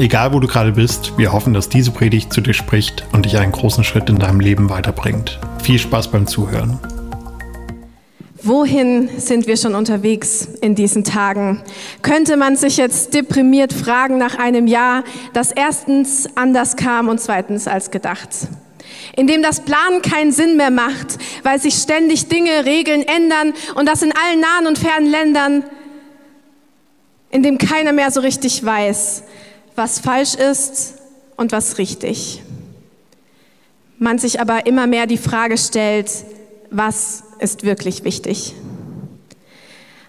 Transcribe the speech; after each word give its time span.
Egal 0.00 0.32
wo 0.32 0.40
du 0.40 0.46
gerade 0.46 0.72
bist, 0.72 1.18
wir 1.18 1.30
hoffen, 1.30 1.52
dass 1.52 1.68
diese 1.68 1.90
Predigt 1.90 2.32
zu 2.32 2.40
dir 2.40 2.54
spricht 2.54 3.04
und 3.12 3.26
dich 3.26 3.36
einen 3.36 3.52
großen 3.52 3.84
Schritt 3.84 4.08
in 4.08 4.18
deinem 4.18 4.40
Leben 4.40 4.70
weiterbringt. 4.70 5.38
Viel 5.62 5.78
Spaß 5.78 6.10
beim 6.10 6.26
Zuhören. 6.26 6.78
Wohin 8.42 9.10
sind 9.18 9.46
wir 9.46 9.58
schon 9.58 9.74
unterwegs 9.74 10.48
in 10.62 10.74
diesen 10.74 11.04
Tagen? 11.04 11.62
Könnte 12.00 12.38
man 12.38 12.56
sich 12.56 12.78
jetzt 12.78 13.12
deprimiert 13.12 13.74
fragen 13.74 14.16
nach 14.16 14.38
einem 14.38 14.66
Jahr, 14.66 15.04
das 15.34 15.52
erstens 15.52 16.30
anders 16.34 16.76
kam 16.76 17.10
und 17.10 17.20
zweitens 17.20 17.68
als 17.68 17.90
gedacht. 17.90 18.30
In 19.14 19.26
dem 19.26 19.42
das 19.42 19.60
Planen 19.60 20.00
keinen 20.00 20.32
Sinn 20.32 20.56
mehr 20.56 20.70
macht, 20.70 21.18
weil 21.42 21.60
sich 21.60 21.74
ständig 21.74 22.28
Dinge, 22.28 22.64
Regeln 22.64 23.02
ändern 23.02 23.52
und 23.74 23.84
das 23.86 24.00
in 24.00 24.12
allen 24.12 24.40
nahen 24.40 24.66
und 24.66 24.78
fernen 24.78 25.10
Ländern, 25.10 25.62
in 27.30 27.42
dem 27.42 27.58
keiner 27.58 27.92
mehr 27.92 28.10
so 28.10 28.20
richtig 28.20 28.64
weiß, 28.64 29.24
was 29.80 29.98
falsch 29.98 30.34
ist 30.34 30.96
und 31.38 31.52
was 31.52 31.78
richtig. 31.78 32.42
Man 33.98 34.18
sich 34.18 34.38
aber 34.38 34.66
immer 34.66 34.86
mehr 34.86 35.06
die 35.06 35.16
Frage 35.16 35.56
stellt, 35.56 36.10
was 36.70 37.22
ist 37.38 37.64
wirklich 37.64 38.04
wichtig? 38.04 38.54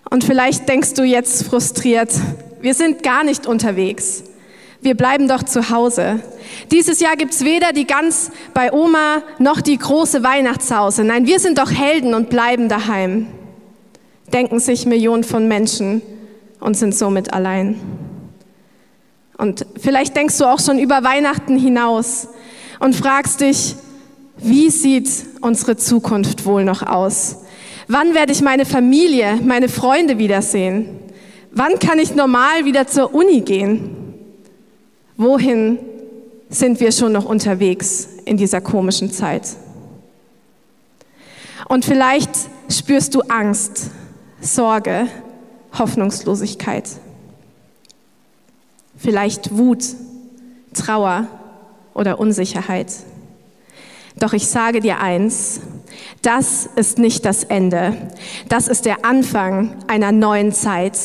Und 0.10 0.26
vielleicht 0.26 0.68
denkst 0.68 0.96
du 0.96 1.04
jetzt 1.04 1.44
frustriert, 1.46 2.12
wir 2.60 2.74
sind 2.74 3.02
gar 3.02 3.24
nicht 3.24 3.48
unterwegs. 3.48 4.24
Wir 4.82 4.96
bleiben 4.96 5.30
doch 5.30 5.44
zu 5.44 5.70
Hause. 5.70 6.20
Dieses 6.70 7.00
Jahr 7.00 7.16
gibt's 7.16 7.46
weder 7.46 7.72
die 7.72 7.88
Gans 7.88 8.30
bei 8.54 8.74
Oma 8.74 9.24
noch 9.40 9.62
die 9.62 9.78
große 9.78 10.22
Weihnachtshause. 10.22 11.06
Nein, 11.06 11.28
wir 11.28 11.40
sind 11.40 11.60
doch 11.60 11.72
Helden 11.72 12.14
und 12.14 12.30
bleiben 12.30 12.68
daheim. 12.68 13.28
Denken 14.34 14.60
sich 14.60 14.86
Millionen 14.86 15.24
von 15.24 15.48
Menschen 15.48 16.02
und 16.60 16.76
sind 16.76 16.94
somit 16.94 17.32
allein. 17.32 17.80
Und 19.42 19.66
vielleicht 19.76 20.16
denkst 20.16 20.38
du 20.38 20.46
auch 20.46 20.60
schon 20.60 20.78
über 20.78 21.04
Weihnachten 21.04 21.58
hinaus 21.58 22.28
und 22.80 22.96
fragst 22.96 23.42
dich, 23.42 23.76
wie 24.38 24.70
sieht 24.70 25.10
unsere 25.42 25.78
Zukunft 25.78 26.46
wohl 26.46 26.64
noch 26.64 26.84
aus? 26.84 27.38
Wann 27.88 28.14
werde 28.14 28.34
ich 28.34 28.44
meine 28.44 28.66
Familie, 28.66 29.40
meine 29.44 29.68
Freunde 29.68 30.20
wiedersehen? 30.20 31.00
Wann 31.50 31.80
kann 31.80 31.98
ich 31.98 32.14
normal 32.14 32.66
wieder 32.66 32.86
zur 32.86 33.16
Uni 33.16 33.42
gehen? 33.42 34.14
Wohin 35.18 35.80
sind 36.50 36.80
wir 36.80 36.92
schon 36.92 37.12
noch 37.12 37.26
unterwegs 37.26 38.10
in 38.26 38.38
dieser 38.38 38.62
komischen 38.62 39.12
Zeit? 39.12 39.48
Und 41.68 41.84
vielleicht 41.84 42.30
spürst 42.70 43.16
du 43.16 43.22
Angst, 43.22 43.90
Sorge, 44.40 45.08
Hoffnungslosigkeit 45.80 46.86
vielleicht 49.02 49.58
Wut, 49.58 49.84
Trauer 50.74 51.28
oder 51.94 52.20
Unsicherheit. 52.20 52.88
Doch 54.20 54.34
ich 54.34 54.48
sage 54.48 54.82
dir 54.82 55.00
eins, 55.00 55.62
das 56.22 56.70
ist 56.76 57.00
nicht 57.00 57.26
das 57.26 57.44
Ende. 57.44 57.96
Das 58.50 58.68
ist 58.68 58.86
der 58.86 59.06
Anfang 59.06 59.76
einer 59.88 60.12
neuen 60.12 60.52
Zeit. 60.52 60.98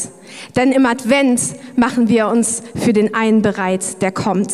Denn 0.56 0.72
im 0.72 0.86
Advent 0.86 1.40
machen 1.76 2.08
wir 2.08 2.28
uns 2.28 2.62
für 2.74 2.92
den 2.92 3.14
einen 3.14 3.42
bereit, 3.42 4.02
der 4.02 4.12
kommt. 4.12 4.52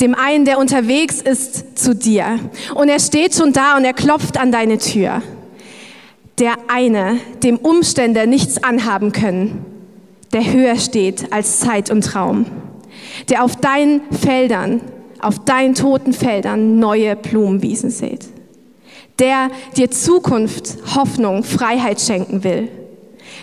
Dem 0.00 0.14
einen, 0.14 0.44
der 0.44 0.58
unterwegs 0.58 1.22
ist 1.22 1.78
zu 1.78 1.94
dir. 1.94 2.38
Und 2.74 2.88
er 2.88 3.00
steht 3.00 3.34
schon 3.34 3.52
da 3.52 3.76
und 3.76 3.84
er 3.84 3.94
klopft 3.94 4.38
an 4.38 4.52
deine 4.52 4.78
Tür. 4.78 5.22
Der 6.38 6.54
eine, 6.68 7.18
dem 7.42 7.56
Umstände 7.56 8.26
nichts 8.26 8.62
anhaben 8.62 9.12
können 9.12 9.79
der 10.32 10.52
höher 10.52 10.76
steht 10.76 11.32
als 11.32 11.60
Zeit 11.60 11.90
und 11.90 12.04
Traum, 12.04 12.46
der 13.28 13.44
auf 13.44 13.56
deinen 13.56 14.02
Feldern, 14.12 14.80
auf 15.20 15.44
deinen 15.44 15.74
toten 15.74 16.12
Feldern 16.12 16.78
neue 16.78 17.16
Blumenwiesen 17.16 17.90
sät, 17.90 18.26
der 19.18 19.50
dir 19.76 19.90
Zukunft, 19.90 20.78
Hoffnung, 20.94 21.42
Freiheit 21.42 22.00
schenken 22.00 22.44
will, 22.44 22.68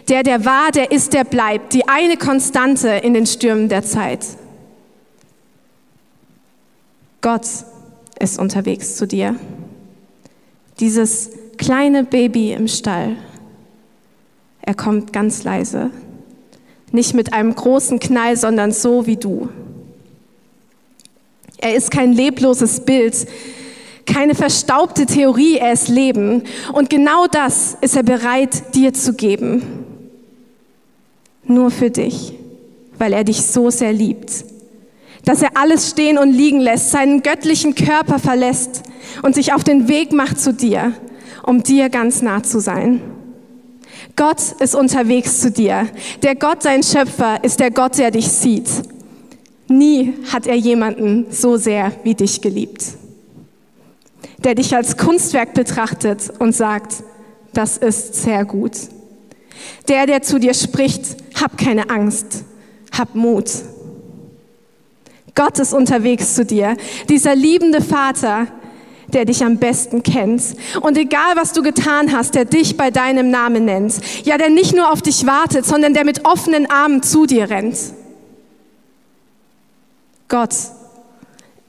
der, 0.08 0.24
der 0.24 0.46
war, 0.46 0.72
der 0.72 0.92
ist, 0.92 1.14
der 1.14 1.26
bleibt, 1.26 1.74
die 1.74 1.88
eine 1.88 2.18
Konstante 2.18 2.90
in 2.90 3.14
den 3.14 3.26
Stürmen 3.26 3.68
der 3.68 3.84
Zeit. 3.84 4.26
Gott 7.22 7.46
ist 8.20 8.40
unterwegs 8.40 8.96
zu 8.96 9.06
dir. 9.06 9.36
Dieses 10.80 11.32
kleine 11.58 12.04
Baby 12.04 12.54
im 12.54 12.68
Stall, 12.68 13.18
er 14.62 14.76
kommt 14.76 15.12
ganz 15.12 15.44
leise 15.44 15.92
nicht 16.98 17.14
mit 17.14 17.32
einem 17.32 17.54
großen 17.54 18.00
Knall, 18.00 18.36
sondern 18.36 18.72
so 18.72 19.06
wie 19.06 19.18
du. 19.18 19.50
Er 21.60 21.76
ist 21.76 21.92
kein 21.92 22.12
lebloses 22.12 22.82
Bild, 22.82 23.28
keine 24.08 24.34
verstaubte 24.34 25.06
Theorie, 25.06 25.58
er 25.58 25.74
ist 25.74 25.90
Leben. 25.90 26.44
Und 26.74 26.90
genau 26.90 27.28
das 27.28 27.78
ist 27.82 27.96
er 27.96 28.04
bereit, 28.04 28.74
dir 28.74 28.94
zu 28.94 29.14
geben. 29.14 29.62
Nur 31.44 31.70
für 31.70 31.92
dich, 31.92 32.34
weil 32.98 33.14
er 33.14 33.24
dich 33.24 33.44
so 33.44 33.70
sehr 33.70 33.94
liebt. 33.94 34.44
Dass 35.24 35.44
er 35.44 35.56
alles 35.56 35.92
stehen 35.92 36.18
und 36.18 36.32
liegen 36.32 36.62
lässt, 36.62 36.90
seinen 36.90 37.22
göttlichen 37.22 37.76
Körper 37.76 38.18
verlässt 38.18 38.82
und 39.22 39.36
sich 39.36 39.54
auf 39.54 39.64
den 39.64 39.88
Weg 39.88 40.14
macht 40.14 40.40
zu 40.40 40.52
dir, 40.52 40.94
um 41.44 41.62
dir 41.62 41.90
ganz 41.90 42.24
nah 42.24 42.42
zu 42.42 42.60
sein. 42.60 43.02
Gott 44.18 44.42
ist 44.60 44.76
unterwegs 44.76 45.40
zu 45.42 45.52
dir. 45.52 45.88
Der 46.24 46.36
Gott, 46.36 46.64
sein 46.64 46.82
Schöpfer, 46.82 47.44
ist 47.44 47.60
der 47.60 47.70
Gott, 47.72 47.98
der 48.00 48.12
dich 48.12 48.28
sieht. 48.28 48.68
Nie 49.68 50.16
hat 50.34 50.48
er 50.48 50.56
jemanden 50.56 51.28
so 51.30 51.56
sehr 51.56 51.92
wie 52.04 52.16
dich 52.16 52.42
geliebt. 52.42 52.84
Der 54.40 54.56
dich 54.56 54.76
als 54.76 54.98
Kunstwerk 54.98 55.54
betrachtet 55.54 56.34
und 56.40 56.56
sagt, 56.56 57.04
das 57.54 57.78
ist 57.78 58.16
sehr 58.16 58.44
gut. 58.44 58.74
Der, 59.88 60.08
der 60.08 60.24
zu 60.24 60.40
dir 60.40 60.56
spricht, 60.56 61.18
hab 61.40 61.58
keine 61.58 61.90
Angst, 61.92 62.44
hab 62.98 63.14
Mut. 63.14 63.52
Gott 65.36 65.60
ist 65.60 65.74
unterwegs 65.74 66.34
zu 66.34 66.44
dir. 66.44 66.76
Dieser 67.08 67.36
liebende 67.36 67.82
Vater, 67.82 68.48
der 69.14 69.26
dich 69.26 69.44
am 69.44 69.58
besten 69.58 70.04
kennt. 70.04 70.44
Und 70.82 70.98
egal, 70.98 71.36
was 71.36 71.54
du 71.54 71.62
getan 71.62 72.12
hast, 72.12 72.36
der 72.36 72.46
dich 72.46 72.78
bei 72.78 72.92
deinem 72.92 73.30
Namen 73.30 73.66
nennt. 73.66 74.00
Ja, 74.26 74.38
der 74.38 74.50
nicht 74.50 74.76
nur 74.76 74.92
auf 74.92 75.02
dich 75.02 75.26
wartet, 75.26 75.66
sondern 75.66 75.94
der 75.94 76.06
mit 76.06 76.26
offenen 76.26 76.70
Armen 76.70 77.04
zu 77.04 77.26
dir 77.26 77.50
rennt. 77.50 77.78
Gott 80.28 80.54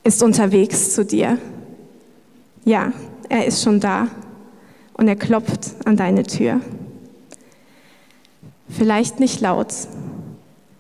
ist 0.03 0.23
unterwegs 0.23 0.95
zu 0.95 1.05
dir. 1.05 1.39
Ja, 2.65 2.93
er 3.29 3.47
ist 3.47 3.63
schon 3.63 3.79
da 3.79 4.09
und 4.95 5.07
er 5.07 5.17
klopft 5.17 5.75
an 5.85 5.97
deine 5.97 6.25
Tür. 6.25 6.61
Vielleicht 8.69 9.21
nicht 9.21 9.41
laut, 9.41 9.73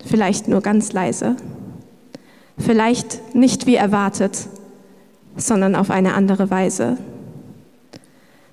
vielleicht 0.04 0.48
nur 0.48 0.60
ganz 0.60 0.92
leise, 0.92 1.36
vielleicht 2.58 3.34
nicht 3.34 3.66
wie 3.66 3.76
erwartet, 3.76 4.48
sondern 5.38 5.74
auf 5.74 5.90
eine 5.90 6.14
andere 6.14 6.50
Weise. 6.50 6.98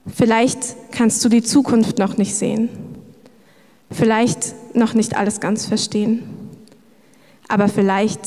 Vielleicht 0.08 0.92
kannst 0.92 1.26
du 1.26 1.30
die 1.30 1.42
Zukunft 1.42 1.98
noch 1.98 2.18
nicht 2.18 2.36
sehen, 2.36 2.70
vielleicht 3.92 4.56
noch 4.76 4.94
nicht 4.94 5.18
alles 5.18 5.40
ganz 5.40 5.66
verstehen, 5.66 6.24
aber 7.48 7.68
vielleicht 7.68 8.22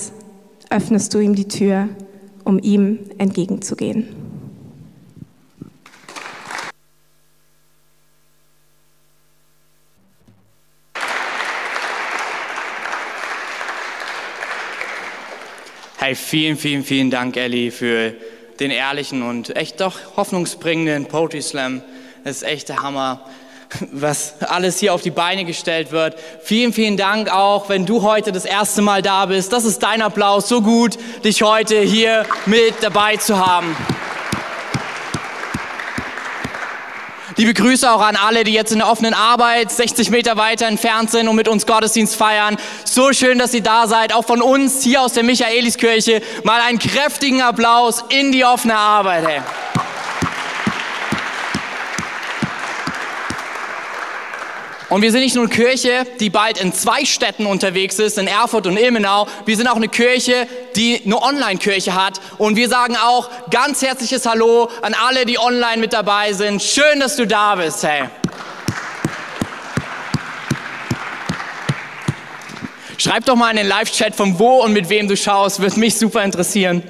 öffnest 0.71 1.15
du 1.15 1.21
ihm 1.21 1.35
die 1.35 1.49
Tür, 1.49 1.89
um 2.45 2.59
ihm 2.59 2.99
entgegenzugehen. 3.19 4.09
Hey, 16.01 16.15
vielen, 16.15 16.57
vielen, 16.57 16.85
vielen 16.85 17.11
Dank, 17.11 17.37
Ellie, 17.37 17.71
für 17.71 18.15
den 18.61 18.71
ehrlichen 18.71 19.23
und 19.23 19.57
echt 19.57 19.81
doch 19.81 19.99
hoffnungsbringenden 20.17 21.07
Poetry 21.07 21.43
Slam. 21.43 21.83
Das 22.25 22.37
ist 22.37 22.43
echt 22.43 22.69
der 22.69 22.83
Hammer, 22.83 23.21
was 23.93 24.35
alles 24.43 24.79
hier 24.79 24.95
auf 24.95 25.03
die 25.03 25.11
Beine 25.11 25.45
gestellt 25.45 25.93
wird. 25.93 26.17
Vielen, 26.43 26.73
vielen 26.73 26.97
Dank 26.97 27.33
auch, 27.33 27.69
wenn 27.69 27.87
du 27.87 28.03
heute 28.03 28.33
das 28.33 28.45
erste 28.45 28.83
Mal 28.83 29.03
da 29.03 29.27
bist. 29.27 29.53
Das 29.53 29.65
ist 29.65 29.83
dein 29.83 30.03
Applaus. 30.03 30.49
So 30.49 30.63
gut, 30.63 30.99
dich 31.25 31.43
heute 31.43 31.81
hier 31.81 32.25
mit 32.47 32.75
dabei 32.81 33.17
zu 33.17 33.39
haben. 33.39 33.77
Liebe 37.39 37.55
Grüße 37.55 37.89
auch 37.89 38.01
an 38.01 38.17
alle, 38.17 38.43
die 38.43 38.53
jetzt 38.53 38.73
in 38.73 38.79
der 38.79 38.89
offenen 38.89 39.15
Arbeit 39.15 39.71
60 39.71 40.11
Meter 40.11 40.37
weiter 40.37 40.67
entfernt 40.67 41.13
sind 41.13 41.29
und 41.29 41.37
mit 41.37 41.47
uns 41.47 41.67
Gottesdienst 41.67 42.17
feiern. 42.17 42.57
So 42.83 43.13
schön, 43.13 43.39
dass 43.39 43.55
ihr 43.55 43.63
da 43.63 43.87
seid. 43.87 44.13
Auch 44.13 44.25
von 44.25 44.43
uns 44.43 44.83
hier 44.83 45.03
aus 45.03 45.13
der 45.13 45.23
Michaeliskirche 45.23 46.21
mal 46.43 46.61
einen 46.61 46.81
kräftigen 46.81 47.41
Applaus 47.41 48.03
in 48.09 48.33
die 48.33 48.45
offene 48.45 48.75
Arbeit. 48.75 49.25
Hey. 49.25 49.41
Und 54.91 55.03
wir 55.03 55.13
sind 55.13 55.21
nicht 55.21 55.35
nur 55.35 55.45
eine 55.45 55.55
Kirche, 55.55 56.07
die 56.19 56.31
bald 56.31 56.59
in 56.59 56.73
zwei 56.73 57.05
Städten 57.05 57.45
unterwegs 57.45 57.99
ist, 57.99 58.17
in 58.17 58.27
Erfurt 58.27 58.67
und 58.67 58.79
Ilmenau. 58.79 59.27
Wir 59.45 59.55
sind 59.55 59.67
auch 59.69 59.77
eine 59.77 59.89
Kirche, 59.89 60.49
die 60.77 61.03
eine 61.05 61.21
Online-Kirche 61.21 61.95
hat. 61.95 62.23
Und 62.39 62.57
wir 62.57 62.71
sagen 62.71 62.97
auch 62.97 63.29
ganz 63.51 63.83
herzliches 63.83 64.25
Hallo 64.25 64.71
an 64.81 64.95
alle, 64.95 65.27
die 65.27 65.39
online 65.39 65.77
mit 65.77 65.93
dabei 65.93 66.33
sind. 66.33 66.63
Schön, 66.63 67.01
dass 67.01 67.17
du 67.17 67.27
da 67.27 67.57
bist, 67.57 67.83
hey. 67.83 68.05
Schreib 72.97 73.27
doch 73.27 73.37
mal 73.37 73.51
in 73.51 73.59
den 73.59 73.69
Live-Chat, 73.69 74.15
von 74.15 74.39
wo 74.39 74.63
und 74.63 74.73
mit 74.73 74.89
wem 74.89 75.07
du 75.07 75.19
schaust, 75.19 75.61
wird 75.61 75.77
mich 75.77 75.99
super 75.99 76.25
interessieren. 76.25 76.83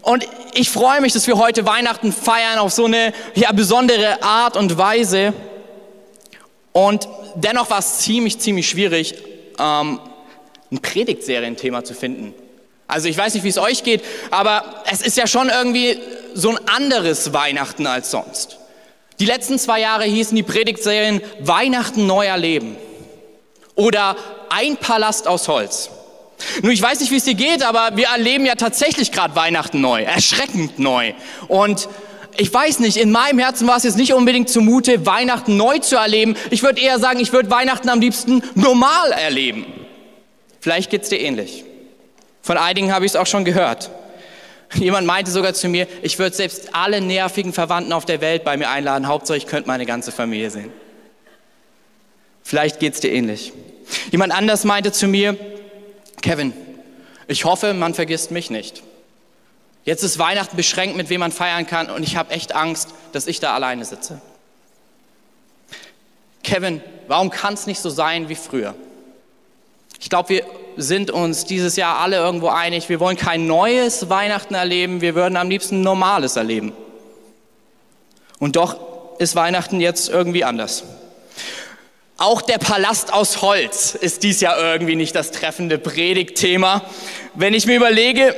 Und 0.00 0.26
ich 0.54 0.70
freue 0.70 1.02
mich, 1.02 1.12
dass 1.12 1.26
wir 1.26 1.36
heute 1.36 1.66
Weihnachten 1.66 2.10
feiern 2.10 2.58
auf 2.58 2.72
so 2.72 2.86
eine 2.86 3.12
ja, 3.34 3.52
besondere 3.52 4.22
Art 4.22 4.56
und 4.56 4.78
Weise. 4.78 5.34
Und 6.78 7.08
dennoch 7.34 7.70
war 7.70 7.80
es 7.80 7.98
ziemlich, 7.98 8.38
ziemlich 8.38 8.68
schwierig, 8.68 9.16
ähm, 9.58 9.98
ein 10.70 10.78
Predigtserienthema 10.78 11.82
zu 11.82 11.92
finden. 11.92 12.32
Also 12.86 13.08
ich 13.08 13.18
weiß 13.18 13.34
nicht, 13.34 13.42
wie 13.42 13.48
es 13.48 13.58
euch 13.58 13.82
geht, 13.82 14.04
aber 14.30 14.84
es 14.88 15.02
ist 15.02 15.16
ja 15.16 15.26
schon 15.26 15.48
irgendwie 15.48 15.98
so 16.34 16.50
ein 16.50 16.68
anderes 16.68 17.32
Weihnachten 17.32 17.84
als 17.88 18.12
sonst. 18.12 18.58
Die 19.18 19.24
letzten 19.24 19.58
zwei 19.58 19.80
Jahre 19.80 20.04
hießen 20.04 20.36
die 20.36 20.44
Predigtserien 20.44 21.20
Weihnachten 21.40 22.06
neu 22.06 22.26
erleben 22.26 22.76
oder 23.74 24.14
Ein 24.48 24.76
Palast 24.76 25.26
aus 25.26 25.48
Holz. 25.48 25.90
Nun, 26.62 26.70
ich 26.70 26.80
weiß 26.80 27.00
nicht, 27.00 27.10
wie 27.10 27.16
es 27.16 27.24
dir 27.24 27.34
geht, 27.34 27.64
aber 27.64 27.96
wir 27.96 28.06
erleben 28.06 28.46
ja 28.46 28.54
tatsächlich 28.54 29.10
gerade 29.10 29.34
Weihnachten 29.34 29.80
neu, 29.80 30.04
erschreckend 30.04 30.78
neu. 30.78 31.12
Und 31.48 31.88
ich 32.40 32.54
weiß 32.54 32.78
nicht, 32.78 32.96
in 32.96 33.10
meinem 33.10 33.40
Herzen 33.40 33.66
war 33.66 33.76
es 33.76 33.82
jetzt 33.82 33.96
nicht 33.96 34.14
unbedingt 34.14 34.48
zumute, 34.48 35.04
Weihnachten 35.04 35.56
neu 35.56 35.80
zu 35.80 35.96
erleben. 35.96 36.36
Ich 36.50 36.62
würde 36.62 36.80
eher 36.80 37.00
sagen, 37.00 37.18
ich 37.18 37.32
würde 37.32 37.50
Weihnachten 37.50 37.88
am 37.88 38.00
liebsten 38.00 38.42
normal 38.54 39.10
erleben. 39.10 39.66
Vielleicht 40.60 40.88
geht 40.88 41.02
es 41.02 41.08
dir 41.08 41.18
ähnlich. 41.18 41.64
Von 42.40 42.56
einigen 42.56 42.92
habe 42.92 43.04
ich 43.04 43.12
es 43.12 43.16
auch 43.16 43.26
schon 43.26 43.44
gehört. 43.44 43.90
Jemand 44.74 45.04
meinte 45.06 45.32
sogar 45.32 45.52
zu 45.52 45.68
mir, 45.68 45.88
ich 46.02 46.18
würde 46.20 46.36
selbst 46.36 46.74
alle 46.74 47.00
nervigen 47.00 47.52
Verwandten 47.52 47.92
auf 47.92 48.04
der 48.04 48.20
Welt 48.20 48.44
bei 48.44 48.56
mir 48.56 48.68
einladen, 48.68 49.08
Hauptsache 49.08 49.36
ich 49.36 49.46
könnte 49.46 49.66
meine 49.66 49.84
ganze 49.84 50.12
Familie 50.12 50.50
sehen. 50.50 50.72
Vielleicht 52.44 52.78
geht 52.78 52.94
es 52.94 53.00
dir 53.00 53.10
ähnlich. 53.10 53.52
Jemand 54.12 54.32
anders 54.32 54.64
meinte 54.64 54.92
zu 54.92 55.08
mir, 55.08 55.36
Kevin, 56.22 56.52
ich 57.26 57.44
hoffe, 57.44 57.74
man 57.74 57.94
vergisst 57.94 58.30
mich 58.30 58.48
nicht. 58.48 58.82
Jetzt 59.84 60.02
ist 60.02 60.18
Weihnachten 60.18 60.56
beschränkt, 60.56 60.96
mit 60.96 61.08
wem 61.08 61.20
man 61.20 61.32
feiern 61.32 61.66
kann 61.66 61.90
und 61.90 62.02
ich 62.02 62.16
habe 62.16 62.32
echt 62.32 62.54
Angst, 62.54 62.90
dass 63.12 63.26
ich 63.26 63.40
da 63.40 63.54
alleine 63.54 63.84
sitze. 63.84 64.20
Kevin, 66.42 66.82
warum 67.06 67.30
kann 67.30 67.54
es 67.54 67.66
nicht 67.66 67.80
so 67.80 67.90
sein 67.90 68.28
wie 68.28 68.34
früher? 68.34 68.74
Ich 70.00 70.08
glaube, 70.08 70.28
wir 70.28 70.44
sind 70.76 71.10
uns 71.10 71.44
dieses 71.44 71.76
Jahr 71.76 71.98
alle 71.98 72.16
irgendwo 72.16 72.48
einig, 72.48 72.88
wir 72.88 73.00
wollen 73.00 73.16
kein 73.16 73.46
neues 73.46 74.08
Weihnachten 74.08 74.54
erleben, 74.54 75.00
wir 75.00 75.14
würden 75.14 75.36
am 75.36 75.50
liebsten 75.50 75.82
normales 75.82 76.36
erleben. 76.36 76.72
Und 78.38 78.56
doch 78.56 78.76
ist 79.18 79.34
Weihnachten 79.34 79.80
jetzt 79.80 80.08
irgendwie 80.08 80.44
anders. 80.44 80.84
Auch 82.16 82.42
der 82.42 82.58
Palast 82.58 83.12
aus 83.12 83.42
Holz 83.42 83.94
ist 83.94 84.22
dies 84.22 84.40
Jahr 84.40 84.58
irgendwie 84.58 84.96
nicht 84.96 85.14
das 85.14 85.30
treffende 85.30 85.78
Predigtthema. 85.78 86.82
Wenn 87.34 87.54
ich 87.54 87.66
mir 87.66 87.76
überlege, 87.76 88.34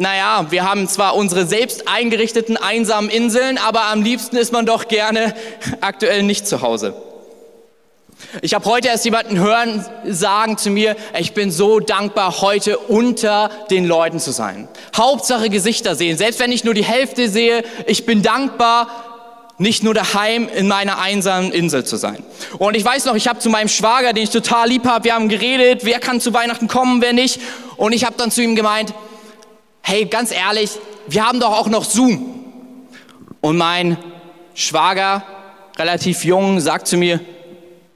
naja, 0.00 0.46
wir 0.48 0.64
haben 0.64 0.88
zwar 0.88 1.14
unsere 1.14 1.44
selbst 1.44 1.86
eingerichteten 1.86 2.56
einsamen 2.56 3.10
Inseln, 3.10 3.58
aber 3.58 3.84
am 3.88 4.02
liebsten 4.02 4.36
ist 4.36 4.50
man 4.50 4.64
doch 4.64 4.88
gerne 4.88 5.34
aktuell 5.82 6.22
nicht 6.22 6.46
zu 6.48 6.62
Hause. 6.62 6.94
Ich 8.40 8.54
habe 8.54 8.64
heute 8.64 8.88
erst 8.88 9.04
jemanden 9.04 9.38
hören 9.38 9.84
sagen 10.06 10.56
zu 10.56 10.70
mir, 10.70 10.96
ich 11.18 11.34
bin 11.34 11.50
so 11.50 11.80
dankbar, 11.80 12.40
heute 12.40 12.78
unter 12.78 13.50
den 13.70 13.84
Leuten 13.84 14.20
zu 14.20 14.30
sein. 14.30 14.68
Hauptsache 14.96 15.50
Gesichter 15.50 15.94
sehen. 15.94 16.16
Selbst 16.16 16.40
wenn 16.40 16.50
ich 16.50 16.64
nur 16.64 16.72
die 16.72 16.84
Hälfte 16.84 17.28
sehe, 17.28 17.62
ich 17.86 18.06
bin 18.06 18.22
dankbar, 18.22 18.88
nicht 19.58 19.82
nur 19.82 19.92
daheim 19.92 20.48
in 20.48 20.66
meiner 20.66 20.98
einsamen 20.98 21.52
Insel 21.52 21.84
zu 21.84 21.96
sein. 21.96 22.24
Und 22.56 22.74
ich 22.74 22.84
weiß 22.86 23.04
noch, 23.04 23.16
ich 23.16 23.28
habe 23.28 23.38
zu 23.40 23.50
meinem 23.50 23.68
Schwager, 23.68 24.14
den 24.14 24.24
ich 24.24 24.30
total 24.30 24.70
lieb 24.70 24.86
habe, 24.86 25.04
wir 25.04 25.14
haben 25.14 25.28
geredet, 25.28 25.84
wer 25.84 26.00
kann 26.00 26.22
zu 26.22 26.32
Weihnachten 26.32 26.68
kommen, 26.68 27.02
wer 27.02 27.12
nicht. 27.12 27.38
Und 27.76 27.92
ich 27.92 28.06
habe 28.06 28.14
dann 28.16 28.30
zu 28.30 28.42
ihm 28.42 28.56
gemeint, 28.56 28.94
hey, 29.82 30.04
ganz 30.06 30.32
ehrlich, 30.32 30.70
wir 31.06 31.26
haben 31.26 31.40
doch 31.40 31.52
auch 31.52 31.68
noch 31.68 31.84
Zoom. 31.84 32.44
Und 33.40 33.56
mein 33.56 33.96
Schwager, 34.54 35.22
relativ 35.78 36.24
jung, 36.24 36.60
sagt 36.60 36.86
zu 36.86 36.96
mir 36.96 37.20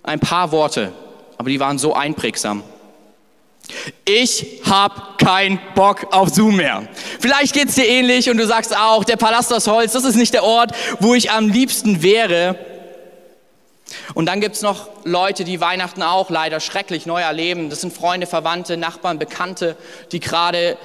ein 0.02 0.20
paar 0.20 0.52
Worte, 0.52 0.92
aber 1.38 1.50
die 1.50 1.60
waren 1.60 1.78
so 1.78 1.94
einprägsam. 1.94 2.62
Ich 4.04 4.60
hab 4.68 5.18
keinen 5.18 5.58
Bock 5.74 6.12
auf 6.12 6.28
Zoom 6.28 6.56
mehr. 6.56 6.86
Vielleicht 7.20 7.54
geht's 7.54 7.74
dir 7.74 7.86
ähnlich 7.86 8.28
und 8.28 8.36
du 8.36 8.46
sagst 8.46 8.76
auch, 8.76 9.04
der 9.04 9.16
Palast 9.16 9.52
aus 9.52 9.66
Holz, 9.66 9.92
das 9.92 10.04
ist 10.04 10.16
nicht 10.16 10.34
der 10.34 10.44
Ort, 10.44 10.72
wo 11.00 11.14
ich 11.14 11.30
am 11.30 11.48
liebsten 11.48 12.02
wäre. 12.02 12.58
Und 14.12 14.26
dann 14.26 14.40
gibt's 14.40 14.60
noch 14.62 14.88
Leute, 15.04 15.44
die 15.44 15.60
Weihnachten 15.60 16.02
auch 16.02 16.30
leider 16.30 16.60
schrecklich 16.60 17.06
neu 17.06 17.20
erleben. 17.20 17.70
Das 17.70 17.80
sind 17.80 17.92
Freunde, 17.92 18.26
Verwandte, 18.26 18.76
Nachbarn, 18.76 19.18
Bekannte, 19.18 19.76
die 20.12 20.20
gerade 20.20 20.76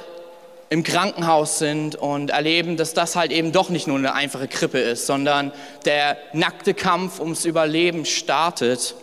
im 0.69 0.83
Krankenhaus 0.83 1.57
sind 1.57 1.95
und 1.95 2.29
erleben, 2.29 2.77
dass 2.77 2.93
das 2.93 3.15
halt 3.15 3.31
eben 3.31 3.51
doch 3.51 3.69
nicht 3.69 3.87
nur 3.87 3.97
eine 3.97 4.13
einfache 4.13 4.47
Krippe 4.47 4.79
ist, 4.79 5.07
sondern 5.07 5.51
der 5.85 6.17
nackte 6.33 6.73
Kampf 6.73 7.19
ums 7.19 7.45
Überleben 7.45 8.05
startet. 8.05 8.95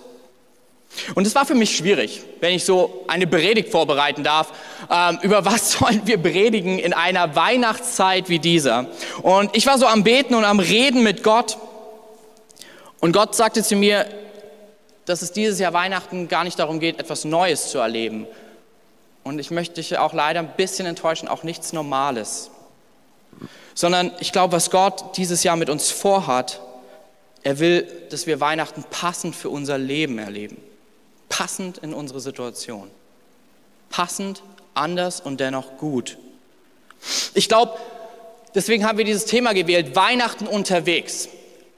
Und 1.15 1.27
es 1.27 1.35
war 1.35 1.45
für 1.45 1.55
mich 1.55 1.77
schwierig, 1.77 2.23
wenn 2.41 2.55
ich 2.55 2.65
so 2.65 3.05
eine 3.09 3.27
Predigt 3.27 3.71
vorbereiten 3.71 4.23
darf. 4.23 4.53
Ähm, 4.91 5.19
über 5.23 5.45
was 5.45 5.73
sollen 5.79 6.03
wir 6.05 6.19
predigen 6.19 6.79
in 6.79 6.93
einer 6.93 7.35
Weihnachtszeit 7.35 8.29
wie 8.29 8.39
dieser? 8.39 8.87
Und 9.23 9.57
ich 9.57 9.67
war 9.67 9.79
so 9.79 9.87
am 9.87 10.05
Beten 10.05 10.35
und 10.35 10.45
am 10.45 10.61
Reden 10.61 11.03
mit 11.03 11.23
Gott. 11.23 11.59
Und 13.01 13.13
Gott 13.13 13.35
sagte 13.35 13.63
zu 13.63 13.77
mir, 13.77 14.07
dass 15.05 15.23
es 15.23 15.33
dieses 15.33 15.59
Jahr 15.59 15.73
Weihnachten 15.73 16.29
gar 16.29 16.45
nicht 16.45 16.59
darum 16.59 16.81
geht, 16.81 16.99
etwas 16.99 17.25
Neues 17.25 17.71
zu 17.71 17.79
erleben, 17.79 18.27
und 19.27 19.41
ich 19.41 19.51
möchte 19.51 19.75
dich 19.75 19.99
auch 19.99 20.13
leider 20.13 20.39
ein 20.39 20.53
bisschen 20.57 20.87
enttäuschen, 20.87 21.27
auch 21.27 21.43
nichts 21.43 21.73
Normales. 21.73 22.51
Sondern 23.75 24.13
ich 24.21 24.31
glaube, 24.31 24.53
was 24.53 24.71
Gott 24.71 25.17
dieses 25.17 25.43
Jahr 25.43 25.57
mit 25.57 25.69
uns 25.69 25.91
vorhat, 25.91 26.61
er 27.43 27.59
will, 27.59 27.87
dass 28.11 28.29
wir 28.29 28.39
Weihnachten 28.41 28.85
passend 28.89 29.35
für 29.35 29.51
unser 29.51 29.79
Leben 29.79 30.19
erleben. 30.19 30.59
Passend 31.29 31.79
in 31.79 31.93
unsere 31.93 32.21
Situation. 32.21 32.89
Passend, 33.91 34.45
anders 34.75 35.21
und 35.21 35.41
dennoch 35.41 35.77
gut. 35.77 36.19
Ich 37.35 37.49
glaube, 37.49 37.77
deswegen 38.55 38.87
haben 38.87 38.97
wir 38.97 39.05
dieses 39.05 39.25
Thema 39.25 39.55
gewählt, 39.55 39.97
Weihnachten 39.97 40.47
unterwegs 40.47 41.29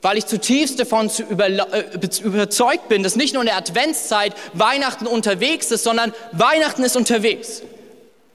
weil 0.03 0.17
ich 0.17 0.27
zutiefst 0.27 0.79
davon 0.79 1.11
äh, 1.11 2.23
überzeugt 2.23 2.89
bin, 2.89 3.03
dass 3.03 3.17
nicht 3.17 3.35
nur 3.35 3.43
in 3.43 3.49
der 3.49 3.57
Adventszeit 3.57 4.35
Weihnachten 4.53 5.07
unterwegs 5.07 5.71
ist, 5.71 5.85
sondern 5.85 6.13
Weihnachten 6.33 6.85
ist 6.85 6.97
unterwegs. 6.97 7.63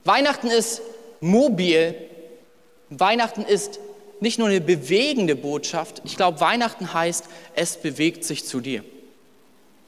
Weihnachten 0.04 0.48
ist 0.48 0.82
mobil. 1.22 1.96
Weihnachten 2.90 3.44
ist 3.44 3.80
nicht 4.20 4.40
nur 4.40 4.50
eine 4.50 4.62
bewegende 4.62 5.36
Botschaft. 5.36 6.02
Ich 6.06 6.18
glaube, 6.18 6.40
Weihnachten 6.42 6.94
heißt, 6.94 7.26
es 7.56 7.78
bewegt 7.78 8.26
sich 8.26 8.46
zu 8.46 8.60
dir. 8.60 8.84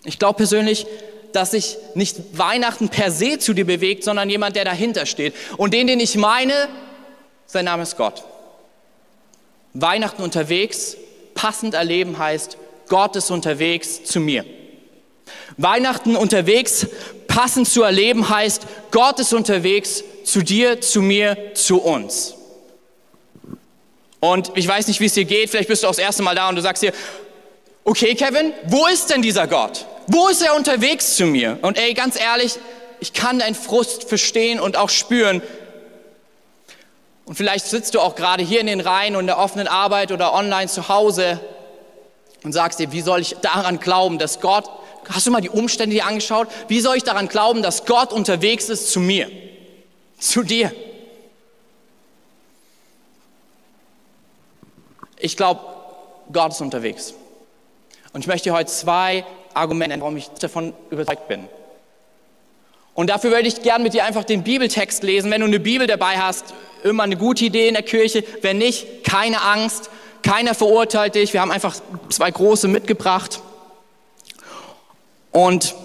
Ich 0.04 0.20
glaube 0.20 0.38
persönlich, 0.38 0.86
dass 1.34 1.52
sich 1.52 1.78
nicht 1.96 2.38
Weihnachten 2.38 2.88
per 2.88 3.12
se 3.12 3.40
zu 3.40 3.54
dir 3.54 3.66
bewegt, 3.66 4.06
sondern 4.06 4.30
jemand, 4.30 4.56
der 4.56 4.64
dahinter 4.64 5.06
steht. 5.06 5.34
Und 5.58 5.74
den, 5.74 5.88
den 5.88 6.00
ich 6.00 6.16
meine, 6.16 6.70
sein 7.46 7.66
Name 7.66 7.84
ist 7.84 7.98
Gott. 7.98 8.24
Weihnachten 9.74 10.24
unterwegs 10.24 10.96
passend 11.46 11.76
erleben 11.76 12.18
heißt, 12.18 12.58
Gott 12.90 13.16
ist 13.16 13.30
unterwegs 13.30 14.04
zu 14.04 14.20
mir. 14.20 14.44
Weihnachten 15.58 16.16
unterwegs 16.16 16.88
passend 17.28 17.68
zu 17.70 17.84
erleben 17.84 18.30
heißt, 18.30 18.64
Gott 18.90 19.20
ist 19.20 19.32
unterwegs 19.32 20.04
zu 20.24 20.42
dir, 20.42 20.82
zu 20.82 21.04
mir, 21.04 21.54
zu 21.54 21.84
uns. 21.84 22.34
Und 24.20 24.54
ich 24.56 24.68
weiß 24.68 24.88
nicht, 24.88 25.00
wie 25.00 25.06
es 25.06 25.14
dir 25.14 25.26
geht, 25.26 25.52
vielleicht 25.52 25.70
bist 25.70 25.84
du 25.84 25.88
auch 25.88 25.92
das 25.92 26.00
erste 26.00 26.24
Mal 26.24 26.34
da 26.34 26.50
und 26.50 26.56
du 26.56 26.64
sagst 26.64 26.82
dir, 26.82 26.94
okay 27.84 28.16
Kevin, 28.16 28.52
wo 28.66 28.88
ist 28.88 29.12
denn 29.12 29.22
dieser 29.22 29.46
Gott? 29.46 29.86
Wo 30.08 30.30
ist 30.30 30.42
er 30.42 30.56
unterwegs 30.56 31.16
zu 31.16 31.28
mir? 31.28 31.60
Und 31.62 31.78
ey, 31.78 31.94
ganz 31.94 32.20
ehrlich, 32.20 32.58
ich 33.00 33.14
kann 33.14 33.38
deinen 33.38 33.54
Frust 33.54 34.10
verstehen 34.10 34.60
und 34.60 34.78
auch 34.78 34.90
spüren, 34.90 35.44
und 37.26 37.36
vielleicht 37.36 37.66
sitzt 37.66 37.96
du 37.96 38.00
auch 38.00 38.16
gerade 38.16 38.44
hier 38.44 38.62
in 38.62 38.68
den 38.68 38.80
Reihen 38.80 39.16
und 39.16 39.22
in 39.22 39.28
der 39.28 39.40
offenen 39.40 39.68
Arbeit 39.68 40.12
oder 40.12 40.34
online 40.34 40.68
zu 40.68 40.90
Hause 40.90 41.40
und 42.44 42.54
sagst 42.54 42.80
dir, 42.80 42.92
wie 42.92 43.02
soll 43.02 43.22
ich 43.22 43.36
daran 43.42 43.80
glauben, 43.80 44.20
dass 44.20 44.40
Gott, 44.40 44.70
hast 45.10 45.26
du 45.26 45.32
mal 45.32 45.42
die 45.42 45.50
Umstände 45.50 45.96
dir 45.96 46.06
angeschaut? 46.06 46.48
Wie 46.68 46.80
soll 46.80 46.98
ich 46.98 47.04
daran 47.04 47.28
glauben, 47.28 47.64
dass 47.64 47.86
Gott 47.86 48.14
unterwegs 48.14 48.70
ist 48.70 48.92
zu 48.92 49.00
mir, 49.00 49.30
zu 50.20 50.44
dir? 50.44 50.72
Ich 55.18 55.36
glaube, 55.36 55.62
Gott 56.32 56.52
ist 56.52 56.62
unterwegs. 56.62 57.16
Und 58.14 58.22
ich 58.22 58.28
möchte 58.28 58.50
dir 58.50 58.54
heute 58.54 58.72
zwei 58.72 59.26
Argumente 59.56 59.90
nennen, 59.90 60.02
warum 60.02 60.18
ich 60.18 60.30
davon 60.30 60.74
überzeugt 60.92 61.28
bin. 61.28 61.48
Und 62.96 63.10
dafür 63.10 63.32
würde 63.32 63.48
ich 63.48 63.62
gerne 63.62 63.84
mit 63.84 63.94
dir 63.94 64.06
einfach 64.06 64.24
den 64.24 64.44
Bibeltext 64.44 65.04
lesen. 65.04 65.30
Wenn 65.30 65.42
du 65.42 65.48
eine 65.48 65.60
Bibel 65.60 65.86
dabei 65.86 66.18
hast, 66.18 66.54
immer 66.84 67.04
eine 67.04 67.18
gute 67.18 67.46
Idee 67.46 67.68
in 67.68 67.74
der 67.74 67.84
Kirche. 67.84 68.24
Wenn 68.42 68.58
nicht, 68.58 69.04
keine 69.04 69.42
Angst. 69.42 69.90
Keiner 70.24 70.56
verurteilt 70.56 71.16
dich. 71.16 71.34
Wir 71.34 71.42
haben 71.42 71.52
einfach 71.52 71.76
zwei 72.10 72.32
große 72.32 72.68
mitgebracht. 72.70 73.42
Und 75.32 75.76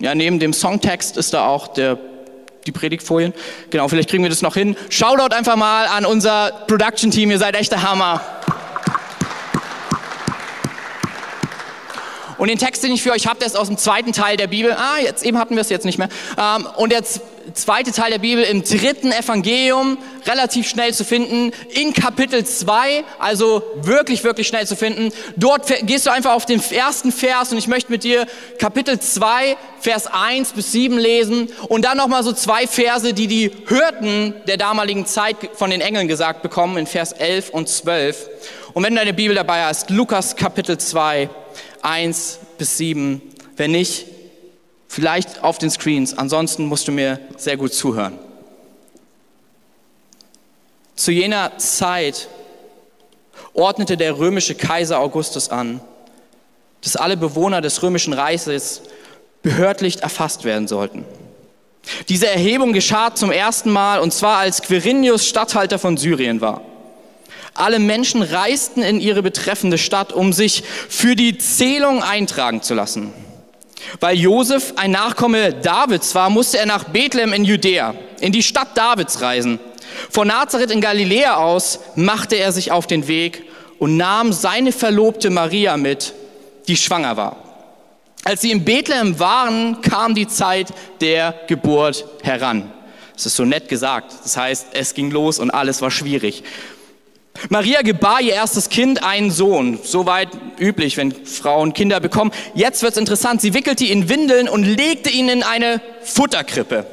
ja, 0.00 0.14
neben 0.14 0.38
dem 0.38 0.52
Songtext 0.52 1.16
ist 1.16 1.32
da 1.32 1.46
auch 1.46 1.68
der, 1.68 1.98
die 2.66 2.72
Predigtfolien. 2.72 3.32
Genau, 3.70 3.88
vielleicht 3.88 4.10
kriegen 4.10 4.22
wir 4.22 4.30
das 4.30 4.42
noch 4.42 4.54
hin. 4.54 4.76
Shoutout 4.90 5.34
einfach 5.34 5.56
mal 5.56 5.86
an 5.86 6.04
unser 6.04 6.52
Production-Team. 6.66 7.30
Ihr 7.30 7.38
seid 7.38 7.56
echt 7.56 7.72
der 7.72 7.82
Hammer. 7.82 8.20
Und 12.40 12.48
den 12.48 12.56
Text, 12.56 12.82
den 12.82 12.90
ich 12.92 13.02
für 13.02 13.12
euch 13.12 13.26
habe, 13.26 13.38
der 13.38 13.48
ist 13.48 13.54
aus 13.54 13.66
dem 13.66 13.76
zweiten 13.76 14.14
Teil 14.14 14.38
der 14.38 14.46
Bibel. 14.46 14.72
Ah, 14.72 14.98
jetzt 14.98 15.26
eben 15.26 15.36
hatten 15.36 15.56
wir 15.56 15.60
es 15.60 15.68
jetzt 15.68 15.84
nicht 15.84 15.98
mehr. 15.98 16.08
Ähm, 16.38 16.66
und 16.76 16.90
der 16.90 17.02
zweite 17.52 17.92
Teil 17.92 18.12
der 18.12 18.18
Bibel 18.18 18.42
im 18.42 18.64
dritten 18.64 19.12
Evangelium, 19.12 19.98
relativ 20.26 20.66
schnell 20.66 20.94
zu 20.94 21.04
finden, 21.04 21.52
in 21.68 21.92
Kapitel 21.92 22.42
2, 22.42 23.04
also 23.18 23.62
wirklich, 23.82 24.24
wirklich 24.24 24.48
schnell 24.48 24.66
zu 24.66 24.74
finden. 24.74 25.12
Dort 25.36 25.66
gehst 25.86 26.06
du 26.06 26.10
einfach 26.10 26.32
auf 26.32 26.46
den 26.46 26.62
ersten 26.70 27.12
Vers 27.12 27.52
und 27.52 27.58
ich 27.58 27.68
möchte 27.68 27.92
mit 27.92 28.04
dir 28.04 28.26
Kapitel 28.58 28.98
2, 28.98 29.58
Vers 29.78 30.06
1 30.06 30.52
bis 30.52 30.72
7 30.72 30.96
lesen 30.96 31.50
und 31.68 31.84
dann 31.84 31.98
nochmal 31.98 32.22
so 32.22 32.32
zwei 32.32 32.66
Verse, 32.66 33.12
die 33.12 33.26
die 33.26 33.50
Hürden 33.66 34.34
der 34.46 34.56
damaligen 34.56 35.04
Zeit 35.04 35.36
von 35.52 35.68
den 35.68 35.82
Engeln 35.82 36.08
gesagt 36.08 36.40
bekommen, 36.40 36.78
in 36.78 36.86
Vers 36.86 37.12
11 37.12 37.50
und 37.50 37.68
12. 37.68 38.30
Und 38.72 38.82
wenn 38.82 38.94
du 38.94 38.98
deine 38.98 39.12
Bibel 39.12 39.36
dabei 39.36 39.64
hast, 39.64 39.90
Lukas 39.90 40.36
Kapitel 40.36 40.78
2, 40.78 41.28
1 41.82 42.38
bis 42.58 42.78
7. 42.78 43.22
Wenn 43.56 43.72
nicht, 43.72 44.06
vielleicht 44.88 45.42
auf 45.42 45.58
den 45.58 45.70
Screens. 45.70 46.16
Ansonsten 46.16 46.66
musst 46.66 46.88
du 46.88 46.92
mir 46.92 47.20
sehr 47.36 47.56
gut 47.56 47.72
zuhören. 47.72 48.18
Zu 50.96 51.12
jener 51.12 51.56
Zeit 51.58 52.28
ordnete 53.54 53.96
der 53.96 54.18
römische 54.18 54.54
Kaiser 54.54 54.98
Augustus 54.98 55.48
an, 55.48 55.80
dass 56.82 56.96
alle 56.96 57.16
Bewohner 57.16 57.60
des 57.60 57.82
römischen 57.82 58.12
Reiches 58.12 58.82
behördlich 59.42 60.02
erfasst 60.02 60.44
werden 60.44 60.68
sollten. 60.68 61.04
Diese 62.08 62.28
Erhebung 62.28 62.72
geschah 62.72 63.14
zum 63.14 63.30
ersten 63.30 63.70
Mal 63.70 64.00
und 64.00 64.12
zwar 64.12 64.38
als 64.38 64.62
Quirinius 64.62 65.26
Statthalter 65.26 65.78
von 65.78 65.96
Syrien 65.96 66.40
war. 66.40 66.62
Alle 67.54 67.78
Menschen 67.78 68.22
reisten 68.22 68.82
in 68.82 69.00
ihre 69.00 69.22
betreffende 69.22 69.78
Stadt, 69.78 70.12
um 70.12 70.32
sich 70.32 70.62
für 70.88 71.16
die 71.16 71.38
Zählung 71.38 72.02
eintragen 72.02 72.62
zu 72.62 72.74
lassen. 72.74 73.12
Weil 73.98 74.16
Josef 74.16 74.74
ein 74.76 74.92
Nachkomme 74.92 75.54
Davids 75.54 76.14
war, 76.14 76.30
musste 76.30 76.58
er 76.58 76.66
nach 76.66 76.84
Bethlehem 76.84 77.32
in 77.32 77.44
Judäa, 77.44 77.94
in 78.20 78.32
die 78.32 78.42
Stadt 78.42 78.76
Davids 78.76 79.20
reisen. 79.20 79.58
Von 80.10 80.28
Nazareth 80.28 80.70
in 80.70 80.80
Galiläa 80.80 81.36
aus 81.36 81.80
machte 81.96 82.36
er 82.36 82.52
sich 82.52 82.70
auf 82.72 82.86
den 82.86 83.08
Weg 83.08 83.44
und 83.78 83.96
nahm 83.96 84.32
seine 84.32 84.72
Verlobte 84.72 85.30
Maria 85.30 85.76
mit, 85.76 86.12
die 86.68 86.76
schwanger 86.76 87.16
war. 87.16 87.36
Als 88.24 88.42
sie 88.42 88.50
in 88.50 88.64
Bethlehem 88.64 89.18
waren, 89.18 89.80
kam 89.80 90.14
die 90.14 90.28
Zeit 90.28 90.68
der 91.00 91.34
Geburt 91.48 92.04
heran. 92.22 92.70
Das 93.14 93.26
ist 93.26 93.36
so 93.36 93.44
nett 93.44 93.68
gesagt. 93.68 94.12
Das 94.22 94.36
heißt, 94.36 94.68
es 94.72 94.94
ging 94.94 95.10
los 95.10 95.38
und 95.38 95.50
alles 95.50 95.80
war 95.82 95.90
schwierig. 95.90 96.44
Maria 97.48 97.82
gebar 97.82 98.20
ihr 98.20 98.34
erstes 98.34 98.68
Kind, 98.68 99.02
einen 99.02 99.30
Sohn. 99.30 99.78
Soweit 99.82 100.28
üblich, 100.58 100.96
wenn 100.96 101.12
Frauen 101.12 101.72
Kinder 101.72 102.00
bekommen. 102.00 102.32
Jetzt 102.54 102.82
wird's 102.82 102.96
interessant. 102.96 103.40
Sie 103.40 103.54
wickelte 103.54 103.84
ihn 103.84 104.02
in 104.02 104.08
Windeln 104.08 104.48
und 104.48 104.64
legte 104.64 105.10
ihn 105.10 105.28
in 105.28 105.42
eine 105.42 105.80
Futterkrippe, 106.02 106.86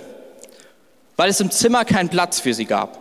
weil 1.16 1.30
es 1.30 1.40
im 1.42 1.52
Zimmer 1.52 1.86
keinen 1.86 2.10
Platz 2.10 2.40
für 2.40 2.54
sie 2.54 2.66
gab. 2.66 3.00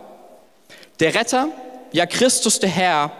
Der 0.99 1.15
Retter, 1.15 1.49
ja 1.91 2.05
Christus 2.05 2.59
der 2.59 2.69
Herr, 2.69 3.11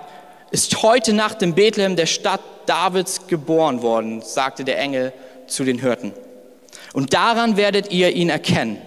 ist 0.51 0.81
heute 0.81 1.13
Nacht 1.13 1.41
in 1.41 1.55
Bethlehem, 1.55 1.95
der 1.95 2.05
Stadt 2.05 2.41
Davids, 2.65 3.27
geboren 3.27 3.81
worden, 3.81 4.21
sagte 4.21 4.63
der 4.63 4.79
Engel 4.79 5.13
zu 5.47 5.63
den 5.63 5.79
Hirten. 5.79 6.13
Und 6.93 7.13
daran 7.13 7.57
werdet 7.57 7.91
ihr 7.91 8.11
ihn 8.11 8.29
erkennen. 8.29 8.77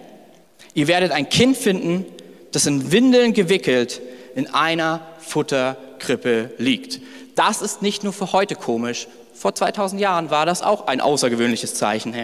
Ihr 0.74 0.88
werdet 0.88 1.12
ein 1.12 1.28
Kind 1.28 1.56
finden, 1.56 2.06
das 2.52 2.66
in 2.66 2.92
Windeln 2.92 3.32
gewickelt 3.32 4.00
in 4.40 4.54
einer 4.54 5.02
Futterkrippe 5.18 6.50
liegt. 6.56 7.00
Das 7.34 7.60
ist 7.60 7.82
nicht 7.82 8.04
nur 8.04 8.14
für 8.14 8.32
heute 8.32 8.54
komisch. 8.54 9.06
Vor 9.34 9.54
2000 9.54 10.00
Jahren 10.00 10.30
war 10.30 10.46
das 10.46 10.62
auch 10.62 10.86
ein 10.86 11.02
außergewöhnliches 11.02 11.74
Zeichen. 11.74 12.14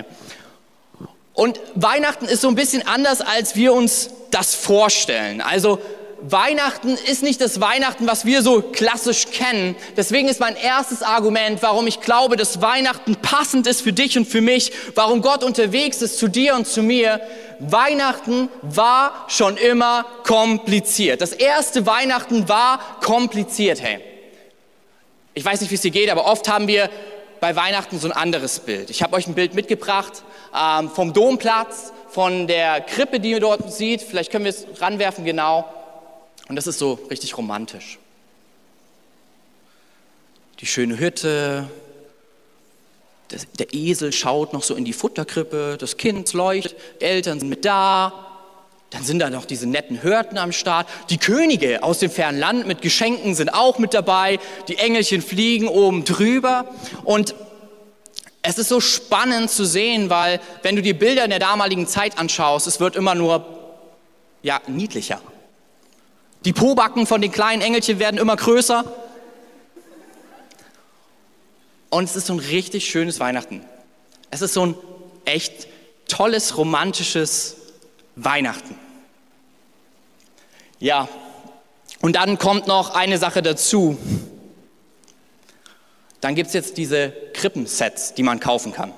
Und 1.35 1.61
Weihnachten 1.75 2.25
ist 2.25 2.41
so 2.41 2.49
ein 2.49 2.55
bisschen 2.55 2.87
anders, 2.87 3.21
als 3.21 3.55
wir 3.55 3.75
uns 3.75 4.09
das 4.31 4.55
vorstellen. 4.55 5.43
Also 5.43 5.79
Weihnachten 6.21 6.95
ist 6.95 7.23
nicht 7.23 7.41
das 7.41 7.61
Weihnachten, 7.61 8.07
was 8.07 8.25
wir 8.25 8.43
so 8.43 8.63
klassisch 8.63 9.27
kennen. 9.31 9.77
Deswegen 9.97 10.29
ist 10.29 10.41
mein 10.41 10.57
erstes 10.57 11.03
Argument, 11.03 11.63
warum 11.63 11.87
ich 11.87 12.01
glaube, 12.01 12.37
dass 12.37 12.63
Weihnachten 12.63 13.17
passend 13.17 13.67
ist 13.67 13.83
für 13.83 13.93
dich 13.93 14.17
und 14.17 14.27
für 14.27 14.41
mich, 14.41 14.73
warum 14.95 15.21
Gott 15.21 15.45
unterwegs 15.45 16.01
ist 16.03 16.19
zu 16.19 16.29
dir 16.29 16.55
und 16.55 16.67
zu 16.67 16.83
mir. 16.83 17.21
Weihnachten 17.59 18.49
war 18.63 19.27
schon 19.29 19.57
immer 19.57 20.07
kompliziert. 20.25 21.21
Das 21.21 21.33
erste 21.33 21.87
Weihnachten 21.87 22.49
war 22.49 22.81
kompliziert, 23.01 23.83
hey. 23.83 24.01
Ich 25.35 25.45
weiß 25.45 25.61
nicht, 25.61 25.71
wie 25.71 25.75
es 25.75 25.83
dir 25.83 25.91
geht, 25.91 26.11
aber 26.11 26.27
oft 26.27 26.49
haben 26.49 26.67
wir 26.67 26.89
bei 27.41 27.55
Weihnachten 27.55 27.99
so 27.99 28.09
ein 28.09 28.13
anderes 28.13 28.61
Bild. 28.61 28.89
Ich 28.89 29.03
habe 29.03 29.15
euch 29.17 29.27
ein 29.27 29.35
Bild 29.35 29.55
mitgebracht 29.55 30.23
ähm, 30.59 30.89
vom 30.89 31.13
Domplatz, 31.13 31.93
von 32.09 32.47
der 32.47 32.81
Krippe, 32.81 33.21
die 33.21 33.33
ihr 33.33 33.41
dort 33.41 33.71
seht. 33.71 34.01
Vielleicht 34.01 34.33
können 34.33 34.45
wir 34.45 34.51
es 34.51 34.67
ranwerfen, 34.81 35.27
genau. 35.27 35.67
Und 36.49 36.57
das 36.57 36.67
ist 36.67 36.79
so 36.79 36.99
richtig 37.11 37.37
romantisch. 37.37 37.99
Die 40.61 40.67
schöne 40.67 40.99
Hütte, 40.99 41.69
der 43.59 43.75
Esel 43.75 44.13
schaut 44.13 44.53
noch 44.53 44.63
so 44.63 44.75
in 44.75 44.85
die 44.85 44.93
Futterkrippe, 44.93 45.77
das 45.79 45.97
Kind 45.97 46.33
leuchtet, 46.33 46.77
die 47.01 47.05
Eltern 47.05 47.41
sind 47.41 47.49
mit 47.49 47.65
da. 47.65 48.27
Dann 48.91 49.03
sind 49.03 49.19
da 49.19 49.29
noch 49.29 49.45
diese 49.45 49.67
netten 49.67 50.03
Hörten 50.03 50.39
am 50.39 50.53
Start. 50.53 50.89
Die 51.11 51.19
Könige 51.19 51.83
aus 51.83 51.99
dem 51.99 52.11
fernen 52.11 52.39
Land 52.39 52.67
mit 52.69 52.83
Geschenken 52.83 53.35
sind 53.35 53.51
auch 53.51 53.79
mit 53.79 53.93
dabei. 53.93 54.39
Die 54.69 54.79
Engelchen 54.79 55.23
fliegen 55.23 55.67
oben 55.67 56.05
drüber. 56.05 56.73
Und 57.03 57.35
es 58.43 58.59
ist 58.59 58.69
so 58.69 58.81
spannend 58.81 59.51
zu 59.51 59.65
sehen, 59.65 60.09
weil 60.09 60.41
wenn 60.63 60.77
du 60.77 60.83
die 60.83 60.93
Bilder 60.93 61.25
in 61.25 61.31
der 61.31 61.41
damaligen 61.41 61.89
Zeit 61.89 62.17
anschaust, 62.17 62.69
es 62.69 62.79
wird 62.79 62.95
immer 62.95 63.17
nur 63.17 63.45
ja, 64.43 64.61
niedlicher. 64.69 65.21
Die 66.47 66.53
Pobacken 66.53 67.09
von 67.09 67.21
den 67.21 67.33
kleinen 67.33 67.61
Engelchen 67.61 67.99
werden 67.99 68.19
immer 68.19 68.37
größer. 68.37 68.85
Und 71.91 72.05
es 72.05 72.15
ist 72.15 72.29
so 72.29 72.35
ein 72.35 72.39
richtig 72.39 72.89
schönes 72.89 73.19
Weihnachten. 73.19 73.65
Es 74.31 74.43
ist 74.43 74.55
so 74.55 74.65
ein 74.65 74.77
echt 75.25 75.67
tolles, 76.07 76.57
romantisches 76.57 77.57
Weihnachten. 78.15 78.77
Ja, 80.79 81.09
und 82.01 82.15
dann 82.15 82.39
kommt 82.39 82.69
noch 82.69 82.95
eine 82.95 83.19
Sache 83.19 83.43
dazu. 83.43 83.99
Dann 86.21 86.37
gibt 86.37 86.47
es 86.47 86.55
jetzt 86.55 86.77
diese 86.77 87.13
Krippensets, 87.33 88.15
die 88.15 88.23
man 88.23 88.39
kaufen 88.39 88.73
kann. 88.73 88.93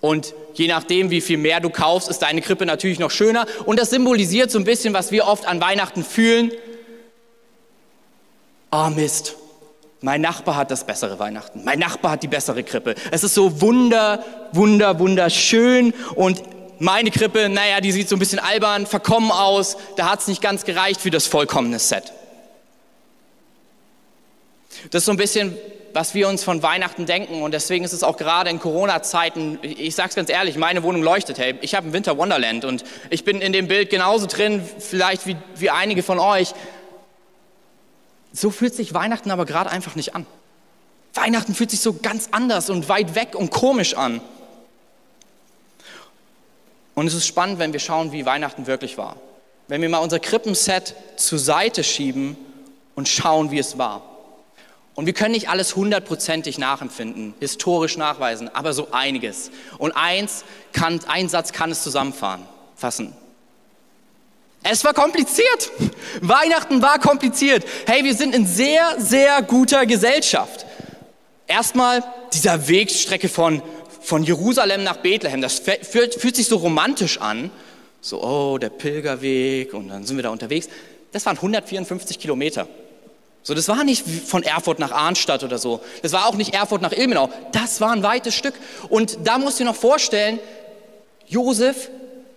Und 0.00 0.34
je 0.54 0.68
nachdem, 0.68 1.10
wie 1.10 1.20
viel 1.20 1.38
mehr 1.38 1.60
du 1.60 1.70
kaufst, 1.70 2.08
ist 2.08 2.20
deine 2.20 2.40
Krippe 2.40 2.66
natürlich 2.66 2.98
noch 2.98 3.10
schöner. 3.10 3.46
Und 3.64 3.78
das 3.78 3.90
symbolisiert 3.90 4.50
so 4.50 4.58
ein 4.58 4.64
bisschen, 4.64 4.94
was 4.94 5.10
wir 5.10 5.26
oft 5.26 5.46
an 5.46 5.60
Weihnachten 5.60 6.04
fühlen. 6.04 6.52
Oh 8.70 8.90
Mist, 8.94 9.34
mein 10.00 10.20
Nachbar 10.20 10.56
hat 10.56 10.70
das 10.70 10.84
bessere 10.86 11.18
Weihnachten. 11.18 11.64
Mein 11.64 11.80
Nachbar 11.80 12.12
hat 12.12 12.22
die 12.22 12.28
bessere 12.28 12.62
Krippe. 12.62 12.94
Es 13.10 13.24
ist 13.24 13.34
so 13.34 13.60
wunder, 13.60 14.24
wunder, 14.52 14.98
wunderschön. 15.00 15.92
Und 16.14 16.42
meine 16.78 17.10
Krippe, 17.10 17.48
naja, 17.48 17.80
die 17.80 17.90
sieht 17.90 18.08
so 18.08 18.14
ein 18.14 18.20
bisschen 18.20 18.38
albern, 18.38 18.86
verkommen 18.86 19.32
aus. 19.32 19.76
Da 19.96 20.10
hat 20.10 20.20
es 20.20 20.28
nicht 20.28 20.40
ganz 20.40 20.64
gereicht 20.64 21.00
für 21.00 21.10
das 21.10 21.26
vollkommene 21.26 21.80
Set. 21.80 22.12
Das 24.90 25.02
ist 25.02 25.06
so 25.06 25.12
ein 25.12 25.16
bisschen 25.16 25.56
was 25.98 26.14
wir 26.14 26.28
uns 26.28 26.44
von 26.44 26.62
Weihnachten 26.62 27.06
denken. 27.06 27.42
Und 27.42 27.52
deswegen 27.52 27.84
ist 27.84 27.92
es 27.92 28.04
auch 28.04 28.16
gerade 28.16 28.50
in 28.50 28.60
Corona-Zeiten, 28.60 29.58
ich 29.62 29.96
sage 29.96 30.10
es 30.10 30.14
ganz 30.14 30.30
ehrlich, 30.30 30.56
meine 30.56 30.84
Wohnung 30.84 31.02
leuchtet. 31.02 31.38
Hey, 31.38 31.56
ich 31.60 31.74
habe 31.74 31.88
ein 31.88 31.92
Winter 31.92 32.16
Wonderland 32.16 32.64
und 32.64 32.84
ich 33.10 33.24
bin 33.24 33.40
in 33.40 33.52
dem 33.52 33.66
Bild 33.66 33.90
genauso 33.90 34.26
drin, 34.26 34.62
vielleicht 34.78 35.26
wie, 35.26 35.36
wie 35.56 35.70
einige 35.70 36.04
von 36.04 36.20
euch. 36.20 36.54
So 38.32 38.52
fühlt 38.52 38.76
sich 38.76 38.94
Weihnachten 38.94 39.32
aber 39.32 39.44
gerade 39.44 39.70
einfach 39.70 39.96
nicht 39.96 40.14
an. 40.14 40.24
Weihnachten 41.14 41.52
fühlt 41.52 41.72
sich 41.72 41.80
so 41.80 41.94
ganz 41.94 42.28
anders 42.30 42.70
und 42.70 42.88
weit 42.88 43.16
weg 43.16 43.34
und 43.34 43.50
komisch 43.50 43.94
an. 43.94 44.20
Und 46.94 47.08
es 47.08 47.14
ist 47.14 47.26
spannend, 47.26 47.58
wenn 47.58 47.72
wir 47.72 47.80
schauen, 47.80 48.12
wie 48.12 48.24
Weihnachten 48.24 48.68
wirklich 48.68 48.98
war. 48.98 49.16
Wenn 49.66 49.82
wir 49.82 49.88
mal 49.88 49.98
unser 49.98 50.20
Krippenset 50.20 50.94
zur 51.16 51.40
Seite 51.40 51.82
schieben 51.82 52.36
und 52.94 53.08
schauen, 53.08 53.50
wie 53.50 53.58
es 53.58 53.78
war. 53.78 54.07
Und 54.98 55.06
wir 55.06 55.12
können 55.12 55.30
nicht 55.30 55.48
alles 55.48 55.76
hundertprozentig 55.76 56.58
nachempfinden, 56.58 57.32
historisch 57.38 57.96
nachweisen, 57.96 58.52
aber 58.52 58.72
so 58.72 58.88
einiges. 58.90 59.52
Und 59.78 59.92
eins 59.92 60.42
kann, 60.72 60.98
ein 61.06 61.28
Satz 61.28 61.52
kann 61.52 61.70
es 61.70 61.84
zusammenfassen. 61.84 63.12
Es 64.64 64.82
war 64.82 64.94
kompliziert. 64.94 65.70
Weihnachten 66.20 66.82
war 66.82 66.98
kompliziert. 66.98 67.64
Hey, 67.86 68.02
wir 68.02 68.16
sind 68.16 68.34
in 68.34 68.44
sehr, 68.44 68.96
sehr 68.98 69.40
guter 69.42 69.86
Gesellschaft. 69.86 70.66
Erstmal 71.46 72.02
dieser 72.32 72.66
Wegstrecke 72.66 73.28
von, 73.28 73.62
von 74.00 74.24
Jerusalem 74.24 74.82
nach 74.82 74.96
Bethlehem, 74.96 75.40
das 75.40 75.60
fühlt, 75.60 76.16
fühlt 76.16 76.34
sich 76.34 76.48
so 76.48 76.56
romantisch 76.56 77.20
an. 77.20 77.52
So, 78.00 78.20
oh, 78.20 78.58
der 78.58 78.70
Pilgerweg 78.70 79.74
und 79.74 79.90
dann 79.90 80.04
sind 80.04 80.16
wir 80.16 80.24
da 80.24 80.30
unterwegs. 80.30 80.68
Das 81.12 81.24
waren 81.24 81.36
154 81.36 82.18
Kilometer. 82.18 82.66
So, 83.48 83.54
das 83.54 83.66
war 83.68 83.82
nicht 83.82 84.04
von 84.26 84.42
Erfurt 84.42 84.78
nach 84.78 84.92
Arnstadt 84.92 85.42
oder 85.42 85.56
so. 85.56 85.80
Das 86.02 86.12
war 86.12 86.26
auch 86.26 86.34
nicht 86.34 86.52
Erfurt 86.52 86.82
nach 86.82 86.92
Ilmenau. 86.92 87.30
Das 87.52 87.80
war 87.80 87.92
ein 87.92 88.02
weites 88.02 88.34
Stück. 88.34 88.52
Und 88.90 89.26
da 89.26 89.38
musst 89.38 89.58
du 89.58 89.64
dir 89.64 89.70
noch 89.70 89.74
vorstellen, 89.74 90.38
Josef 91.26 91.88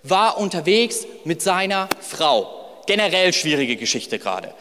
war 0.03 0.37
unterwegs 0.37 1.05
mit 1.25 1.41
seiner 1.41 1.89
Frau. 1.99 2.79
Generell 2.87 3.33
schwierige 3.33 3.75
Geschichte 3.75 4.19
gerade. 4.19 4.53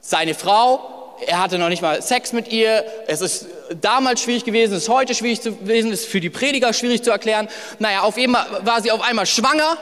Seine 0.00 0.34
Frau, 0.34 1.16
er 1.26 1.40
hatte 1.42 1.58
noch 1.58 1.70
nicht 1.70 1.82
mal 1.82 2.00
Sex 2.00 2.32
mit 2.32 2.52
ihr. 2.52 2.84
Es 3.08 3.20
ist 3.20 3.46
damals 3.80 4.22
schwierig 4.22 4.44
gewesen, 4.44 4.74
es 4.74 4.84
ist 4.84 4.88
heute 4.88 5.12
schwierig 5.12 5.40
gewesen, 5.40 5.90
es 5.90 6.02
ist 6.02 6.08
für 6.08 6.20
die 6.20 6.30
Prediger 6.30 6.72
schwierig 6.72 7.02
zu 7.02 7.10
erklären. 7.10 7.48
Naja, 7.80 8.02
auf 8.02 8.16
einmal 8.16 8.46
war 8.64 8.80
sie 8.80 8.92
auf 8.92 9.02
einmal 9.02 9.26
schwanger 9.26 9.76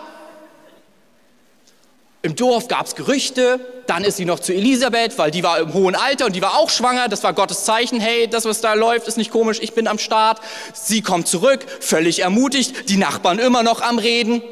im 2.25 2.37
Dorf 2.37 2.69
gab 2.69 2.87
es 2.87 2.95
Gerüchte, 2.95 3.61
dann 3.87 4.03
ist 4.03 4.17
sie 4.17 4.25
noch 4.25 4.41
zu 4.41 4.55
Elisabeth, 4.55 5.19
weil 5.19 5.31
die 5.31 5.43
war 5.43 5.59
im 5.59 5.75
hohen 5.75 5.95
Alter 5.95 6.25
und 6.25 6.35
die 6.35 6.41
war 6.41 6.57
auch 6.57 6.71
schwanger. 6.71 7.09
Das 7.09 7.23
war 7.23 7.35
Gottes 7.35 7.65
Zeichen. 7.65 8.01
Hey, 8.01 8.27
das, 8.27 8.47
was 8.47 8.63
da 8.63 8.73
läuft, 8.73 9.07
ist 9.07 9.19
nicht 9.19 9.31
komisch. 9.31 9.59
Ich 9.61 9.75
bin 9.75 9.87
am 9.87 9.99
Start. 9.99 10.41
Sie 10.73 11.03
kommt 11.03 11.29
zurück, 11.29 11.67
völlig 11.81 12.23
ermutigt. 12.23 12.89
Die 12.89 12.97
Nachbarn 12.97 13.39
immer 13.39 13.63
noch 13.63 13.83
am 13.83 13.99
Reden. 13.99 14.43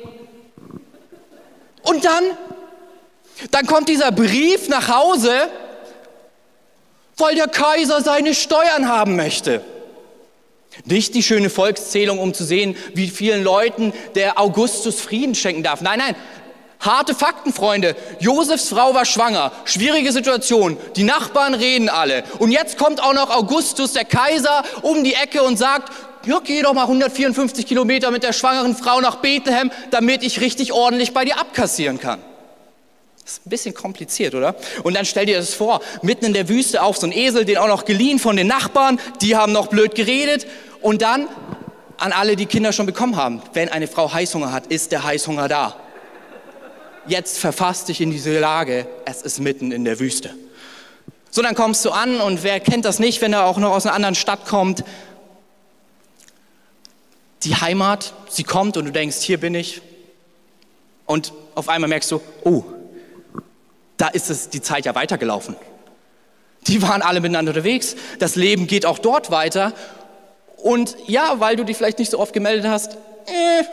Und 1.82 2.04
dann, 2.04 2.24
dann 3.50 3.66
kommt 3.66 3.88
dieser 3.88 4.12
Brief 4.12 4.68
nach 4.68 4.88
Hause, 4.88 5.48
weil 7.16 7.36
der 7.36 7.48
Kaiser 7.48 8.02
seine 8.02 8.34
Steuern 8.34 8.86
haben 8.86 9.16
möchte. 9.16 9.62
Nicht 10.84 11.14
die 11.14 11.22
schöne 11.22 11.48
Volkszählung, 11.48 12.18
um 12.18 12.34
zu 12.34 12.44
sehen, 12.44 12.76
wie 12.92 13.08
vielen 13.08 13.42
Leuten 13.42 13.94
der 14.14 14.38
Augustus 14.38 15.00
Frieden 15.00 15.34
schenken 15.34 15.62
darf. 15.62 15.80
Nein, 15.80 15.98
nein, 15.98 16.16
Harte 16.82 17.14
Fakten, 17.14 17.52
Freunde. 17.52 17.94
Josefs 18.18 18.68
Frau 18.68 18.92
war 18.92 19.04
schwanger. 19.04 19.52
Schwierige 19.64 20.10
Situation. 20.10 20.76
Die 20.96 21.04
Nachbarn 21.04 21.54
reden 21.54 21.88
alle. 21.88 22.24
Und 22.40 22.50
jetzt 22.50 22.76
kommt 22.76 23.00
auch 23.00 23.14
noch 23.14 23.30
Augustus, 23.30 23.92
der 23.92 24.04
Kaiser, 24.04 24.64
um 24.82 25.04
die 25.04 25.14
Ecke 25.14 25.44
und 25.44 25.56
sagt, 25.56 25.92
ja, 26.26 26.40
geh 26.42 26.60
doch 26.60 26.74
mal 26.74 26.82
154 26.82 27.66
Kilometer 27.66 28.10
mit 28.10 28.24
der 28.24 28.32
schwangeren 28.32 28.76
Frau 28.76 29.00
nach 29.00 29.16
Bethlehem, 29.16 29.70
damit 29.92 30.24
ich 30.24 30.40
richtig 30.40 30.72
ordentlich 30.72 31.14
bei 31.14 31.24
dir 31.24 31.38
abkassieren 31.38 32.00
kann. 32.00 32.18
Das 33.22 33.34
ist 33.34 33.46
ein 33.46 33.50
bisschen 33.50 33.74
kompliziert, 33.74 34.34
oder? 34.34 34.56
Und 34.82 34.94
dann 34.94 35.04
stell 35.04 35.26
dir 35.26 35.36
das 35.36 35.54
vor, 35.54 35.82
mitten 36.02 36.24
in 36.24 36.32
der 36.32 36.48
Wüste 36.48 36.82
auf 36.82 36.96
so 36.96 37.06
ein 37.06 37.12
Esel, 37.12 37.44
den 37.44 37.58
auch 37.58 37.68
noch 37.68 37.84
geliehen 37.84 38.18
von 38.18 38.36
den 38.36 38.48
Nachbarn, 38.48 38.98
die 39.20 39.36
haben 39.36 39.52
noch 39.52 39.68
blöd 39.68 39.94
geredet. 39.94 40.48
Und 40.80 41.02
dann 41.02 41.28
an 41.98 42.10
alle, 42.10 42.34
die 42.34 42.46
Kinder 42.46 42.72
schon 42.72 42.86
bekommen 42.86 43.14
haben, 43.14 43.40
wenn 43.52 43.68
eine 43.68 43.86
Frau 43.86 44.12
Heißhunger 44.12 44.50
hat, 44.50 44.66
ist 44.66 44.90
der 44.90 45.04
Heißhunger 45.04 45.46
da 45.46 45.76
jetzt 47.06 47.38
verfasst 47.38 47.88
dich 47.88 48.00
in 48.00 48.10
diese 48.10 48.38
Lage, 48.38 48.86
es 49.04 49.22
ist 49.22 49.40
mitten 49.40 49.72
in 49.72 49.84
der 49.84 49.98
Wüste. 49.98 50.34
So, 51.30 51.42
dann 51.42 51.54
kommst 51.54 51.84
du 51.84 51.90
an 51.90 52.20
und 52.20 52.42
wer 52.42 52.60
kennt 52.60 52.84
das 52.84 52.98
nicht, 52.98 53.22
wenn 53.22 53.32
er 53.32 53.44
auch 53.46 53.58
noch 53.58 53.72
aus 53.72 53.86
einer 53.86 53.94
anderen 53.94 54.14
Stadt 54.14 54.46
kommt? 54.46 54.84
Die 57.44 57.56
Heimat, 57.56 58.12
sie 58.28 58.44
kommt 58.44 58.76
und 58.76 58.84
du 58.84 58.92
denkst, 58.92 59.16
hier 59.20 59.40
bin 59.40 59.54
ich. 59.54 59.80
Und 61.06 61.32
auf 61.54 61.68
einmal 61.68 61.88
merkst 61.88 62.10
du, 62.10 62.20
oh, 62.44 62.64
da 63.96 64.08
ist 64.08 64.30
es 64.30 64.48
die 64.48 64.60
Zeit 64.60 64.84
ja 64.84 64.94
weitergelaufen. 64.94 65.56
Die 66.66 66.82
waren 66.82 67.02
alle 67.02 67.20
miteinander 67.20 67.50
unterwegs. 67.50 67.96
Das 68.18 68.36
Leben 68.36 68.66
geht 68.66 68.86
auch 68.86 68.98
dort 68.98 69.30
weiter. 69.30 69.72
Und 70.58 70.96
ja, 71.06 71.40
weil 71.40 71.56
du 71.56 71.64
dich 71.64 71.76
vielleicht 71.76 71.98
nicht 71.98 72.10
so 72.10 72.18
oft 72.18 72.32
gemeldet 72.32 72.70
hast, 72.70 72.92
äh, 73.26 73.64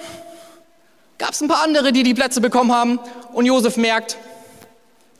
gab 1.20 1.34
es 1.34 1.42
ein 1.42 1.48
paar 1.48 1.64
andere, 1.64 1.92
die 1.92 2.02
die 2.02 2.16
Plätze 2.16 2.42
bekommen 2.42 2.74
haben. 2.74 3.00
Und 3.34 3.46
Josef 3.46 3.78
merkt, 3.78 4.18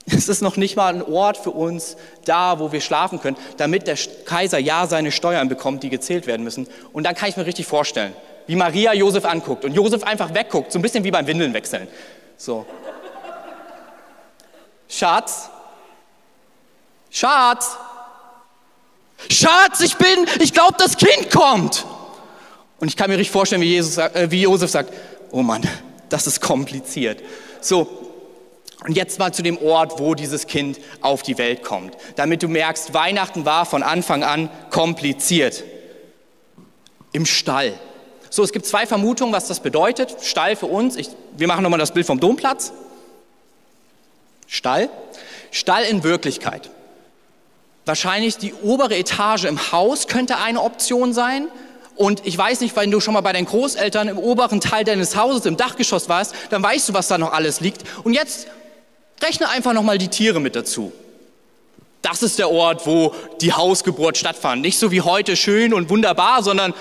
es 0.06 0.28
ist 0.28 0.42
noch 0.42 0.56
nicht 0.56 0.76
mal 0.76 0.92
ein 0.92 1.02
Ort 1.02 1.36
für 1.36 1.50
uns 1.50 1.96
da, 2.24 2.58
wo 2.58 2.72
wir 2.72 2.80
schlafen 2.80 3.20
können, 3.20 3.36
damit 3.58 3.86
der 3.86 3.96
Kaiser 4.24 4.58
ja 4.58 4.86
seine 4.86 5.12
Steuern 5.12 5.48
bekommt, 5.48 5.82
die 5.84 5.90
gezählt 5.90 6.26
werden 6.26 6.42
müssen. 6.42 6.66
Und 6.92 7.04
dann 7.04 7.14
kann 7.14 7.28
ich 7.28 7.36
mir 7.36 7.46
richtig 7.46 7.66
vorstellen, 7.66 8.14
wie 8.46 8.56
Maria 8.56 8.92
Josef 8.92 9.24
anguckt 9.24 9.64
und 9.64 9.74
Josef 9.74 10.02
einfach 10.02 10.34
wegguckt, 10.34 10.72
so 10.72 10.78
ein 10.78 10.82
bisschen 10.82 11.04
wie 11.04 11.10
beim 11.10 11.26
Windeln 11.26 11.54
wechseln. 11.54 11.86
So. 12.36 12.66
Schatz, 14.88 15.48
Schatz, 17.10 17.76
Schatz, 19.28 19.80
ich 19.80 19.96
bin, 19.96 20.26
ich 20.40 20.52
glaube, 20.52 20.74
das 20.78 20.96
Kind 20.96 21.30
kommt. 21.30 21.84
Und 22.80 22.88
ich 22.88 22.96
kann 22.96 23.10
mir 23.10 23.18
richtig 23.18 23.30
vorstellen, 23.30 23.60
wie, 23.60 23.68
Jesus, 23.68 23.98
äh, 23.98 24.30
wie 24.30 24.42
Josef 24.42 24.70
sagt, 24.70 24.92
oh 25.30 25.42
Mann, 25.42 25.62
das 26.10 26.26
ist 26.26 26.40
kompliziert. 26.40 27.22
So, 27.60 27.88
und 28.84 28.96
jetzt 28.96 29.18
mal 29.18 29.32
zu 29.32 29.42
dem 29.42 29.58
Ort, 29.58 29.98
wo 29.98 30.14
dieses 30.14 30.46
Kind 30.46 30.78
auf 31.00 31.22
die 31.22 31.36
Welt 31.36 31.62
kommt, 31.62 31.96
damit 32.16 32.42
du 32.42 32.48
merkst, 32.48 32.94
Weihnachten 32.94 33.44
war 33.44 33.66
von 33.66 33.82
Anfang 33.82 34.24
an 34.24 34.50
kompliziert. 34.70 35.64
Im 37.12 37.26
Stall. 37.26 37.74
So, 38.30 38.42
es 38.42 38.52
gibt 38.52 38.64
zwei 38.64 38.86
Vermutungen, 38.86 39.32
was 39.32 39.48
das 39.48 39.60
bedeutet. 39.60 40.16
Stall 40.22 40.56
für 40.56 40.66
uns, 40.66 40.96
ich, 40.96 41.08
wir 41.36 41.48
machen 41.48 41.62
nochmal 41.62 41.80
das 41.80 41.92
Bild 41.92 42.06
vom 42.06 42.20
Domplatz. 42.20 42.72
Stall. 44.46 44.88
Stall 45.50 45.84
in 45.84 46.02
Wirklichkeit. 46.04 46.70
Wahrscheinlich 47.84 48.38
die 48.38 48.54
obere 48.54 48.96
Etage 48.96 49.44
im 49.44 49.72
Haus 49.72 50.06
könnte 50.06 50.38
eine 50.38 50.62
Option 50.62 51.12
sein. 51.12 51.48
Und 51.96 52.26
ich 52.26 52.36
weiß 52.36 52.60
nicht, 52.60 52.74
wenn 52.76 52.90
du 52.90 53.00
schon 53.00 53.14
mal 53.14 53.20
bei 53.20 53.32
deinen 53.32 53.46
Großeltern 53.46 54.08
im 54.08 54.18
oberen 54.18 54.60
Teil 54.60 54.84
deines 54.84 55.16
Hauses 55.16 55.44
im 55.46 55.56
Dachgeschoss 55.56 56.08
warst, 56.08 56.34
dann 56.50 56.62
weißt 56.62 56.88
du, 56.88 56.94
was 56.94 57.08
da 57.08 57.18
noch 57.18 57.32
alles 57.32 57.60
liegt. 57.60 57.84
Und 58.04 58.14
jetzt 58.14 58.46
rechne 59.22 59.48
einfach 59.48 59.72
noch 59.72 59.82
mal 59.82 59.98
die 59.98 60.08
Tiere 60.08 60.40
mit 60.40 60.56
dazu. 60.56 60.92
Das 62.02 62.22
ist 62.22 62.38
der 62.38 62.50
Ort, 62.50 62.86
wo 62.86 63.14
die 63.40 63.52
Hausgeburt 63.52 64.16
stattfand. 64.16 64.62
Nicht 64.62 64.78
so 64.78 64.90
wie 64.90 65.02
heute 65.02 65.36
schön 65.36 65.74
und 65.74 65.90
wunderbar, 65.90 66.42
sondern 66.42 66.72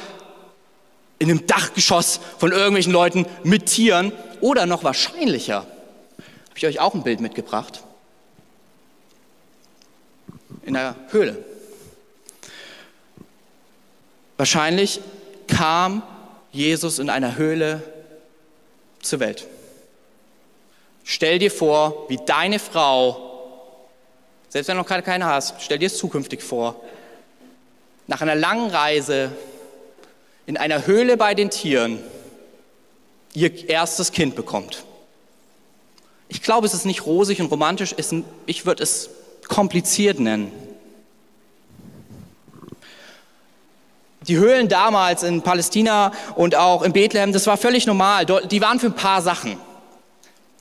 in 1.20 1.30
einem 1.30 1.46
Dachgeschoss 1.46 2.22
von 2.38 2.52
irgendwelchen 2.52 2.94
Leuten 2.94 3.26
mit 3.44 3.66
Tieren. 3.66 4.14
Oder 4.40 4.66
noch 4.66 4.86
wahrscheinlicher, 4.86 5.58
habe 5.58 5.68
ich 6.56 6.66
euch 6.66 6.80
auch 6.80 6.94
ein 6.94 7.04
Bild 7.04 7.20
mitgebracht, 7.20 7.84
in 10.64 10.76
der 10.76 10.96
Höhle. 11.10 11.44
Wahrscheinlich 14.40 15.02
kam 15.48 16.02
Jesus 16.54 16.98
in 17.00 17.10
einer 17.10 17.36
Höhle 17.36 17.84
zur 19.02 19.20
Welt. 19.20 19.46
Stell 21.04 21.40
dir 21.40 21.52
vor, 21.52 22.06
wie 22.08 22.16
deine 22.26 22.58
Frau, 22.58 23.68
selbst 24.48 24.70
wenn 24.70 24.78
du 24.78 24.84
noch 24.84 24.88
keine 24.88 25.26
hast, 25.26 25.56
stell 25.60 25.78
dir 25.78 25.88
es 25.88 25.98
zukünftig 25.98 26.42
vor, 26.42 26.82
nach 28.08 28.22
einer 28.22 28.36
langen 28.36 28.70
Reise 28.70 29.34
in 30.46 30.56
einer 30.56 30.88
Höhle 30.88 31.18
bei 31.18 31.36
den 31.36 31.50
Tieren 31.50 32.00
ihr 33.34 33.68
erstes 33.68 34.14
Kind 34.14 34.38
bekommt. 34.38 34.86
Ich 36.30 36.42
glaube, 36.42 36.66
es 36.66 36.74
ist 36.74 36.86
nicht 36.86 37.06
rosig 37.06 37.42
und 37.42 37.52
romantisch, 37.52 37.94
ich 38.46 38.66
würde 38.66 38.84
es 38.84 39.10
kompliziert 39.50 40.22
nennen. 40.22 40.69
Die 44.30 44.38
Höhlen 44.38 44.68
damals 44.68 45.24
in 45.24 45.42
Palästina 45.42 46.12
und 46.36 46.56
auch 46.56 46.84
in 46.84 46.94
Bethlehem, 46.94 47.34
das 47.34 47.48
war 47.48 47.58
völlig 47.58 47.88
normal. 47.88 48.28
Die 48.28 48.62
waren 48.62 48.80
für 48.80 48.86
ein 48.86 48.94
paar 48.94 49.24
Sachen. 49.24 49.58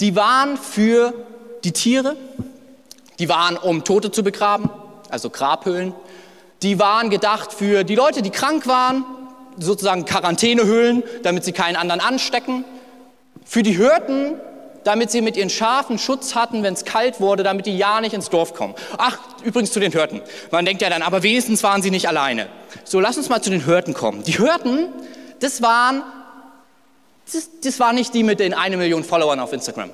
Die 0.01 0.17
waren 0.17 0.57
für 0.57 1.13
die 1.65 1.73
Tiere, 1.73 2.17
die 3.19 3.29
waren, 3.29 3.59
um 3.59 3.85
Tote 3.85 4.11
zu 4.11 4.23
begraben, 4.23 4.71
also 5.11 5.29
Grabhöhlen. 5.29 5.93
Die 6.63 6.79
waren 6.79 7.11
gedacht 7.11 7.53
für 7.53 7.85
die 7.85 7.95
Leute, 7.95 8.23
die 8.23 8.31
krank 8.31 8.67
waren, 8.67 9.05
sozusagen 9.59 10.07
Quarantänehöhlen, 10.07 11.03
damit 11.23 11.45
sie 11.45 11.53
keinen 11.53 11.77
anderen 11.77 12.01
anstecken. 12.01 12.65
Für 13.45 13.63
die 13.63 13.77
Hirten, 13.77 14.37
damit 14.89 15.11
sie 15.11 15.21
mit 15.21 15.37
ihren 15.37 15.51
Schafen 15.51 15.99
Schutz 15.99 16.35
hatten, 16.35 16.63
wenn 16.63 16.73
es 16.73 16.87
kalt 16.87 17.21
wurde, 17.21 17.43
damit 17.43 17.67
die 17.67 17.77
ja 17.77 18.01
nicht 18.01 18.15
ins 18.15 18.31
Dorf 18.31 18.55
kommen. 18.55 18.75
Ach, 18.97 19.19
übrigens 19.45 19.71
zu 19.71 19.81
den 19.81 19.93
Hirten. 19.93 20.23
Man 20.51 20.65
denkt 20.65 20.81
ja 20.81 20.89
dann, 20.89 21.03
aber 21.03 21.23
wenigstens 21.23 21.63
waren 21.63 21.83
sie 21.83 21.91
nicht 21.91 22.09
alleine. 22.09 22.49
So, 22.85 22.99
lass 22.99 23.19
uns 23.19 23.29
mal 23.29 23.43
zu 23.43 23.51
den 23.51 23.67
Hürden 23.67 23.93
kommen. 23.93 24.23
Die 24.23 24.39
Hürden, 24.39 24.89
das 25.41 25.61
waren, 25.61 26.03
das, 27.31 27.51
das 27.63 27.79
waren 27.79 27.97
nicht 27.97 28.15
die 28.15 28.23
mit 28.23 28.41
den 28.41 28.55
eine 28.55 28.79
Million 28.79 29.05
Followern 29.05 29.41
auf 29.41 29.53
Instagram. 29.53 29.91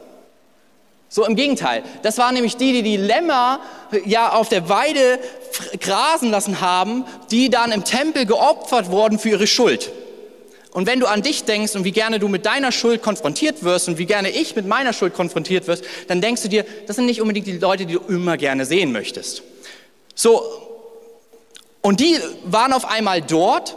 So 1.08 1.26
im 1.26 1.34
Gegenteil, 1.34 1.82
das 2.04 2.16
waren 2.18 2.34
nämlich 2.34 2.56
die, 2.56 2.72
die 2.72 2.84
die 2.84 2.96
Lämmer 2.96 3.58
ja 4.04 4.30
auf 4.30 4.48
der 4.48 4.68
Weide 4.68 5.18
grasen 5.80 6.30
lassen 6.30 6.60
haben, 6.60 7.04
die 7.32 7.50
dann 7.50 7.72
im 7.72 7.82
Tempel 7.82 8.26
geopfert 8.26 8.92
wurden 8.92 9.18
für 9.18 9.30
ihre 9.30 9.48
Schuld. 9.48 9.90
Und 10.74 10.86
wenn 10.86 11.00
du 11.00 11.06
an 11.06 11.22
dich 11.22 11.44
denkst 11.44 11.74
und 11.76 11.84
wie 11.84 11.92
gerne 11.92 12.18
du 12.18 12.28
mit 12.28 12.44
deiner 12.44 12.72
Schuld 12.72 13.00
konfrontiert 13.00 13.62
wirst 13.62 13.88
und 13.88 13.96
wie 13.96 14.04
gerne 14.04 14.28
ich 14.28 14.54
mit 14.56 14.66
meiner 14.66 14.92
Schuld 14.92 15.14
konfrontiert 15.14 15.66
wirst, 15.68 15.84
dann 16.08 16.20
denkst 16.20 16.42
du 16.42 16.48
dir, 16.48 16.66
das 16.86 16.96
sind 16.96 17.06
nicht 17.06 17.22
unbedingt 17.22 17.46
die 17.46 17.58
Leute, 17.58 17.86
die 17.86 17.94
du 17.94 18.00
immer 18.08 18.36
gerne 18.36 18.66
sehen 18.66 18.92
möchtest. 18.92 19.42
So, 20.14 20.42
und 21.80 22.00
die 22.00 22.18
waren 22.44 22.72
auf 22.72 22.90
einmal 22.90 23.22
dort 23.22 23.76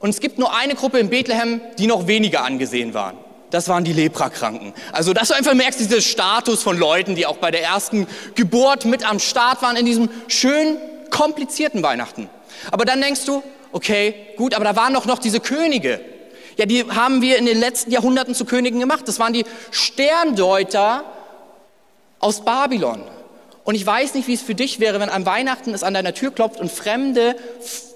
und 0.00 0.10
es 0.10 0.20
gibt 0.20 0.38
nur 0.38 0.54
eine 0.54 0.74
Gruppe 0.74 0.98
in 0.98 1.08
Bethlehem, 1.08 1.60
die 1.78 1.86
noch 1.86 2.06
weniger 2.08 2.44
angesehen 2.44 2.92
waren 2.92 3.16
das 3.54 3.68
waren 3.68 3.84
die 3.84 3.92
Leprakranken. 3.92 4.74
Also, 4.90 5.12
dass 5.12 5.28
du 5.28 5.34
einfach 5.34 5.54
merkst, 5.54 5.78
dieser 5.78 6.00
Status 6.00 6.62
von 6.62 6.76
Leuten, 6.76 7.14
die 7.14 7.24
auch 7.24 7.36
bei 7.36 7.52
der 7.52 7.62
ersten 7.62 8.08
Geburt 8.34 8.84
mit 8.84 9.08
am 9.08 9.20
Start 9.20 9.62
waren 9.62 9.76
in 9.76 9.86
diesem 9.86 10.10
schön 10.26 10.76
komplizierten 11.10 11.80
Weihnachten. 11.82 12.28
Aber 12.72 12.84
dann 12.84 13.00
denkst 13.00 13.24
du, 13.24 13.44
okay, 13.70 14.14
gut, 14.36 14.54
aber 14.54 14.64
da 14.64 14.74
waren 14.74 14.92
doch 14.92 15.06
noch 15.06 15.20
diese 15.20 15.38
Könige. 15.38 16.00
Ja, 16.56 16.66
die 16.66 16.84
haben 16.84 17.20
wir 17.22 17.38
in 17.38 17.46
den 17.46 17.58
letzten 17.58 17.90
Jahrhunderten 17.90 18.34
zu 18.34 18.44
Königen 18.44 18.80
gemacht. 18.80 19.06
Das 19.06 19.18
waren 19.18 19.32
die 19.32 19.44
Sterndeuter 19.70 21.04
aus 22.20 22.44
Babylon. 22.44 23.02
Und 23.64 23.74
ich 23.74 23.84
weiß 23.84 24.14
nicht, 24.14 24.28
wie 24.28 24.34
es 24.34 24.42
für 24.42 24.54
dich 24.54 24.78
wäre, 24.78 25.00
wenn 25.00 25.08
am 25.08 25.26
Weihnachten 25.26 25.72
es 25.72 25.82
an 25.82 25.94
deiner 25.94 26.14
Tür 26.14 26.30
klopft 26.30 26.60
und 26.60 26.70
fremde 26.70 27.34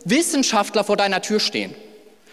Wissenschaftler 0.05 0.83
vor 0.83 0.97
deiner 0.97 1.21
Tür 1.21 1.41
stehen. 1.41 1.75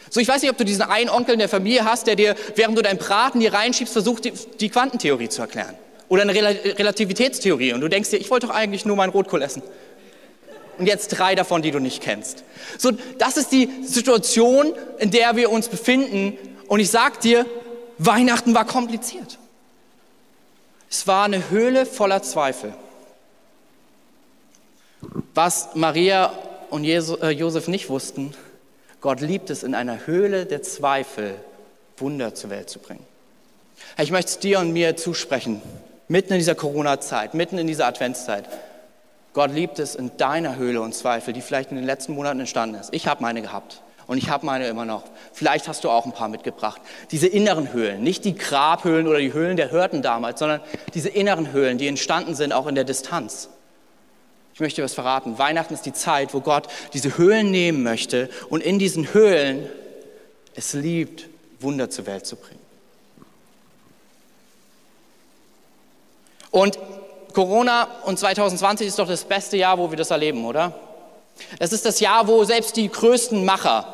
So, 0.09 0.21
ich 0.21 0.27
weiß 0.27 0.41
nicht, 0.41 0.51
ob 0.51 0.57
du 0.57 0.63
diesen 0.63 0.83
einen 0.83 1.09
Onkel 1.09 1.33
in 1.33 1.39
der 1.39 1.49
Familie 1.49 1.83
hast, 1.83 2.07
der 2.07 2.15
dir, 2.15 2.35
während 2.55 2.77
du 2.77 2.81
dein 2.81 2.97
Braten 2.97 3.41
hier 3.41 3.53
reinschiebst, 3.53 3.91
versucht, 3.91 4.31
die, 4.61 4.69
Quantentheorie 4.69 5.27
zu 5.27 5.41
erklären. 5.41 5.75
Oder 6.07 6.21
eine 6.21 6.33
Rel 6.33 6.45
Relativitätstheorie. 6.45 7.73
Und 7.73 7.81
du 7.81 7.89
denkst 7.89 8.11
dir, 8.11 8.17
ich 8.17 8.29
wollte 8.29 8.47
doch 8.47 8.53
eigentlich 8.53 8.85
nur 8.85 8.95
meinen 8.95 9.09
Rotkohl 9.09 9.41
essen. 9.41 9.61
Und 10.77 10.87
jetzt 10.87 11.09
drei 11.09 11.35
davon, 11.35 11.61
die 11.61 11.71
du 11.71 11.79
nicht 11.79 12.01
kennst. 12.01 12.43
So, 12.77 12.91
das 13.17 13.37
ist 13.37 13.51
die 13.51 13.69
Situation, 13.83 14.73
in 14.99 15.11
der 15.11 15.35
wir 15.35 15.51
uns 15.51 15.67
befinden. 15.69 16.37
Und 16.67 16.79
ich 16.79 16.89
sag 16.89 17.21
dir, 17.21 17.45
Weihnachten 17.97 18.53
war 18.53 18.65
kompliziert. 18.65 19.37
Es 20.89 21.07
war 21.07 21.25
eine 21.25 21.49
Höhle 21.49 21.85
voller 21.85 22.21
Zweifel. 22.23 22.73
Was 25.33 25.75
Maria 25.75 26.31
und 26.69 26.83
äh, 26.85 27.29
Josef 27.29 27.67
nicht 27.67 27.89
wussten, 27.89 28.33
Gott 29.01 29.21
liebt 29.21 29.49
es, 29.49 29.63
in 29.63 29.75
einer 29.75 30.07
Höhle 30.07 30.45
der 30.45 30.63
Zweifel 30.63 31.35
Wunder 31.97 32.33
zur 32.33 32.49
Welt 32.49 32.69
zu 32.69 32.79
bringen. 32.79 33.05
Ich 33.97 34.11
möchte 34.11 34.31
es 34.31 34.39
dir 34.39 34.59
und 34.59 34.73
mir 34.73 34.97
zusprechen, 34.97 35.61
mitten 36.07 36.33
in 36.33 36.39
dieser 36.39 36.55
Corona-Zeit, 36.55 37.33
mitten 37.33 37.57
in 37.57 37.67
dieser 37.67 37.87
Adventszeit. 37.87 38.45
Gott 39.35 39.51
liebt 39.51 39.79
es 39.79 39.95
in 39.95 40.15
deiner 40.15 40.55
Höhle 40.55 40.79
und 40.79 40.95
Zweifel, 40.95 41.33
die 41.33 41.41
vielleicht 41.41 41.69
in 41.69 41.75
den 41.75 41.85
letzten 41.85 42.13
Monaten 42.13 42.39
entstanden 42.39 42.75
ist. 42.75 42.93
Ich 42.93 43.05
habe 43.05 43.21
meine 43.21 43.41
gehabt 43.41 43.81
und 44.07 44.17
ich 44.17 44.29
habe 44.29 44.45
meine 44.45 44.65
immer 44.67 44.85
noch. 44.85 45.03
Vielleicht 45.33 45.67
hast 45.67 45.83
du 45.83 45.89
auch 45.89 46.05
ein 46.05 46.13
paar 46.13 46.29
mitgebracht. 46.29 46.81
Diese 47.11 47.27
inneren 47.27 47.73
Höhlen, 47.73 48.01
nicht 48.01 48.23
die 48.23 48.33
Grabhöhlen 48.33 49.07
oder 49.07 49.19
die 49.19 49.33
Höhlen 49.33 49.57
der 49.57 49.73
Hürden 49.73 50.01
damals, 50.01 50.39
sondern 50.39 50.61
diese 50.93 51.09
inneren 51.09 51.51
Höhlen, 51.51 51.77
die 51.77 51.87
entstanden 51.87 52.33
sind 52.33 52.53
auch 52.53 52.65
in 52.65 52.75
der 52.75 52.85
Distanz. 52.85 53.49
Ich 54.53 54.61
möchte 54.61 54.81
was 54.81 54.93
verraten. 54.93 55.37
Weihnachten 55.37 55.73
ist 55.73 55.85
die 55.85 55.91
Zeit, 55.91 56.33
wo 56.33 56.39
Gott 56.39 56.69
diese 56.93 57.17
Höhlen 57.17 57.51
nehmen 57.51 57.83
möchte 57.83 58.29
und 58.47 58.63
in 58.63 58.79
diesen 58.79 59.13
Höhlen 59.13 59.67
es 60.55 60.71
liebt, 60.71 61.27
Wunder 61.59 61.89
zur 61.89 62.05
Welt 62.05 62.25
zu 62.25 62.37
bringen. 62.37 62.61
Und 66.51 66.79
Corona 67.35 67.87
und 68.05 68.17
2020 68.17 68.87
ist 68.87 68.97
doch 68.97 69.07
das 69.07 69.25
beste 69.25 69.57
Jahr, 69.57 69.77
wo 69.77 69.91
wir 69.91 69.97
das 69.97 70.09
erleben, 70.09 70.45
oder? 70.45 70.73
Es 71.59 71.73
ist 71.73 71.85
das 71.85 71.99
Jahr, 71.99 72.27
wo 72.27 72.43
selbst 72.45 72.77
die 72.77 72.89
größten 72.89 73.43
Macher, 73.43 73.93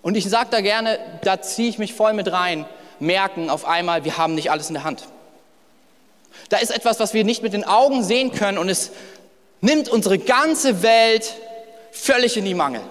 und 0.00 0.16
ich 0.16 0.28
sage 0.28 0.48
da 0.50 0.60
gerne, 0.60 0.98
da 1.22 1.40
ziehe 1.40 1.68
ich 1.68 1.78
mich 1.78 1.94
voll 1.94 2.14
mit 2.14 2.32
rein, 2.32 2.66
merken 2.98 3.50
auf 3.50 3.66
einmal, 3.66 4.04
wir 4.04 4.16
haben 4.16 4.34
nicht 4.34 4.50
alles 4.50 4.68
in 4.68 4.74
der 4.74 4.84
Hand. 4.84 5.04
Da 6.48 6.56
ist 6.56 6.70
etwas, 6.70 6.98
was 6.98 7.14
wir 7.14 7.24
nicht 7.24 7.42
mit 7.42 7.52
den 7.52 7.64
Augen 7.64 8.02
sehen 8.02 8.32
können 8.32 8.58
und 8.58 8.68
es 8.68 8.90
nimmt 9.60 9.88
unsere 9.88 10.18
ganze 10.18 10.82
Welt 10.82 11.34
völlig 11.92 12.36
in 12.36 12.44
die 12.44 12.54
Mangel. 12.54 12.82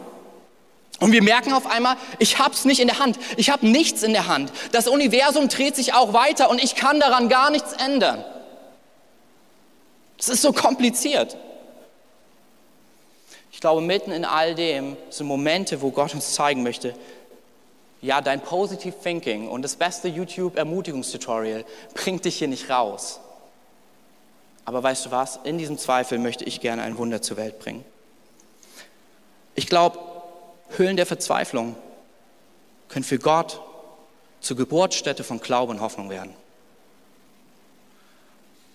Und 0.99 1.11
wir 1.11 1.23
merken 1.23 1.53
auf 1.53 1.65
einmal, 1.65 1.97
ich 2.19 2.37
habe 2.37 2.53
es 2.53 2.65
nicht 2.65 2.79
in 2.79 2.87
der 2.87 2.99
Hand. 2.99 3.17
Ich 3.35 3.49
habe 3.49 3.67
nichts 3.67 4.03
in 4.03 4.13
der 4.13 4.27
Hand. 4.27 4.51
Das 4.71 4.87
Universum 4.87 5.49
dreht 5.49 5.75
sich 5.75 5.93
auch 5.93 6.13
weiter 6.13 6.49
und 6.49 6.63
ich 6.63 6.75
kann 6.75 6.99
daran 6.99 7.29
gar 7.29 7.49
nichts 7.49 7.73
ändern. 7.73 8.23
Es 10.23 10.29
ist 10.29 10.41
so 10.41 10.53
kompliziert. 10.53 11.35
Ich 13.51 13.59
glaube, 13.59 13.81
mitten 13.81 14.09
in 14.13 14.23
all 14.23 14.55
dem 14.55 14.95
sind 15.09 15.27
Momente, 15.27 15.81
wo 15.81 15.91
Gott 15.91 16.13
uns 16.13 16.33
zeigen 16.33 16.63
möchte, 16.63 16.95
ja, 18.01 18.21
dein 18.21 18.39
Positive 18.39 18.95
Thinking 19.03 19.49
und 19.49 19.63
das 19.63 19.75
beste 19.75 20.07
YouTube-Ermutigungstutorial 20.07 21.65
bringt 21.93 22.23
dich 22.23 22.37
hier 22.37 22.47
nicht 22.47 22.69
raus. 22.69 23.19
Aber 24.63 24.81
weißt 24.81 25.07
du 25.07 25.11
was? 25.11 25.41
In 25.43 25.57
diesem 25.57 25.77
Zweifel 25.77 26.19
möchte 26.19 26.45
ich 26.45 26.61
gerne 26.61 26.83
ein 26.83 26.97
Wunder 26.97 27.21
zur 27.21 27.35
Welt 27.35 27.59
bringen. 27.59 27.83
Ich 29.55 29.67
glaube, 29.67 29.99
Höhlen 30.77 30.95
der 30.95 31.05
Verzweiflung 31.05 31.75
können 32.87 33.03
für 33.03 33.19
Gott 33.19 33.59
zur 34.39 34.55
Geburtsstätte 34.55 35.25
von 35.25 35.41
Glauben 35.41 35.71
und 35.73 35.81
Hoffnung 35.81 36.09
werden. 36.09 36.33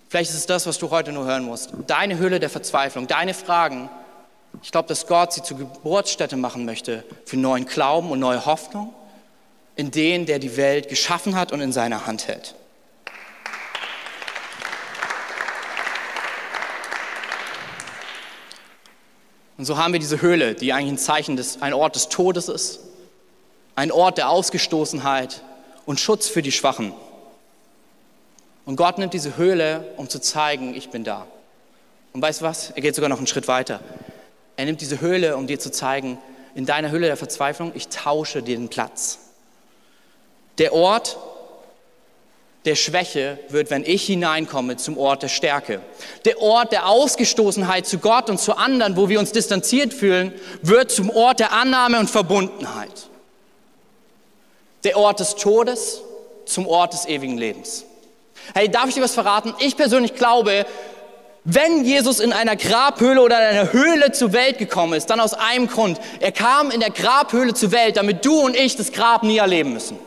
Vielleicht 0.09 0.31
ist 0.31 0.37
es 0.37 0.47
das, 0.47 0.67
was 0.67 0.79
du 0.79 0.91
heute 0.91 1.13
nur 1.13 1.27
hören 1.27 1.45
musst. 1.45 1.71
Deine 1.87 2.17
Höhle 2.17 2.41
der 2.41 2.49
Verzweiflung, 2.49 3.07
deine 3.07 3.35
Fragen. 3.35 3.91
Ich 4.63 4.73
glaube, 4.73 4.89
dass 4.89 5.07
Gott 5.07 5.35
sie 5.35 5.43
zur 5.43 5.59
Geburtsstätte 5.59 6.37
machen 6.37 6.65
möchte 6.65 7.05
für 7.27 7.37
neuen 7.37 7.67
Glauben 7.67 8.11
und 8.11 8.19
neue 8.19 8.47
Hoffnung 8.47 8.95
in 9.77 9.91
den, 9.91 10.25
der 10.25 10.39
die 10.39 10.57
Welt 10.57 10.89
geschaffen 10.89 11.37
hat 11.37 11.53
und 11.53 11.61
in 11.61 11.73
seiner 11.73 12.07
Hand 12.07 12.27
hält. 12.27 12.55
Und 19.59 19.67
so 19.67 19.77
haben 19.77 19.93
wir 19.93 20.01
diese 20.01 20.23
Höhle, 20.23 20.55
die 20.55 20.73
eigentlich 20.73 20.93
ein 20.93 20.99
Zeichen 20.99 21.37
des, 21.37 21.61
ein 21.61 21.75
Ort 21.75 21.97
des 21.97 22.09
Todes 22.09 22.49
ist, 22.49 22.81
ein 23.77 23.93
Ort 23.93 24.17
der 24.17 24.31
Ausgestoßenheit 24.31 25.43
und 25.85 26.01
Schutz 26.01 26.29
für 26.29 26.43
die 26.43 26.53
Schwachen. 26.53 26.95
Und 28.69 28.77
Gott 28.77 28.99
nimmt 28.99 29.15
diese 29.15 29.39
Höhle, 29.39 29.83
um 29.97 30.11
zu 30.11 30.21
zeigen, 30.21 30.75
ich 30.75 30.91
bin 30.91 31.03
da. 31.03 31.27
Und 32.13 32.21
weißt 32.21 32.43
du 32.43 32.45
was? 32.45 32.71
Er 32.73 32.83
geht 32.83 32.95
sogar 32.95 33.09
noch 33.09 33.17
einen 33.17 33.27
Schritt 33.27 33.49
weiter. 33.49 33.81
Er 34.59 34.67
nimmt 34.67 34.83
diese 34.83 35.01
Höhle, 35.01 35.39
um 35.39 35.47
dir 35.47 35.59
zu 35.59 35.73
zeigen, 35.73 36.19
in 36.55 36.67
deiner 36.67 36.91
Höhle 36.91 37.07
der 37.07 37.17
Verzweiflung, 37.17 37.73
ich 37.75 37.89
tausche 37.89 38.43
dir 38.43 38.59
den 38.59 38.69
Platz. 38.69 39.21
Der 40.59 40.75
Ort, 40.75 41.17
der 42.67 42.75
Schwäche 42.75 43.39
wird, 43.49 43.71
wenn 43.71 43.87
ich 43.87 44.05
hineinkomme 44.05 44.77
zum 44.77 44.99
Ort 44.99 45.23
der 45.23 45.29
Stärke. 45.29 45.81
Der 46.27 46.39
Ort 46.43 46.71
der 46.71 46.89
Ausgestoßenheit 46.89 47.87
zu 47.87 47.97
Gott 47.97 48.29
und 48.29 48.39
zu 48.39 48.55
anderen, 48.55 48.99
wo 48.99 49.09
wir 49.09 49.19
uns 49.19 49.33
distanziert 49.33 49.95
fühlen, 49.95 50.35
wird 50.61 50.91
zum 50.91 51.09
Ort 51.09 51.41
der 51.41 51.53
Annahme 51.53 52.01
und 52.01 52.11
Verbundenheit. 52.11 53.09
Der 54.85 54.99
Ort 54.99 55.21
des 55.21 55.37
Todes 55.37 56.03
zum 56.45 56.67
Ort 56.67 56.93
des 56.93 57.07
ewigen 57.07 57.39
Lebens. 57.39 57.87
Hey, 58.55 58.69
darf 58.69 58.89
ich 58.89 58.95
dir 58.95 59.03
was 59.03 59.15
verraten? 59.15 59.55
Ich 59.59 59.77
persönlich 59.77 60.15
glaube, 60.15 60.67
wenn 61.45 61.85
Jesus 61.85 62.21
in 62.21 62.33
einer 62.33 62.57
Grabhöhle 62.57 63.23
oder 63.23 63.39
in 63.39 63.59
einer 63.59 63.73
Höhle 63.73 64.13
zur 64.13 64.33
Welt 64.33 64.59
gekommen 64.59 64.95
ist, 64.95 65.07
dann 65.07 65.21
aus 65.21 65.35
einem 65.35 65.67
Grund. 65.67 65.99
Er 66.21 66.33
kam 66.33 66.71
in 66.71 66.81
der 66.81 66.91
Grabhöhle 66.91 67.55
zur 67.55 67.73
Welt, 67.73 67.97
damit 67.97 68.25
du 68.25 68.41
und 68.41 68.55
ich 68.55 68.77
das 68.77 68.93
Grab 68.93 69.23
nie 69.23 69.39
erleben 69.39 69.73
müssen. 69.73 69.99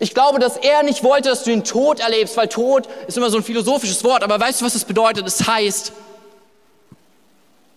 Ich 0.00 0.12
glaube, 0.12 0.38
dass 0.38 0.56
er 0.56 0.82
nicht 0.82 1.02
wollte, 1.02 1.30
dass 1.30 1.44
du 1.44 1.50
den 1.50 1.64
Tod 1.64 2.00
erlebst, 2.00 2.36
weil 2.36 2.48
Tod 2.48 2.88
ist 3.06 3.16
immer 3.16 3.30
so 3.30 3.38
ein 3.38 3.42
philosophisches 3.42 4.04
Wort, 4.04 4.22
aber 4.22 4.38
weißt 4.38 4.60
du, 4.60 4.66
was 4.66 4.74
das 4.74 4.84
bedeutet? 4.84 5.26
Es 5.26 5.46
heißt 5.46 5.92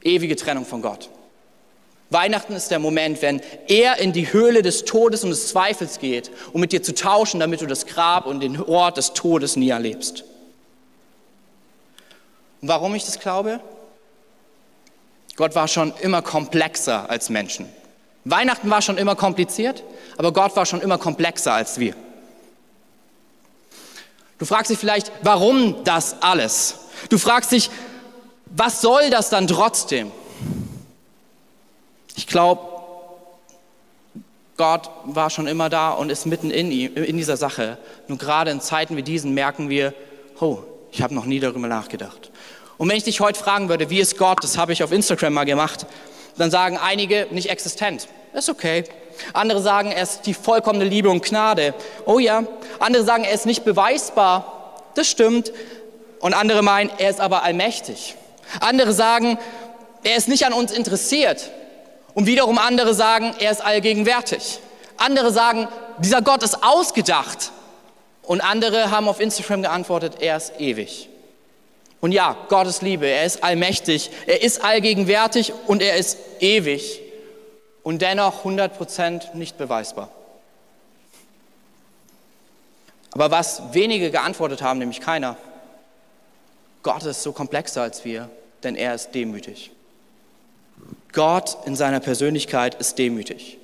ewige 0.03 0.35
Trennung 0.35 0.65
von 0.65 0.81
Gott. 0.81 1.09
Weihnachten 2.11 2.53
ist 2.53 2.69
der 2.69 2.79
Moment, 2.79 3.21
wenn 3.21 3.41
er 3.67 3.97
in 3.99 4.11
die 4.11 4.33
Höhle 4.33 4.61
des 4.61 4.83
Todes 4.83 5.23
und 5.23 5.29
des 5.29 5.47
Zweifels 5.47 5.97
geht, 5.97 6.29
um 6.51 6.59
mit 6.59 6.73
dir 6.73 6.83
zu 6.83 6.93
tauschen, 6.93 7.39
damit 7.39 7.61
du 7.61 7.65
das 7.65 7.85
Grab 7.85 8.25
und 8.25 8.41
den 8.41 8.61
Ort 8.61 8.97
des 8.97 9.13
Todes 9.13 9.55
nie 9.55 9.69
erlebst. 9.69 10.25
Und 12.61 12.67
warum 12.67 12.93
ich 12.95 13.05
das 13.05 13.17
glaube? 13.17 13.61
Gott 15.37 15.55
war 15.55 15.69
schon 15.69 15.93
immer 16.01 16.21
komplexer 16.21 17.09
als 17.09 17.29
Menschen. 17.29 17.69
Weihnachten 18.25 18.69
war 18.69 18.81
schon 18.81 18.97
immer 18.97 19.15
kompliziert, 19.15 19.81
aber 20.17 20.33
Gott 20.33 20.53
war 20.57 20.65
schon 20.65 20.81
immer 20.81 20.97
komplexer 20.97 21.53
als 21.53 21.79
wir. 21.79 21.95
Du 24.37 24.45
fragst 24.45 24.69
dich 24.69 24.77
vielleicht, 24.77 25.13
warum 25.23 25.85
das 25.85 26.21
alles? 26.21 26.75
Du 27.09 27.17
fragst 27.17 27.53
dich, 27.53 27.69
was 28.47 28.81
soll 28.81 29.09
das 29.09 29.29
dann 29.29 29.47
trotzdem? 29.47 30.11
Ich 32.15 32.27
glaube, 32.27 32.61
Gott 34.57 34.89
war 35.05 35.29
schon 35.29 35.47
immer 35.47 35.69
da 35.69 35.91
und 35.91 36.11
ist 36.11 36.25
mitten 36.25 36.51
in, 36.51 36.71
in 36.71 37.17
dieser 37.17 37.37
Sache. 37.37 37.77
Nur 38.07 38.17
gerade 38.17 38.51
in 38.51 38.61
Zeiten 38.61 38.95
wie 38.95 39.03
diesen 39.03 39.33
merken 39.33 39.69
wir, 39.69 39.93
oh, 40.39 40.59
ich 40.91 41.01
habe 41.01 41.15
noch 41.15 41.25
nie 41.25 41.39
darüber 41.39 41.67
nachgedacht. 41.67 42.31
Und 42.77 42.89
wenn 42.89 42.97
ich 42.97 43.03
dich 43.03 43.21
heute 43.21 43.39
fragen 43.39 43.69
würde, 43.69 43.89
wie 43.89 43.99
ist 43.99 44.17
Gott, 44.17 44.43
das 44.43 44.57
habe 44.57 44.73
ich 44.73 44.83
auf 44.83 44.91
Instagram 44.91 45.33
mal 45.33 45.45
gemacht, 45.45 45.85
dann 46.37 46.51
sagen 46.51 46.77
einige 46.77 47.27
nicht 47.31 47.49
existent. 47.49 48.07
Ist 48.33 48.49
okay. 48.49 48.83
Andere 49.33 49.61
sagen, 49.61 49.91
er 49.91 50.03
ist 50.03 50.25
die 50.25 50.33
vollkommene 50.33 50.85
Liebe 50.85 51.09
und 51.09 51.23
Gnade. 51.23 51.73
Oh 52.05 52.19
ja. 52.19 52.43
Andere 52.79 53.03
sagen, 53.03 53.23
er 53.23 53.33
ist 53.33 53.45
nicht 53.45 53.65
beweisbar. 53.65 54.83
Das 54.95 55.07
stimmt. 55.07 55.51
Und 56.19 56.33
andere 56.33 56.61
meinen, 56.61 56.89
er 56.97 57.09
ist 57.09 57.19
aber 57.19 57.43
allmächtig. 57.43 58.15
Andere 58.59 58.93
sagen, 58.93 59.37
er 60.03 60.15
ist 60.15 60.27
nicht 60.27 60.45
an 60.45 60.53
uns 60.53 60.71
interessiert. 60.71 61.51
Und 62.13 62.25
wiederum 62.25 62.57
andere 62.57 62.93
sagen, 62.93 63.33
er 63.39 63.51
ist 63.51 63.61
allgegenwärtig. 63.61 64.59
Andere 64.97 65.31
sagen, 65.31 65.67
dieser 65.99 66.21
Gott 66.21 66.43
ist 66.43 66.63
ausgedacht. 66.63 67.51
Und 68.23 68.41
andere 68.41 68.91
haben 68.91 69.07
auf 69.07 69.19
Instagram 69.19 69.61
geantwortet, 69.63 70.17
er 70.19 70.37
ist 70.37 70.53
ewig. 70.59 71.09
Und 71.99 72.11
ja, 72.11 72.35
Gott 72.49 72.67
ist 72.67 72.81
Liebe, 72.81 73.05
er 73.07 73.25
ist 73.25 73.43
allmächtig, 73.43 74.09
er 74.25 74.41
ist 74.41 74.63
allgegenwärtig 74.63 75.53
und 75.67 75.81
er 75.81 75.97
ist 75.97 76.17
ewig 76.39 76.99
und 77.83 78.01
dennoch 78.01 78.43
100% 78.43 79.35
nicht 79.35 79.57
beweisbar. 79.57 80.09
Aber 83.11 83.29
was 83.29 83.61
wenige 83.73 84.09
geantwortet 84.09 84.61
haben, 84.61 84.79
nämlich 84.79 85.01
keiner, 85.01 85.37
Gott 86.81 87.03
ist 87.03 87.21
so 87.21 87.33
komplexer 87.33 87.81
als 87.83 88.03
wir, 88.05 88.29
denn 88.63 88.75
er 88.75 88.95
ist 88.95 89.11
demütig. 89.11 89.71
Gott 91.13 91.57
in 91.65 91.75
seiner 91.75 91.99
Persönlichkeit 91.99 92.75
ist 92.75 92.97
demütig. 92.97 93.57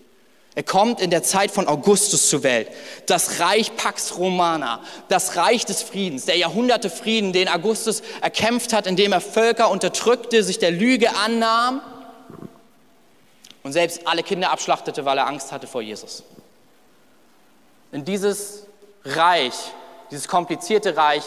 Er 0.57 0.63
kommt 0.63 1.01
in 1.01 1.11
der 1.11 1.21
Zeit 1.21 1.51
von 1.51 1.67
Augustus 1.67 2.29
zur 2.29 2.41
Welt. 2.41 2.67
Das 3.05 3.39
Reich 3.39 3.75
Pax 3.75 4.17
Romana, 4.17 4.81
das 5.07 5.35
Reich 5.35 5.65
des 5.65 5.83
Friedens, 5.83 6.25
der 6.25 6.35
Jahrhunderte 6.35 6.89
Frieden, 6.89 7.31
den 7.31 7.47
Augustus 7.47 8.01
erkämpft 8.21 8.73
hat, 8.73 8.87
indem 8.87 9.13
er 9.13 9.21
Völker 9.21 9.69
unterdrückte, 9.69 10.41
sich 10.41 10.57
der 10.57 10.71
Lüge 10.71 11.15
annahm 11.15 11.81
und 13.61 13.71
selbst 13.71 14.07
alle 14.07 14.23
Kinder 14.23 14.49
abschlachtete, 14.49 15.05
weil 15.05 15.19
er 15.19 15.27
Angst 15.27 15.51
hatte 15.51 15.67
vor 15.67 15.83
Jesus. 15.83 16.23
In 17.91 18.03
dieses 18.03 18.63
Reich, 19.05 19.53
dieses 20.09 20.27
komplizierte 20.27 20.97
Reich, 20.97 21.23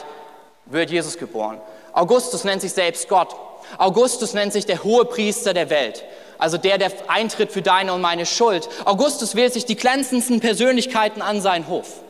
wird 0.66 0.90
Jesus 0.90 1.16
geboren. 1.16 1.61
Augustus 1.92 2.42
nennt 2.44 2.62
sich 2.62 2.72
selbst 2.72 3.09
Gott. 3.09 3.37
Augustus 3.78 4.35
nennt 4.35 4.52
sich 4.52 4.66
der 4.66 4.85
hohe 4.85 5.04
Priester 5.04 5.54
der 5.54 5.70
Welt, 5.70 6.04
also 6.38 6.59
der, 6.59 6.78
der 6.78 6.92
eintritt 7.09 7.52
für 7.52 7.62
deine 7.62 7.92
und 7.92 8.00
meine 8.00 8.26
Schuld. 8.26 8.68
Augustus 8.85 9.35
wählt 9.35 9.52
sich 9.52 9.64
die 9.64 9.76
glänzendsten 9.76 10.40
Persönlichkeiten 10.40 11.22
an 11.22 11.40
seinen 11.40 11.68
Hof. 11.68 12.02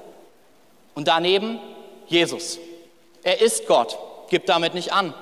Und 0.94 1.08
daneben 1.08 1.58
Jesus. 2.06 2.58
Er 3.22 3.40
ist 3.40 3.66
Gott, 3.66 3.98
gibt 4.28 4.48
damit 4.48 4.74
nicht 4.74 4.92
an. 4.92 5.14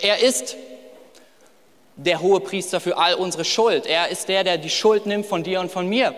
Er 0.00 0.22
ist 0.22 0.56
der 1.96 2.20
hohe 2.20 2.40
Priester 2.40 2.80
für 2.80 2.96
all 2.96 3.14
unsere 3.14 3.44
Schuld. 3.44 3.86
Er 3.86 4.08
ist 4.08 4.28
der, 4.28 4.44
der 4.44 4.58
die 4.58 4.70
Schuld 4.70 5.06
nimmt 5.06 5.26
von 5.26 5.42
dir 5.42 5.60
und 5.60 5.70
von 5.70 5.88
mir. 5.88 6.14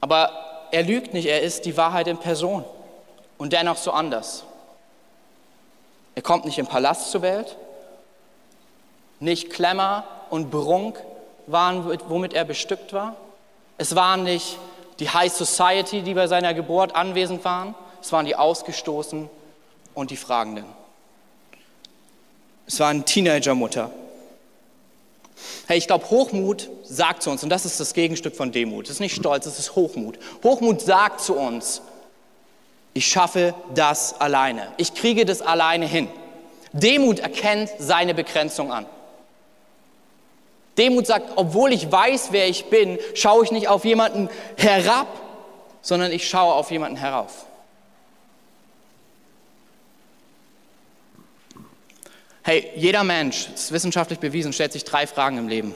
Aber 0.00 0.68
er 0.70 0.82
lügt 0.82 1.14
nicht, 1.14 1.26
er 1.26 1.42
ist 1.42 1.66
die 1.66 1.76
Wahrheit 1.76 2.08
in 2.08 2.18
Person 2.18 2.64
und 3.38 3.52
dennoch 3.52 3.76
so 3.76 3.90
anders. 3.90 4.44
Er 6.14 6.22
kommt 6.22 6.44
nicht 6.44 6.58
im 6.58 6.66
Palast 6.66 7.10
zur 7.10 7.22
Welt, 7.22 7.56
nicht 9.20 9.50
Klemmer 9.50 10.04
und 10.30 10.50
Brunk 10.50 10.98
waren, 11.46 11.84
womit 12.08 12.32
er 12.34 12.44
bestückt 12.44 12.92
war. 12.92 13.16
Es 13.78 13.94
waren 13.94 14.24
nicht 14.24 14.58
die 15.00 15.10
High 15.10 15.32
Society, 15.32 16.02
die 16.02 16.14
bei 16.14 16.26
seiner 16.26 16.54
Geburt 16.54 16.94
anwesend 16.94 17.44
waren. 17.44 17.74
Es 18.00 18.12
waren 18.12 18.26
die 18.26 18.36
Ausgestoßenen 18.36 19.28
und 19.94 20.10
die 20.10 20.16
Fragenden. 20.16 20.66
Es 22.66 22.78
war 22.80 22.88
eine 22.88 23.04
Teenagermutter. 23.04 23.90
Hey, 25.66 25.78
ich 25.78 25.86
glaube, 25.86 26.08
Hochmut 26.10 26.70
sagt 26.84 27.22
zu 27.22 27.30
uns, 27.30 27.42
und 27.42 27.48
das 27.48 27.64
ist 27.64 27.80
das 27.80 27.92
Gegenstück 27.92 28.36
von 28.36 28.52
Demut. 28.52 28.86
Das 28.86 28.96
ist 28.96 29.00
nicht 29.00 29.16
Stolz, 29.16 29.44
das 29.44 29.58
ist 29.58 29.74
Hochmut. 29.74 30.18
Hochmut 30.42 30.80
sagt 30.80 31.20
zu 31.20 31.34
uns, 31.34 31.82
ich 32.94 33.08
schaffe 33.08 33.54
das 33.74 34.20
alleine. 34.20 34.72
Ich 34.76 34.94
kriege 34.94 35.24
das 35.24 35.42
alleine 35.42 35.86
hin. 35.86 36.08
Demut 36.72 37.18
erkennt 37.18 37.70
seine 37.78 38.14
Begrenzung 38.14 38.72
an. 38.72 38.86
Demut 40.78 41.06
sagt, 41.06 41.32
obwohl 41.36 41.72
ich 41.72 41.90
weiß, 41.90 42.28
wer 42.30 42.48
ich 42.48 42.66
bin, 42.66 42.98
schaue 43.14 43.44
ich 43.44 43.52
nicht 43.52 43.68
auf 43.68 43.84
jemanden 43.84 44.28
herab, 44.56 45.08
sondern 45.82 46.10
ich 46.10 46.28
schaue 46.28 46.54
auf 46.54 46.70
jemanden 46.70 46.96
herauf. 46.96 47.46
Hey, 52.42 52.70
jeder 52.76 53.04
Mensch, 53.04 53.48
das 53.52 53.64
ist 53.64 53.72
wissenschaftlich 53.72 54.18
bewiesen, 54.18 54.52
stellt 54.52 54.72
sich 54.72 54.84
drei 54.84 55.06
Fragen 55.06 55.38
im 55.38 55.48
Leben. 55.48 55.74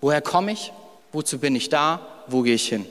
Woher 0.00 0.20
komme 0.20 0.52
ich? 0.52 0.72
Wozu 1.12 1.38
bin 1.38 1.54
ich 1.54 1.68
da? 1.68 2.00
Wo 2.26 2.42
gehe 2.42 2.54
ich 2.54 2.68
hin? 2.68 2.86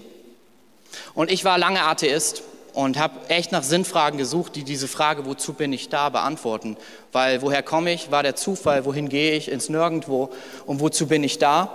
Und 1.13 1.29
ich 1.29 1.43
war 1.43 1.57
lange 1.57 1.83
Atheist 1.83 2.43
und 2.77 2.99
habe 2.99 3.27
echt 3.27 3.51
nach 3.51 3.63
Sinnfragen 3.63 4.19
gesucht, 4.19 4.55
die 4.55 4.63
diese 4.63 4.87
Frage, 4.87 5.25
wozu 5.25 5.53
bin 5.53 5.73
ich 5.73 5.89
da, 5.89 6.09
beantworten. 6.09 6.77
Weil 7.11 7.41
woher 7.41 7.63
komme 7.63 7.91
ich, 7.91 8.11
war 8.11 8.21
der 8.21 8.35
Zufall, 8.35 8.85
wohin 8.85 9.09
gehe 9.09 9.31
ich, 9.31 9.49
ins 9.49 9.67
Nirgendwo 9.67 10.29
und 10.67 10.79
wozu 10.79 11.07
bin 11.07 11.23
ich 11.23 11.39
da. 11.39 11.71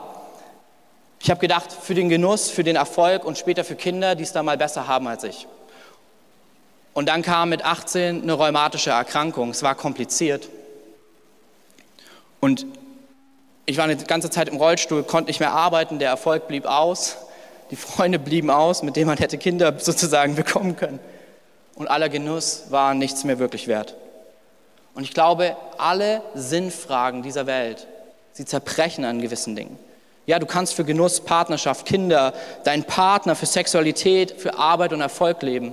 Ich 1.19 1.29
habe 1.29 1.41
gedacht, 1.41 1.73
für 1.73 1.97
den 1.97 2.09
Genuss, 2.09 2.51
für 2.51 2.63
den 2.63 2.77
Erfolg 2.77 3.25
und 3.25 3.37
später 3.37 3.65
für 3.65 3.75
Kinder, 3.75 4.15
die 4.15 4.23
es 4.23 4.31
da 4.31 4.45
mal 4.45 4.57
besser 4.57 4.87
haben 4.87 5.09
als 5.09 5.25
ich. 5.25 5.49
Und 6.95 7.09
dann 7.09 7.23
kam 7.23 7.49
mit 7.49 7.65
18 7.65 8.23
eine 8.23 8.35
rheumatische 8.35 8.91
Erkrankung. 8.91 9.51
Es 9.51 9.65
war 9.65 9.75
kompliziert. 9.75 10.49
Und 12.39 12.65
ich 13.67 13.77
war 13.77 13.87
eine 13.87 13.97
ganze 13.97 14.31
Zeit 14.31 14.49
im 14.49 14.57
Rollstuhl, 14.57 15.03
konnte 15.03 15.31
nicht 15.31 15.41
mehr 15.41 15.51
arbeiten, 15.51 15.99
der 15.99 16.11
Erfolg 16.11 16.47
blieb 16.47 16.65
aus. 16.65 17.17
Die 17.73 17.77
Freunde 17.77 18.19
blieben 18.19 18.51
aus, 18.51 18.83
mit 18.83 18.97
denen 18.97 19.07
man 19.07 19.17
hätte 19.17 19.39
Kinder 19.39 19.75
sozusagen 19.79 20.37
bekommen 20.37 20.77
können. 20.77 21.01
Und 21.75 21.89
aller 21.89 22.11
Genuss 22.11 22.65
war 22.69 22.93
nichts 22.93 23.25
mehr 23.25 23.39
wirklich 23.39 23.67
wert. 23.67 23.97
Und 24.95 25.05
ich 25.05 25.15
glaube, 25.15 25.57
alle 25.79 26.21
Sinnfragen 26.35 27.23
dieser 27.23 27.47
Welt, 27.47 27.89
sie 28.35 28.45
zerbrechen 28.45 29.07
an 29.07 29.23
gewissen 29.23 29.57
Dingen. 29.57 29.79
Ja, 30.27 30.39
du 30.39 30.45
kannst 30.45 30.75
für 30.75 30.85
Genuss, 30.85 31.23
Partnerschaft, 31.23 31.87
Kinder, 31.87 32.35
deinen 32.65 32.85
Partner, 32.85 33.35
für 33.35 33.47
Sexualität, 33.47 34.33
für 34.33 34.59
Arbeit 34.59 34.93
und 34.93 35.01
Erfolg 35.01 35.41
leben. 35.41 35.73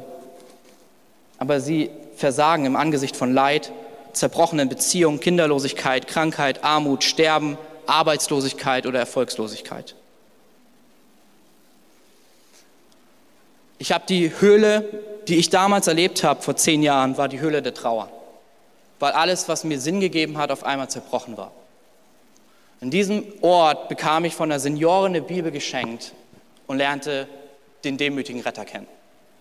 Aber 1.38 1.60
sie 1.60 1.92
versagen 2.16 2.66
im 2.66 2.78
Angesicht 2.78 3.18
von 3.18 3.34
Leid, 3.34 3.74
zerbrochenen 4.14 4.70
Beziehungen, 4.70 5.20
Kinderlosigkeit, 5.20 6.08
Krankheit, 6.08 6.64
Armut, 6.64 7.04
Sterben, 7.04 7.58
Arbeitslosigkeit 7.88 8.88
oder 8.88 9.00
Erfolgslosigkeit. 9.00 9.96
Ich 13.82 13.94
habe 13.94 14.04
die 14.08 14.30
Höhle, 14.42 14.84
die 15.30 15.38
ich 15.38 15.50
damals 15.50 15.88
erlebt 15.88 16.24
habe, 16.24 16.42
vor 16.42 16.58
zehn 16.58 16.84
Jahren, 16.84 17.18
war 17.18 17.30
die 17.30 17.40
Höhle 17.40 17.62
der 17.62 17.74
Trauer, 17.74 18.10
weil 19.00 19.14
alles, 19.14 19.48
was 19.48 19.64
mir 19.64 19.80
Sinn 19.80 20.02
gegeben 20.02 20.38
hat, 20.38 20.52
auf 20.52 20.66
einmal 20.66 20.90
zerbrochen 20.90 21.38
war. 21.38 21.52
In 22.82 22.92
diesem 22.92 23.24
Ort 23.42 23.88
bekam 23.88 24.26
ich 24.26 24.36
von 24.36 24.50
der 24.50 24.60
Seniorin 24.60 25.14
eine 25.14 25.22
Bibel 25.22 25.52
geschenkt 25.52 26.14
und 26.68 26.78
lernte 26.78 27.28
den 27.86 27.98
demütigen 27.98 28.42
Retter 28.42 28.66
kennen, 28.66 28.88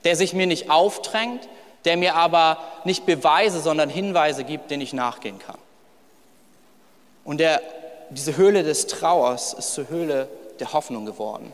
der 0.04 0.14
sich 0.14 0.32
mir 0.34 0.46
nicht 0.46 0.70
aufdrängt, 0.70 1.48
der 1.84 1.96
mir 1.96 2.14
aber 2.14 2.58
nicht 2.84 3.06
Beweise, 3.06 3.60
sondern 3.60 3.90
Hinweise 3.90 4.44
gibt, 4.44 4.70
denen 4.70 4.82
ich 4.82 4.92
nachgehen 4.92 5.40
kann. 5.40 5.58
Und 7.24 7.38
der, 7.38 7.60
diese 8.10 8.36
Höhle 8.36 8.62
des 8.62 8.86
Trauers 8.86 9.52
ist 9.52 9.74
zur 9.74 9.88
Höhle 9.88 10.28
der 10.60 10.72
Hoffnung 10.72 11.06
geworden 11.06 11.52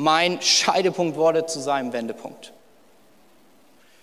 mein 0.00 0.40
Scheidepunkt 0.40 1.16
wurde 1.16 1.46
zu 1.46 1.60
seinem 1.60 1.92
Wendepunkt. 1.92 2.52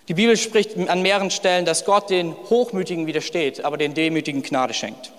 Die 0.06 0.14
Bibel 0.14 0.36
spricht 0.36 0.76
an 0.88 1.02
mehreren 1.02 1.30
Stellen, 1.30 1.64
dass 1.64 1.84
Gott 1.84 2.08
den 2.08 2.34
Hochmütigen 2.48 3.06
widersteht, 3.06 3.64
aber 3.64 3.76
den 3.76 3.94
Demütigen 3.94 4.42
Gnade 4.42 4.72
schenkt. 4.72 5.12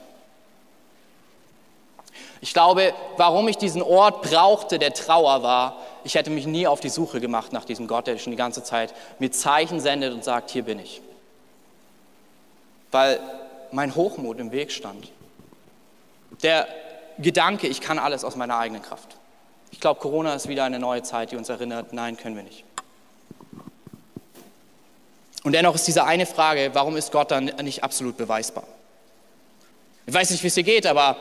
Ich 2.42 2.54
glaube, 2.54 2.94
warum 3.18 3.48
ich 3.50 3.58
diesen 3.58 3.82
Ort 3.82 4.22
brauchte, 4.22 4.80
der 4.80 4.94
Trauer 4.94 5.44
war, 5.44 5.78
ich 6.06 6.16
hätte 6.16 6.30
mich 6.30 6.48
nie 6.48 6.66
auf 6.66 6.80
die 6.80 6.90
Suche 6.90 7.20
gemacht 7.20 7.52
nach 7.52 7.66
diesem 7.66 7.88
Gott, 7.88 8.08
der 8.08 8.18
schon 8.18 8.32
die 8.32 8.38
ganze 8.38 8.64
Zeit 8.64 8.94
mir 9.20 9.32
Zeichen 9.32 9.82
sendet 9.82 10.14
und 10.14 10.24
sagt, 10.24 10.50
hier 10.50 10.64
bin 10.64 10.80
ich. 10.80 11.02
Weil 12.92 13.20
mein 13.72 13.94
Hochmut 13.94 14.40
im 14.40 14.54
Weg 14.54 14.72
stand. 14.72 15.12
Der 16.42 16.68
Gedanke, 17.18 17.68
ich 17.68 17.82
kann 17.82 18.00
alles 18.00 18.24
aus 18.24 18.38
meiner 18.38 18.58
eigenen 18.58 18.82
Kraft. 18.82 19.19
Ich 19.72 19.80
glaube, 19.80 20.00
Corona 20.00 20.34
ist 20.34 20.48
wieder 20.48 20.64
eine 20.64 20.80
neue 20.80 21.04
Zeit, 21.04 21.32
die 21.32 21.36
uns 21.36 21.50
erinnert, 21.50 21.94
nein, 21.94 22.18
können 22.18 22.36
wir 22.36 22.44
nicht. 22.44 22.64
Und 25.44 25.54
dennoch 25.54 25.76
ist 25.76 25.88
diese 25.88 26.04
eine 26.04 26.26
Frage, 26.26 26.72
warum 26.74 26.98
ist 26.98 27.12
Gott 27.12 27.32
dann 27.32 27.46
nicht 27.46 27.84
absolut 27.84 28.18
beweisbar? 28.18 28.66
Ich 30.06 30.14
weiß 30.14 30.32
nicht, 30.32 30.44
wie 30.44 30.48
es 30.48 30.56
dir 30.56 30.64
geht, 30.64 30.86
aber 30.86 31.16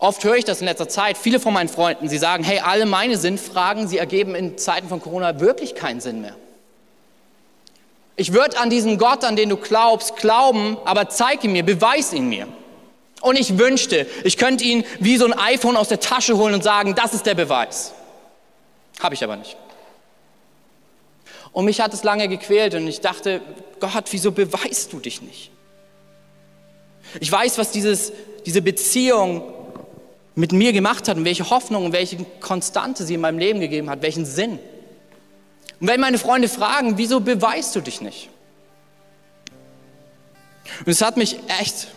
Oft 0.00 0.24
höre 0.24 0.36
ich 0.36 0.46
das 0.46 0.62
in 0.62 0.66
letzter 0.66 0.88
Zeit, 0.88 1.18
viele 1.18 1.38
von 1.38 1.52
meinen 1.52 1.68
Freunden, 1.68 2.08
sie 2.08 2.16
sagen, 2.16 2.42
hey, 2.42 2.60
alle 2.60 2.86
meine 2.86 3.18
Sinnfragen, 3.18 3.86
sie 3.86 3.98
ergeben 3.98 4.34
in 4.34 4.56
Zeiten 4.56 4.88
von 4.88 5.02
Corona 5.02 5.40
wirklich 5.40 5.74
keinen 5.74 6.00
Sinn 6.00 6.22
mehr. 6.22 6.34
Ich 8.16 8.32
würde 8.32 8.58
an 8.58 8.70
diesen 8.70 8.96
Gott, 8.96 9.24
an 9.24 9.36
den 9.36 9.50
du 9.50 9.58
glaubst, 9.58 10.16
glauben, 10.16 10.78
aber 10.86 11.10
zeig 11.10 11.44
ihn 11.44 11.52
mir, 11.52 11.62
beweis 11.62 12.14
ihn 12.14 12.30
mir. 12.30 12.48
Und 13.20 13.38
ich 13.38 13.58
wünschte, 13.58 14.06
ich 14.24 14.36
könnte 14.36 14.64
ihn 14.64 14.84
wie 14.98 15.16
so 15.16 15.26
ein 15.26 15.32
iPhone 15.32 15.76
aus 15.76 15.88
der 15.88 16.00
Tasche 16.00 16.36
holen 16.36 16.54
und 16.54 16.64
sagen, 16.64 16.94
das 16.94 17.12
ist 17.12 17.26
der 17.26 17.34
Beweis. 17.34 17.92
Habe 19.00 19.14
ich 19.14 19.22
aber 19.22 19.36
nicht. 19.36 19.56
Und 21.52 21.64
mich 21.64 21.80
hat 21.80 21.92
es 21.92 22.04
lange 22.04 22.28
gequält 22.28 22.74
und 22.74 22.86
ich 22.86 23.00
dachte, 23.00 23.40
Gott, 23.80 24.04
wieso 24.10 24.32
beweist 24.32 24.92
du 24.92 25.00
dich 25.00 25.20
nicht? 25.20 25.50
Ich 27.18 27.30
weiß, 27.30 27.58
was 27.58 27.72
dieses, 27.72 28.12
diese 28.46 28.62
Beziehung 28.62 29.42
mit 30.34 30.52
mir 30.52 30.72
gemacht 30.72 31.08
hat 31.08 31.16
und 31.16 31.24
welche 31.24 31.50
Hoffnung 31.50 31.86
und 31.86 31.92
welche 31.92 32.18
Konstante 32.40 33.04
sie 33.04 33.14
in 33.14 33.20
meinem 33.20 33.38
Leben 33.38 33.60
gegeben 33.60 33.90
hat, 33.90 34.00
welchen 34.02 34.24
Sinn. 34.24 34.58
Und 35.80 35.88
wenn 35.88 36.00
meine 36.00 36.18
Freunde 36.18 36.48
fragen, 36.48 36.98
wieso 36.98 37.20
beweist 37.20 37.74
du 37.74 37.80
dich 37.80 38.00
nicht? 38.00 38.28
Und 40.80 40.88
es 40.88 41.02
hat 41.02 41.16
mich 41.16 41.36
echt, 41.60 41.88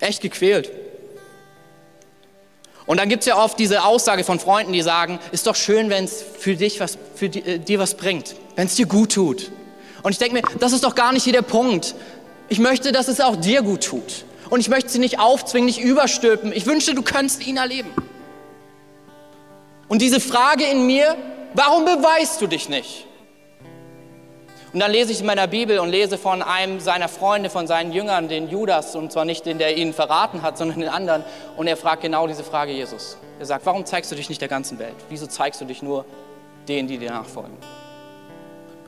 echt 0.00 0.20
gequält. 0.22 0.70
Und 2.86 2.98
dann 2.98 3.08
gibt 3.08 3.20
es 3.20 3.26
ja 3.26 3.36
oft 3.36 3.58
diese 3.58 3.84
Aussage 3.84 4.24
von 4.24 4.40
Freunden, 4.40 4.72
die 4.72 4.82
sagen, 4.82 5.20
ist 5.30 5.46
doch 5.46 5.54
schön, 5.54 5.90
wenn 5.90 6.04
es 6.04 6.24
für 6.38 6.56
dich 6.56 6.80
was, 6.80 6.98
für 7.14 7.28
die, 7.28 7.40
äh, 7.40 7.58
dir 7.58 7.78
was 7.78 7.94
bringt, 7.94 8.34
wenn 8.56 8.66
es 8.66 8.74
dir 8.74 8.86
gut 8.86 9.12
tut. 9.12 9.52
Und 10.02 10.12
ich 10.12 10.18
denke 10.18 10.34
mir, 10.34 10.42
das 10.58 10.72
ist 10.72 10.82
doch 10.82 10.94
gar 10.94 11.12
nicht 11.12 11.24
hier 11.24 11.32
der 11.32 11.42
Punkt. 11.42 11.94
Ich 12.48 12.58
möchte, 12.58 12.90
dass 12.90 13.08
es 13.08 13.20
auch 13.20 13.36
dir 13.36 13.62
gut 13.62 13.84
tut. 13.84 14.24
Und 14.48 14.58
ich 14.58 14.68
möchte 14.68 14.90
sie 14.90 14.98
nicht 14.98 15.20
aufzwingen, 15.20 15.66
nicht 15.66 15.80
überstülpen. 15.80 16.52
Ich 16.52 16.66
wünschte, 16.66 16.94
du 16.94 17.02
könntest 17.02 17.46
ihn 17.46 17.58
erleben. 17.58 17.90
Und 19.86 20.02
diese 20.02 20.18
Frage 20.18 20.64
in 20.64 20.86
mir, 20.86 21.16
warum 21.54 21.84
beweist 21.84 22.40
du 22.40 22.46
dich 22.46 22.68
nicht? 22.68 23.06
Und 24.72 24.78
dann 24.78 24.92
lese 24.92 25.10
ich 25.10 25.20
in 25.20 25.26
meiner 25.26 25.48
Bibel 25.48 25.80
und 25.80 25.88
lese 25.88 26.16
von 26.16 26.42
einem 26.42 26.78
seiner 26.78 27.08
Freunde, 27.08 27.50
von 27.50 27.66
seinen 27.66 27.92
Jüngern, 27.92 28.28
den 28.28 28.48
Judas, 28.48 28.94
und 28.94 29.10
zwar 29.10 29.24
nicht 29.24 29.44
den, 29.44 29.58
der 29.58 29.76
ihn 29.76 29.92
verraten 29.92 30.42
hat, 30.42 30.58
sondern 30.58 30.78
den 30.78 30.88
anderen. 30.88 31.24
Und 31.56 31.66
er 31.66 31.76
fragt 31.76 32.02
genau 32.02 32.28
diese 32.28 32.44
Frage 32.44 32.70
Jesus. 32.70 33.16
Er 33.40 33.46
sagt, 33.46 33.66
warum 33.66 33.84
zeigst 33.84 34.12
du 34.12 34.14
dich 34.14 34.28
nicht 34.28 34.40
der 34.40 34.48
ganzen 34.48 34.78
Welt? 34.78 34.94
Wieso 35.08 35.26
zeigst 35.26 35.60
du 35.60 35.64
dich 35.64 35.82
nur 35.82 36.04
denen, 36.68 36.86
die 36.86 36.98
dir 36.98 37.10
nachfolgen? 37.10 37.56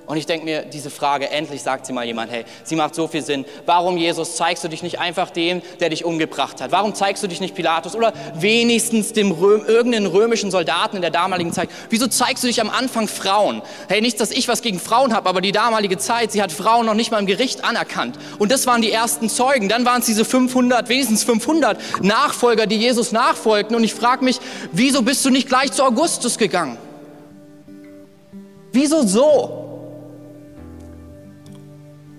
Und 0.04 0.16
ich 0.16 0.26
denke 0.26 0.44
mir, 0.44 0.62
diese 0.62 0.90
Frage, 0.90 1.30
endlich 1.30 1.62
sagt 1.62 1.86
sie 1.86 1.92
mal 1.92 2.04
jemand, 2.04 2.32
hey, 2.32 2.44
sie 2.64 2.74
macht 2.74 2.94
so 2.94 3.06
viel 3.06 3.22
Sinn. 3.22 3.44
Warum, 3.66 3.96
Jesus, 3.96 4.34
zeigst 4.34 4.64
du 4.64 4.68
dich 4.68 4.82
nicht 4.82 4.98
einfach 4.98 5.30
dem, 5.30 5.62
der 5.78 5.90
dich 5.90 6.04
umgebracht 6.04 6.60
hat? 6.60 6.72
Warum 6.72 6.94
zeigst 6.94 7.22
du 7.22 7.28
dich 7.28 7.40
nicht 7.40 7.54
Pilatus 7.54 7.94
oder 7.94 8.12
wenigstens 8.34 9.12
dem 9.12 9.30
Röm, 9.30 9.64
irgendeinen 9.64 10.06
römischen 10.06 10.50
Soldaten 10.50 10.96
in 10.96 11.02
der 11.02 11.12
damaligen 11.12 11.52
Zeit? 11.52 11.70
Wieso 11.88 12.08
zeigst 12.08 12.42
du 12.42 12.48
dich 12.48 12.60
am 12.60 12.68
Anfang 12.68 13.06
Frauen? 13.06 13.62
Hey, 13.88 14.00
nicht, 14.00 14.20
dass 14.20 14.32
ich 14.32 14.48
was 14.48 14.60
gegen 14.60 14.80
Frauen 14.80 15.14
habe, 15.14 15.28
aber 15.28 15.40
die 15.40 15.52
damalige 15.52 15.98
Zeit, 15.98 16.32
sie 16.32 16.42
hat 16.42 16.50
Frauen 16.50 16.84
noch 16.84 16.94
nicht 16.94 17.12
mal 17.12 17.20
im 17.20 17.26
Gericht 17.26 17.64
anerkannt. 17.64 18.18
Und 18.40 18.50
das 18.50 18.66
waren 18.66 18.82
die 18.82 18.90
ersten 18.90 19.28
Zeugen. 19.28 19.68
Dann 19.68 19.84
waren 19.84 20.00
es 20.00 20.06
diese 20.06 20.24
500, 20.24 20.88
wenigstens 20.88 21.22
500 21.22 22.02
Nachfolger, 22.02 22.66
die 22.66 22.76
Jesus 22.76 23.12
nachfolgten. 23.12 23.76
Und 23.76 23.84
ich 23.84 23.94
frage 23.94 24.24
mich, 24.24 24.40
wieso 24.72 25.02
bist 25.02 25.24
du 25.24 25.30
nicht 25.30 25.48
gleich 25.48 25.70
zu 25.70 25.84
Augustus 25.84 26.38
gegangen? 26.38 26.76
Wieso 28.72 29.06
so? 29.06 29.61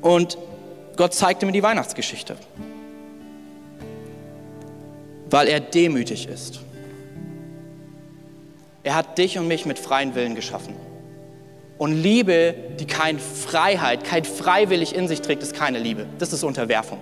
Und 0.04 0.38
Gott 0.98 1.14
zeigte 1.14 1.46
mir 1.46 1.54
die 1.54 1.64
Weihnachtsgeschichte, 1.64 2.36
weil 5.30 5.48
er 5.48 5.62
demütig 5.62 6.28
ist. 6.28 6.60
Er 8.84 8.96
hat 8.96 9.18
dich 9.18 9.40
und 9.40 9.48
mich 9.48 9.66
mit 9.66 9.80
freien 9.80 10.14
Willen 10.14 10.36
geschaffen. 10.36 10.76
Und 11.78 11.94
Liebe, 11.94 12.54
die 12.80 12.86
keine 12.86 13.18
Freiheit, 13.18 14.04
kein 14.04 14.26
freiwillig 14.26 14.94
in 14.94 15.08
sich 15.08 15.22
trägt, 15.22 15.42
ist 15.42 15.56
keine 15.56 15.80
Liebe. 15.80 16.06
Das 16.20 16.34
ist 16.34 16.44
Unterwerfung. 16.44 17.00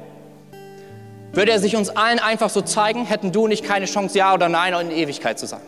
Würde 1.34 1.52
er 1.52 1.60
sich 1.60 1.76
uns 1.76 1.90
allen 1.90 2.20
einfach 2.20 2.52
so 2.52 2.62
zeigen, 2.62 3.06
hätten 3.06 3.32
du 3.32 3.46
und 3.46 3.52
ich 3.52 3.64
keine 3.64 3.86
Chance, 3.86 4.18
Ja 4.18 4.34
oder 4.34 4.48
Nein 4.48 4.74
in 4.74 4.92
Ewigkeit 4.92 5.40
zu 5.40 5.48
sein. 5.48 5.62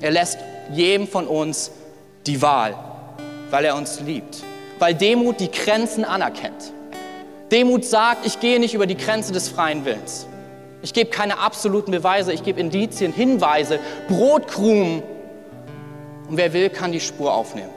Er 0.00 0.12
lässt 0.12 0.38
jedem 0.72 1.06
von 1.06 1.26
uns 1.26 1.72
die 2.26 2.40
Wahl, 2.40 2.74
weil 3.50 3.66
er 3.66 3.76
uns 3.76 4.00
liebt 4.00 4.42
weil 4.78 4.94
Demut 4.94 5.40
die 5.40 5.50
Grenzen 5.50 6.04
anerkennt. 6.04 6.72
Demut 7.50 7.84
sagt, 7.84 8.26
ich 8.26 8.40
gehe 8.40 8.60
nicht 8.60 8.74
über 8.74 8.86
die 8.86 8.96
Grenze 8.96 9.32
des 9.32 9.48
freien 9.48 9.84
Willens. 9.84 10.26
Ich 10.82 10.92
gebe 10.92 11.10
keine 11.10 11.38
absoluten 11.38 11.90
Beweise, 11.90 12.32
ich 12.32 12.42
gebe 12.42 12.60
Indizien, 12.60 13.12
Hinweise, 13.12 13.80
Brotkrumen. 14.08 15.02
Und 16.28 16.36
wer 16.36 16.52
will, 16.52 16.70
kann 16.70 16.92
die 16.92 17.00
Spur 17.00 17.32
aufnehmen. 17.32 17.70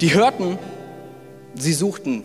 Die 0.00 0.14
hörten, 0.14 0.58
sie 1.54 1.72
suchten 1.72 2.24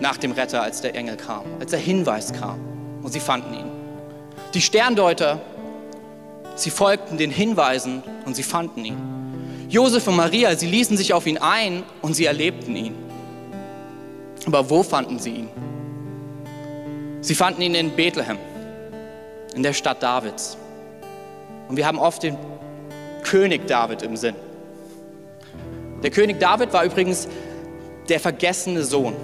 nach 0.00 0.16
dem 0.16 0.32
Retter, 0.32 0.62
als 0.62 0.80
der 0.80 0.94
Engel 0.94 1.16
kam, 1.16 1.42
als 1.60 1.70
der 1.70 1.80
Hinweis 1.80 2.32
kam. 2.32 2.58
Und 3.02 3.12
sie 3.12 3.20
fanden 3.20 3.54
ihn. 3.54 3.70
Die 4.54 4.60
Sterndeuter 4.60 5.40
Sie 6.58 6.70
folgten 6.70 7.18
den 7.18 7.30
Hinweisen 7.30 8.02
und 8.26 8.34
sie 8.34 8.42
fanden 8.42 8.84
ihn. 8.84 9.68
Josef 9.68 10.08
und 10.08 10.16
Maria, 10.16 10.56
sie 10.56 10.66
ließen 10.66 10.96
sich 10.96 11.12
auf 11.12 11.24
ihn 11.28 11.38
ein 11.38 11.84
und 12.02 12.14
sie 12.14 12.24
erlebten 12.24 12.74
ihn. 12.74 12.96
Aber 14.44 14.68
wo 14.68 14.82
fanden 14.82 15.20
sie 15.20 15.30
ihn? 15.30 15.48
Sie 17.20 17.36
fanden 17.36 17.62
ihn 17.62 17.76
in 17.76 17.94
Bethlehem, 17.94 18.38
in 19.54 19.62
der 19.62 19.72
Stadt 19.72 20.02
Davids. 20.02 20.56
Und 21.68 21.76
wir 21.76 21.86
haben 21.86 22.00
oft 22.00 22.24
den 22.24 22.36
König 23.22 23.68
David 23.68 24.02
im 24.02 24.16
Sinn. 24.16 24.34
Der 26.02 26.10
König 26.10 26.40
David 26.40 26.72
war 26.72 26.82
übrigens 26.82 27.28
der 28.08 28.18
vergessene 28.18 28.82
Sohn 28.82 29.14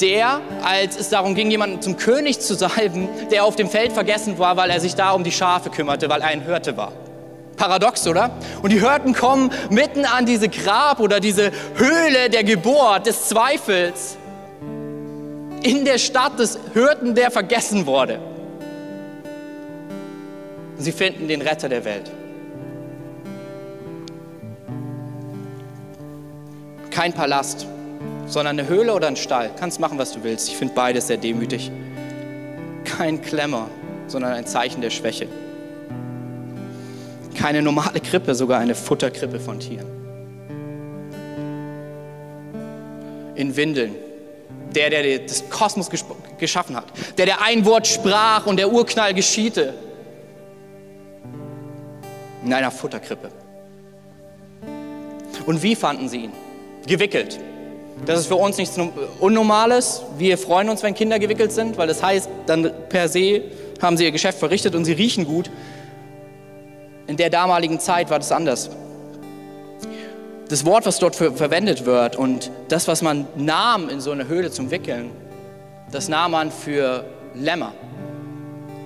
der, 0.00 0.40
als 0.62 0.96
es 0.98 1.08
darum 1.08 1.34
ging, 1.34 1.50
jemanden 1.50 1.80
zum 1.80 1.96
König 1.96 2.40
zu 2.40 2.54
salben, 2.54 3.08
der 3.30 3.44
auf 3.44 3.56
dem 3.56 3.68
Feld 3.68 3.92
vergessen 3.92 4.38
war, 4.38 4.56
weil 4.56 4.70
er 4.70 4.80
sich 4.80 4.94
da 4.94 5.12
um 5.12 5.24
die 5.24 5.32
Schafe 5.32 5.70
kümmerte, 5.70 6.08
weil 6.08 6.20
er 6.20 6.28
ein 6.28 6.42
Hirte 6.42 6.76
war. 6.76 6.92
Paradox, 7.56 8.06
oder? 8.06 8.30
Und 8.62 8.70
die 8.72 8.80
Hirten 8.80 9.14
kommen 9.14 9.50
mitten 9.70 10.04
an 10.04 10.26
diese 10.26 10.48
Grab 10.48 11.00
oder 11.00 11.20
diese 11.20 11.52
Höhle 11.76 12.28
der 12.30 12.44
Geburt, 12.44 13.06
des 13.06 13.28
Zweifels, 13.28 14.16
in 15.62 15.84
der 15.84 15.98
Stadt 15.98 16.38
des 16.38 16.58
Hirten, 16.74 17.14
der 17.14 17.30
vergessen 17.30 17.86
wurde. 17.86 18.18
Sie 20.76 20.92
finden 20.92 21.28
den 21.28 21.40
Retter 21.40 21.68
der 21.68 21.84
Welt. 21.84 22.10
Kein 26.90 27.12
Palast, 27.12 27.66
sondern 28.26 28.58
eine 28.58 28.68
Höhle 28.68 28.94
oder 28.94 29.06
ein 29.06 29.16
Stall. 29.16 29.50
Kannst 29.58 29.80
machen, 29.80 29.98
was 29.98 30.12
du 30.12 30.22
willst. 30.22 30.48
Ich 30.48 30.56
finde 30.56 30.74
beides 30.74 31.06
sehr 31.06 31.16
demütig. 31.16 31.70
Kein 32.84 33.20
Klemmer, 33.22 33.68
sondern 34.06 34.32
ein 34.32 34.46
Zeichen 34.46 34.80
der 34.80 34.90
Schwäche. 34.90 35.28
Keine 37.34 37.62
normale 37.62 38.00
Krippe, 38.00 38.34
sogar 38.34 38.60
eine 38.60 38.74
Futterkrippe 38.74 39.40
von 39.40 39.58
Tieren. 39.58 39.86
In 43.34 43.54
Windeln. 43.56 43.94
Der, 44.74 44.90
der 44.90 45.20
das 45.20 45.48
Kosmos 45.50 45.88
geschaffen 46.38 46.76
hat. 46.76 46.86
Der, 47.16 47.26
der 47.26 47.42
ein 47.42 47.64
Wort 47.64 47.86
sprach 47.86 48.46
und 48.46 48.56
der 48.56 48.72
Urknall 48.72 49.14
geschiete. 49.14 49.74
In 52.44 52.52
einer 52.52 52.70
Futterkrippe. 52.70 53.30
Und 55.46 55.62
wie 55.62 55.76
fanden 55.76 56.08
sie 56.08 56.24
ihn? 56.24 56.32
Gewickelt. 56.86 57.38
Das 58.06 58.20
ist 58.20 58.26
für 58.26 58.36
uns 58.36 58.58
nichts 58.58 58.78
Unnormales. 59.20 60.02
Wir 60.18 60.36
freuen 60.36 60.68
uns, 60.68 60.82
wenn 60.82 60.94
Kinder 60.94 61.18
gewickelt 61.18 61.52
sind, 61.52 61.78
weil 61.78 61.88
das 61.88 62.02
heißt, 62.02 62.28
dann 62.46 62.70
per 62.88 63.08
se 63.08 63.42
haben 63.80 63.96
sie 63.96 64.04
ihr 64.04 64.12
Geschäft 64.12 64.38
verrichtet 64.38 64.74
und 64.74 64.84
sie 64.84 64.92
riechen 64.92 65.24
gut. 65.24 65.50
In 67.06 67.16
der 67.16 67.30
damaligen 67.30 67.80
Zeit 67.80 68.10
war 68.10 68.18
das 68.18 68.32
anders. 68.32 68.70
Das 70.48 70.64
Wort, 70.66 70.84
was 70.84 70.98
dort 70.98 71.16
verwendet 71.16 71.86
wird 71.86 72.16
und 72.16 72.50
das, 72.68 72.86
was 72.86 73.00
man 73.00 73.26
nahm 73.36 73.88
in 73.88 74.00
so 74.00 74.10
eine 74.10 74.28
Höhle 74.28 74.50
zum 74.50 74.70
Wickeln, 74.70 75.10
das 75.90 76.08
nahm 76.08 76.32
man 76.32 76.50
für 76.50 77.04
Lämmer, 77.34 77.72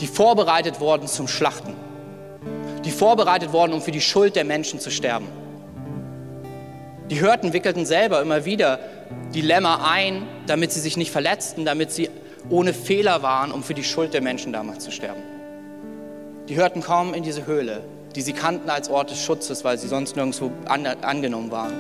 die 0.01 0.07
vorbereitet 0.07 0.81
wurden 0.81 1.09
zum 1.09 1.27
Schlachten, 1.27 1.75
die 2.85 2.91
vorbereitet 2.91 3.53
wurden, 3.53 3.73
um 3.73 3.83
für 3.83 3.91
die 3.91 4.01
Schuld 4.01 4.37
der 4.37 4.45
Menschen 4.45 4.79
zu 4.79 4.91
sterben. 4.91 5.27
Die 7.11 7.21
Hirten 7.21 7.53
wickelten 7.53 7.87
selber 7.87 8.21
immer 8.21 8.45
wieder 8.45 8.81
die 9.33 9.41
Lämmer 9.41 9.91
ein, 9.91 10.27
damit 10.47 10.73
sie 10.73 10.81
sich 10.81 10.97
nicht 10.97 11.11
verletzten, 11.11 11.65
damit 11.65 11.91
sie 11.91 12.11
ohne 12.51 12.75
Fehler 12.75 13.23
waren, 13.23 13.51
um 13.51 13.63
für 13.63 13.75
die 13.75 13.85
Schuld 13.85 14.13
der 14.13 14.21
Menschen 14.21 14.53
damals 14.53 14.85
zu 14.85 14.91
sterben. 14.91 15.23
Die 16.49 16.57
hörten 16.57 16.83
kaum 16.83 17.15
in 17.15 17.23
diese 17.23 17.47
Höhle, 17.47 17.83
die 18.15 18.23
sie 18.23 18.33
kannten 18.33 18.69
als 18.71 18.91
Ort 18.91 19.11
des 19.11 19.23
Schutzes, 19.23 19.65
weil 19.65 19.79
sie 19.79 19.89
sonst 19.89 20.17
nirgendwo 20.17 20.51
an, 20.67 20.87
angenommen 20.87 21.51
waren. 21.51 21.73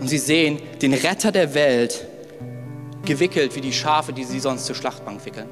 Und 0.00 0.08
sie 0.08 0.18
sehen 0.18 0.60
den 0.80 0.94
Retter 0.94 1.32
der 1.32 1.54
Welt 1.54 2.06
gewickelt 3.04 3.54
wie 3.56 3.60
die 3.60 3.72
Schafe, 3.72 4.12
die 4.12 4.24
sie 4.24 4.40
sonst 4.40 4.66
zur 4.66 4.76
Schlachtbank 4.76 5.24
wickeln. 5.24 5.48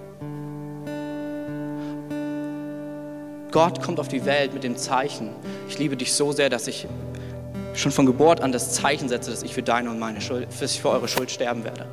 Gott 3.50 3.82
kommt 3.82 4.00
auf 4.00 4.08
die 4.08 4.24
Welt 4.26 4.52
mit 4.52 4.64
dem 4.64 4.76
Zeichen. 4.76 5.30
Ich 5.68 5.78
liebe 5.78 5.96
dich 5.96 6.12
so 6.12 6.32
sehr, 6.32 6.50
dass 6.50 6.66
ich 6.66 6.86
schon 7.76 7.92
von 7.92 8.06
Geburt 8.06 8.40
an 8.40 8.52
das 8.52 8.72
Zeichen 8.72 9.08
setze, 9.08 9.30
dass 9.30 9.42
ich 9.42 9.54
für 9.54 9.62
deine 9.62 9.90
und 9.90 9.98
meine 9.98 10.20
Schuld, 10.20 10.48
für 10.52 10.88
eure 10.88 11.08
Schuld 11.08 11.30
sterben 11.30 11.64
werde. 11.64 11.86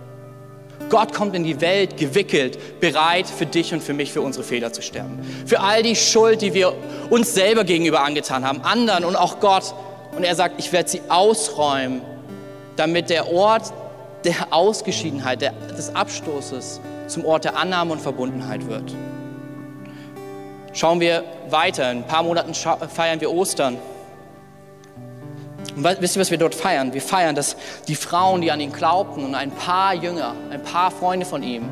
Gott 0.90 1.14
kommt 1.14 1.36
in 1.36 1.44
die 1.44 1.60
Welt 1.62 1.98
gewickelt, 1.98 2.80
bereit 2.80 3.28
für 3.28 3.46
dich 3.46 3.74
und 3.74 3.82
für 3.82 3.94
mich, 3.94 4.12
für 4.12 4.22
unsere 4.22 4.44
Fehler 4.44 4.74
zu 4.74 4.82
sterben. 4.82 5.20
Für 5.46 5.60
all 5.60 5.84
die 5.84 5.96
Schuld, 5.96 6.42
die 6.42 6.54
wir 6.54 6.74
uns 7.10 7.34
selber 7.34 7.64
gegenüber 7.64 8.02
angetan 8.02 8.46
haben, 8.46 8.62
anderen 8.62 9.06
und 9.06 9.16
auch 9.16 9.40
Gott. 9.40 9.74
Und 10.16 10.24
er 10.24 10.36
sagt, 10.36 10.60
ich 10.60 10.72
werde 10.72 10.90
sie 10.90 11.02
ausräumen, 11.10 12.02
damit 12.76 13.10
der 13.10 13.32
Ort 13.32 13.74
der 14.24 14.36
Ausgeschiedenheit, 14.52 15.42
der, 15.42 15.54
des 15.76 15.96
Abstoßes 15.96 16.80
zum 17.08 17.26
Ort 17.26 17.46
der 17.46 17.58
Annahme 17.58 17.94
und 17.94 18.02
Verbundenheit 18.02 18.68
wird. 18.68 18.96
Schauen 20.74 21.00
wir 21.00 21.24
weiter. 21.50 21.92
In 21.92 22.00
ein 22.00 22.08
paar 22.08 22.24
Monaten 22.24 22.54
feiern 22.54 23.22
wir 23.22 23.32
Ostern. 23.32 23.78
Und 25.76 25.84
wisst 26.02 26.16
ihr, 26.16 26.22
was 26.22 26.30
wir 26.30 26.38
dort 26.38 26.54
feiern? 26.54 26.94
Wir 26.94 27.02
feiern, 27.02 27.36
dass 27.36 27.56
die 27.88 27.96
Frauen, 27.96 28.42
die 28.42 28.52
an 28.52 28.60
ihn 28.60 28.72
glaubten 28.72 29.24
und 29.24 29.36
ein 29.36 29.52
paar 29.52 29.94
Jünger, 29.96 30.36
ein 30.52 30.62
paar 30.62 30.92
Freunde 30.92 31.26
von 31.26 31.42
ihm 31.42 31.64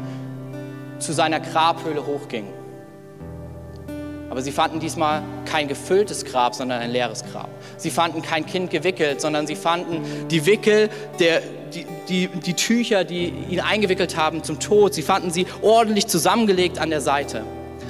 zu 0.99 1.13
seiner 1.13 1.39
Grabhöhle 1.39 2.05
hochgingen. 2.05 2.53
Aber 4.29 4.41
sie 4.41 4.51
fanden 4.51 4.79
diesmal 4.79 5.21
kein 5.45 5.67
gefülltes 5.67 6.23
Grab, 6.23 6.55
sondern 6.55 6.79
ein 6.79 6.91
leeres 6.91 7.25
Grab. 7.25 7.49
Sie 7.75 7.91
fanden 7.91 8.21
kein 8.21 8.45
Kind 8.45 8.71
gewickelt, 8.71 9.19
sondern 9.19 9.45
sie 9.45 9.55
fanden 9.55 10.27
die 10.29 10.45
Wickel, 10.45 10.89
der, 11.19 11.41
die, 11.73 11.85
die, 12.07 12.27
die 12.27 12.53
Tücher, 12.53 13.03
die 13.03 13.27
ihn 13.49 13.59
eingewickelt 13.59 14.15
haben 14.15 14.41
zum 14.41 14.59
Tod. 14.59 14.93
Sie 14.93 15.01
fanden 15.01 15.31
sie 15.31 15.45
ordentlich 15.61 16.07
zusammengelegt 16.07 16.79
an 16.79 16.89
der 16.89 17.01
Seite. 17.01 17.43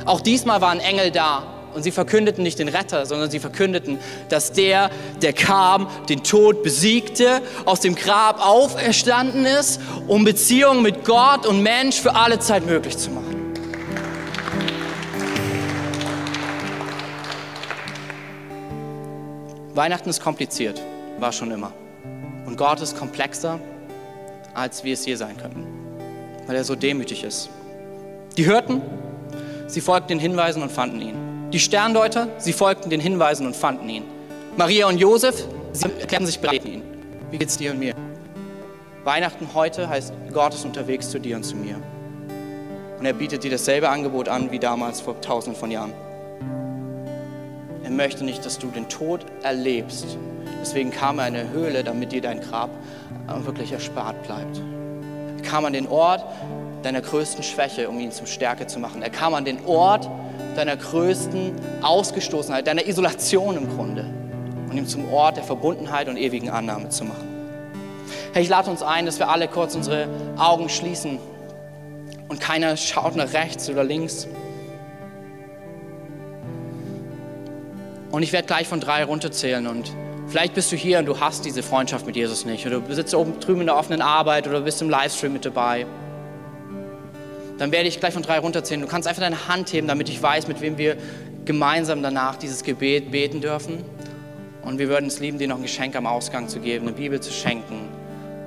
Auch 0.05 0.19
diesmal 0.19 0.61
waren 0.61 0.79
Engel 0.79 1.11
da 1.11 1.43
und 1.73 1.83
sie 1.83 1.91
verkündeten 1.91 2.43
nicht 2.43 2.59
den 2.59 2.67
Retter, 2.67 3.05
sondern 3.05 3.29
sie 3.29 3.39
verkündeten, 3.39 3.99
dass 4.29 4.51
der, 4.51 4.91
der 5.21 5.33
kam, 5.33 5.87
den 6.09 6.23
Tod 6.23 6.63
besiegte, 6.63 7.41
aus 7.65 7.79
dem 7.79 7.95
Grab 7.95 8.45
auferstanden 8.45 9.45
ist, 9.45 9.79
um 10.07 10.23
Beziehungen 10.23 10.81
mit 10.81 11.05
Gott 11.05 11.45
und 11.45 11.63
Mensch 11.63 11.99
für 11.99 12.15
alle 12.15 12.39
Zeit 12.39 12.65
möglich 12.65 12.97
zu 12.97 13.11
machen. 13.11 13.31
Weihnachten 19.73 20.09
ist 20.09 20.21
kompliziert, 20.21 20.81
war 21.19 21.31
schon 21.31 21.51
immer. 21.51 21.71
Und 22.45 22.57
Gott 22.57 22.81
ist 22.81 22.97
komplexer, 22.97 23.59
als 24.53 24.83
wir 24.83 24.93
es 24.93 25.05
je 25.05 25.15
sein 25.15 25.37
könnten, 25.37 25.65
weil 26.45 26.57
er 26.57 26.63
so 26.63 26.75
demütig 26.75 27.23
ist. 27.23 27.49
Die 28.37 28.45
hörten, 28.45 28.81
sie 29.67 29.81
folgten 29.81 30.09
den 30.09 30.19
Hinweisen 30.19 30.61
und 30.61 30.71
fanden 30.71 31.01
ihn. 31.01 31.30
Die 31.53 31.59
Sterndeuter, 31.59 32.29
sie 32.37 32.53
folgten 32.53 32.89
den 32.89 33.01
Hinweisen 33.01 33.45
und 33.45 33.57
fanden 33.57 33.89
ihn. 33.89 34.03
Maria 34.55 34.87
und 34.87 34.97
Josef, 34.97 35.43
sie 35.73 35.89
erklärten 35.99 36.25
sich 36.25 36.39
bereit 36.39 36.63
ihn. 36.63 36.81
Wie 37.29 37.37
geht's 37.37 37.57
dir 37.57 37.71
und 37.71 37.79
mir? 37.79 37.93
Weihnachten 39.03 39.49
heute 39.53 39.89
heißt, 39.89 40.13
Gott 40.31 40.53
ist 40.53 40.63
unterwegs 40.63 41.09
zu 41.09 41.19
dir 41.19 41.35
und 41.35 41.43
zu 41.43 41.57
mir. 41.57 41.75
Und 42.97 43.05
er 43.05 43.11
bietet 43.11 43.43
dir 43.43 43.51
dasselbe 43.51 43.89
Angebot 43.89 44.29
an 44.29 44.51
wie 44.51 44.59
damals 44.59 45.01
vor 45.01 45.19
tausenden 45.19 45.59
von 45.59 45.71
Jahren. 45.71 45.91
Er 47.83 47.89
möchte 47.89 48.23
nicht, 48.23 48.45
dass 48.45 48.57
du 48.57 48.67
den 48.67 48.87
Tod 48.87 49.25
erlebst. 49.43 50.17
Deswegen 50.61 50.91
kam 50.91 51.19
er 51.19 51.27
in 51.27 51.35
eine 51.35 51.49
Höhle, 51.49 51.83
damit 51.83 52.13
dir 52.13 52.21
dein 52.21 52.39
Grab 52.39 52.69
wirklich 53.43 53.73
erspart 53.73 54.23
bleibt. 54.23 54.61
Er 55.37 55.43
kam 55.43 55.65
an 55.65 55.73
den 55.73 55.87
Ort 55.89 56.23
deiner 56.83 57.01
größten 57.01 57.43
Schwäche, 57.43 57.89
um 57.89 57.99
ihn 57.99 58.13
zum 58.13 58.25
Stärke 58.25 58.67
zu 58.67 58.79
machen. 58.79 59.01
Er 59.01 59.09
kam 59.09 59.33
an 59.33 59.43
den 59.43 59.65
Ort, 59.65 60.09
deiner 60.55 60.75
größten 60.75 61.53
Ausgestoßenheit, 61.81 62.67
deiner 62.67 62.87
Isolation 62.87 63.57
im 63.57 63.69
Grunde 63.69 64.05
und 64.69 64.77
ihm 64.77 64.87
zum 64.87 65.11
Ort 65.11 65.37
der 65.37 65.43
Verbundenheit 65.43 66.07
und 66.07 66.17
ewigen 66.17 66.49
Annahme 66.49 66.89
zu 66.89 67.03
machen. 67.05 67.27
Herr, 68.33 68.41
ich 68.41 68.49
lade 68.49 68.69
uns 68.69 68.81
ein, 68.81 69.05
dass 69.05 69.19
wir 69.19 69.29
alle 69.29 69.47
kurz 69.47 69.75
unsere 69.75 70.07
Augen 70.37 70.69
schließen 70.69 71.19
und 72.29 72.39
keiner 72.39 72.77
schaut 72.77 73.15
nach 73.15 73.33
rechts 73.33 73.69
oder 73.69 73.83
links. 73.83 74.27
Und 78.09 78.23
ich 78.23 78.31
werde 78.31 78.47
gleich 78.47 78.67
von 78.67 78.79
drei 78.79 79.03
runterzählen 79.03 79.67
und 79.67 79.91
vielleicht 80.27 80.53
bist 80.53 80.71
du 80.71 80.75
hier 80.75 80.99
und 80.99 81.05
du 81.05 81.19
hast 81.19 81.45
diese 81.45 81.63
Freundschaft 81.63 82.05
mit 82.05 82.15
Jesus 82.15 82.45
nicht 82.45 82.65
oder 82.65 82.79
du 82.79 82.93
sitzt 82.93 83.13
oben 83.15 83.39
drüben 83.39 83.61
in 83.61 83.67
der 83.67 83.77
offenen 83.77 84.01
Arbeit 84.01 84.47
oder 84.47 84.61
bist 84.61 84.81
im 84.81 84.89
Livestream 84.89 85.33
mit 85.33 85.45
dabei 85.45 85.85
dann 87.61 87.71
werde 87.71 87.87
ich 87.87 87.99
gleich 87.99 88.15
von 88.15 88.23
drei 88.23 88.39
runterzählen. 88.39 88.81
Du 88.81 88.87
kannst 88.87 89.07
einfach 89.07 89.21
deine 89.21 89.47
Hand 89.47 89.71
heben, 89.71 89.85
damit 89.87 90.09
ich 90.09 90.19
weiß, 90.19 90.47
mit 90.47 90.61
wem 90.61 90.79
wir 90.79 90.97
gemeinsam 91.45 92.01
danach 92.01 92.35
dieses 92.35 92.63
Gebet 92.63 93.11
beten 93.11 93.39
dürfen. 93.39 93.85
Und 94.63 94.79
wir 94.79 94.89
würden 94.89 95.05
es 95.05 95.19
lieben, 95.19 95.37
dir 95.37 95.47
noch 95.47 95.57
ein 95.57 95.61
Geschenk 95.61 95.95
am 95.95 96.07
Ausgang 96.07 96.47
zu 96.47 96.59
geben, 96.59 96.87
eine 96.87 96.95
Bibel 96.95 97.19
zu 97.19 97.31
schenken, 97.31 97.87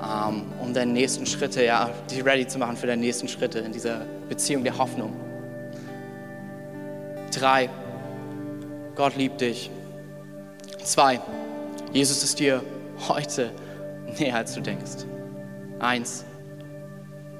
ähm, 0.02 0.46
um 0.60 0.74
deine 0.74 0.90
nächsten 0.90 1.26
Schritte, 1.26 1.64
ja, 1.64 1.90
dich 2.10 2.24
ready 2.24 2.44
zu 2.48 2.58
machen 2.58 2.76
für 2.76 2.88
deine 2.88 3.02
nächsten 3.02 3.28
Schritte 3.28 3.60
in 3.60 3.70
dieser 3.70 4.04
Beziehung 4.28 4.64
der 4.64 4.78
Hoffnung. 4.78 5.14
Drei, 7.32 7.70
Gott 8.96 9.14
liebt 9.14 9.40
dich. 9.40 9.70
Zwei, 10.82 11.20
Jesus 11.92 12.24
ist 12.24 12.40
dir 12.40 12.64
heute 13.08 13.52
näher, 14.18 14.34
als 14.34 14.54
du 14.54 14.60
denkst. 14.60 15.04
Eins, 15.78 16.24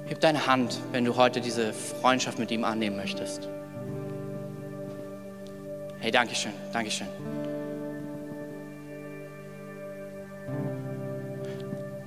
Heb 0.07 0.19
deine 0.19 0.45
Hand, 0.45 0.79
wenn 0.91 1.03
du 1.03 1.15
heute 1.15 1.41
diese 1.41 1.73
Freundschaft 1.73 2.37
mit 2.37 2.51
ihm 2.51 2.63
annehmen 2.63 2.95
möchtest. 2.95 3.49
Hey, 5.99 6.11
Dankeschön, 6.11 6.53
Dankeschön. 6.71 7.07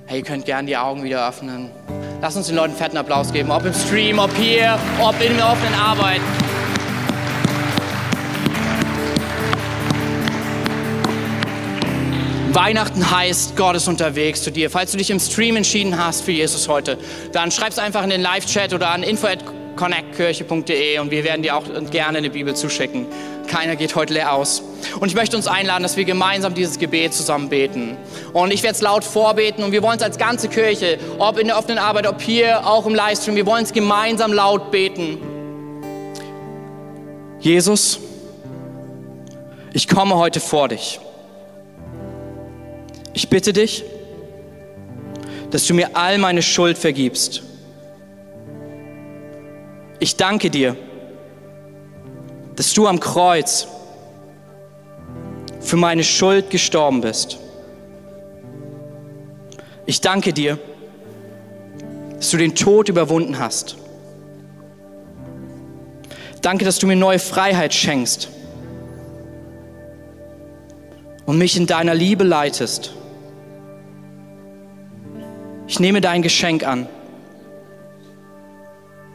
Hey, 0.05 0.19
ihr 0.19 0.23
könnt 0.23 0.45
gerne 0.45 0.65
die 0.65 0.77
Augen 0.77 1.03
wieder 1.03 1.27
öffnen. 1.27 1.69
Lass 2.21 2.37
uns 2.37 2.47
den 2.47 2.55
Leuten 2.55 2.73
fetten 2.73 2.97
Applaus 2.97 3.33
geben, 3.33 3.51
ob 3.51 3.65
im 3.65 3.73
Stream, 3.73 4.17
ob 4.19 4.33
hier, 4.35 4.79
ob 5.01 5.21
in 5.21 5.35
der 5.35 5.51
offenen 5.51 5.75
Arbeit. 5.75 6.21
Weihnachten 12.51 13.11
heißt, 13.11 13.55
Gott 13.55 13.75
ist 13.75 13.87
unterwegs 13.87 14.41
zu 14.41 14.51
dir. 14.51 14.71
Falls 14.71 14.91
du 14.91 14.97
dich 14.97 15.11
im 15.11 15.19
Stream 15.19 15.55
entschieden 15.55 16.03
hast 16.03 16.21
für 16.21 16.31
Jesus 16.31 16.67
heute, 16.67 16.97
dann 17.31 17.51
schreib 17.51 17.69
es 17.69 17.77
einfach 17.77 18.03
in 18.03 18.09
den 18.09 18.21
Live-Chat 18.21 18.73
oder 18.73 18.89
an 18.89 19.03
info.connectkirche.de 19.03 20.97
und 20.97 21.11
wir 21.11 21.23
werden 21.23 21.43
dir 21.43 21.55
auch 21.55 21.63
gerne 21.91 22.17
eine 22.17 22.31
Bibel 22.31 22.55
zuschicken. 22.55 23.05
Keiner 23.47 23.75
geht 23.75 23.95
heute 23.95 24.15
leer 24.15 24.33
aus. 24.33 24.63
Und 24.99 25.09
ich 25.09 25.15
möchte 25.15 25.37
uns 25.37 25.45
einladen, 25.45 25.83
dass 25.83 25.95
wir 25.95 26.05
gemeinsam 26.05 26.55
dieses 26.55 26.79
Gebet 26.79 27.13
zusammen 27.13 27.49
beten. 27.49 27.95
Und 28.33 28.51
ich 28.51 28.63
werde 28.63 28.73
es 28.73 28.81
laut 28.81 29.03
vorbeten 29.03 29.63
und 29.63 29.71
wir 29.71 29.83
wollen 29.83 29.97
es 29.97 30.03
als 30.03 30.17
ganze 30.17 30.49
Kirche, 30.49 30.97
ob 31.19 31.37
in 31.37 31.47
der 31.47 31.57
offenen 31.57 31.77
Arbeit, 31.77 32.07
ob 32.07 32.19
hier, 32.19 32.65
auch 32.65 32.87
im 32.87 32.95
Livestream, 32.95 33.35
wir 33.35 33.45
wollen 33.45 33.63
es 33.63 33.73
gemeinsam 33.73 34.33
laut 34.33 34.71
beten. 34.71 35.19
Jesus, 37.39 37.99
ich 39.71 39.87
komme 39.87 40.15
heute 40.15 40.39
vor 40.39 40.67
dich. 40.67 40.99
Ich 43.19 43.27
bitte 43.27 43.51
dich, 43.51 43.83
dass 45.51 45.67
du 45.67 45.73
mir 45.73 45.97
all 45.97 46.17
meine 46.19 46.41
Schuld 46.41 46.77
vergibst. 46.77 47.43
Ich 49.99 50.15
danke 50.15 50.49
dir, 50.49 50.77
dass 52.55 52.73
du 52.73 52.87
am 52.87 53.01
Kreuz 53.01 53.67
für 55.59 55.75
meine 55.75 56.05
Schuld 56.05 56.49
gestorben 56.49 57.01
bist. 57.01 57.39
Ich 59.85 59.99
danke 59.99 60.31
dir, 60.31 60.57
dass 62.15 62.29
du 62.29 62.37
den 62.37 62.55
Tod 62.55 62.87
überwunden 62.87 63.37
hast. 63.37 63.75
Danke, 66.41 66.63
dass 66.63 66.79
du 66.79 66.87
mir 66.87 66.95
neue 66.95 67.19
Freiheit 67.19 67.73
schenkst 67.73 68.29
und 71.25 71.37
mich 71.37 71.57
in 71.57 71.67
deiner 71.67 71.93
Liebe 71.93 72.23
leitest. 72.23 72.93
Ich 75.69 75.79
nehme 75.79 76.01
dein 76.01 76.23
Geschenk 76.23 76.65
an, 76.65 76.87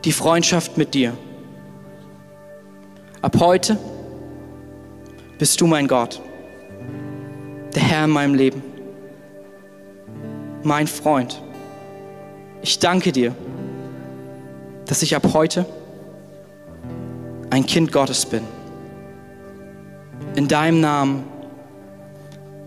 die 0.05 0.13
Freundschaft 0.13 0.79
mit 0.79 0.95
dir. 0.95 1.13
Ab 3.23 3.41
heute 3.41 3.77
bist 5.37 5.61
du 5.61 5.67
mein 5.67 5.89
Gott, 5.89 6.23
der 7.75 7.83
Herr 7.83 8.05
in 8.05 8.11
meinem 8.11 8.35
Leben, 8.37 8.63
mein 10.63 10.87
Freund. 10.87 11.43
Ich 12.63 12.79
danke 12.79 13.11
dir, 13.11 13.35
dass 14.87 15.03
ich 15.03 15.17
ab 15.17 15.27
heute 15.35 15.67
ein 17.51 17.67
Kind 17.67 17.91
Gottes 17.91 18.27
bin. 18.27 18.45
In 20.37 20.47
deinem 20.47 20.81
Namen, 20.81 21.25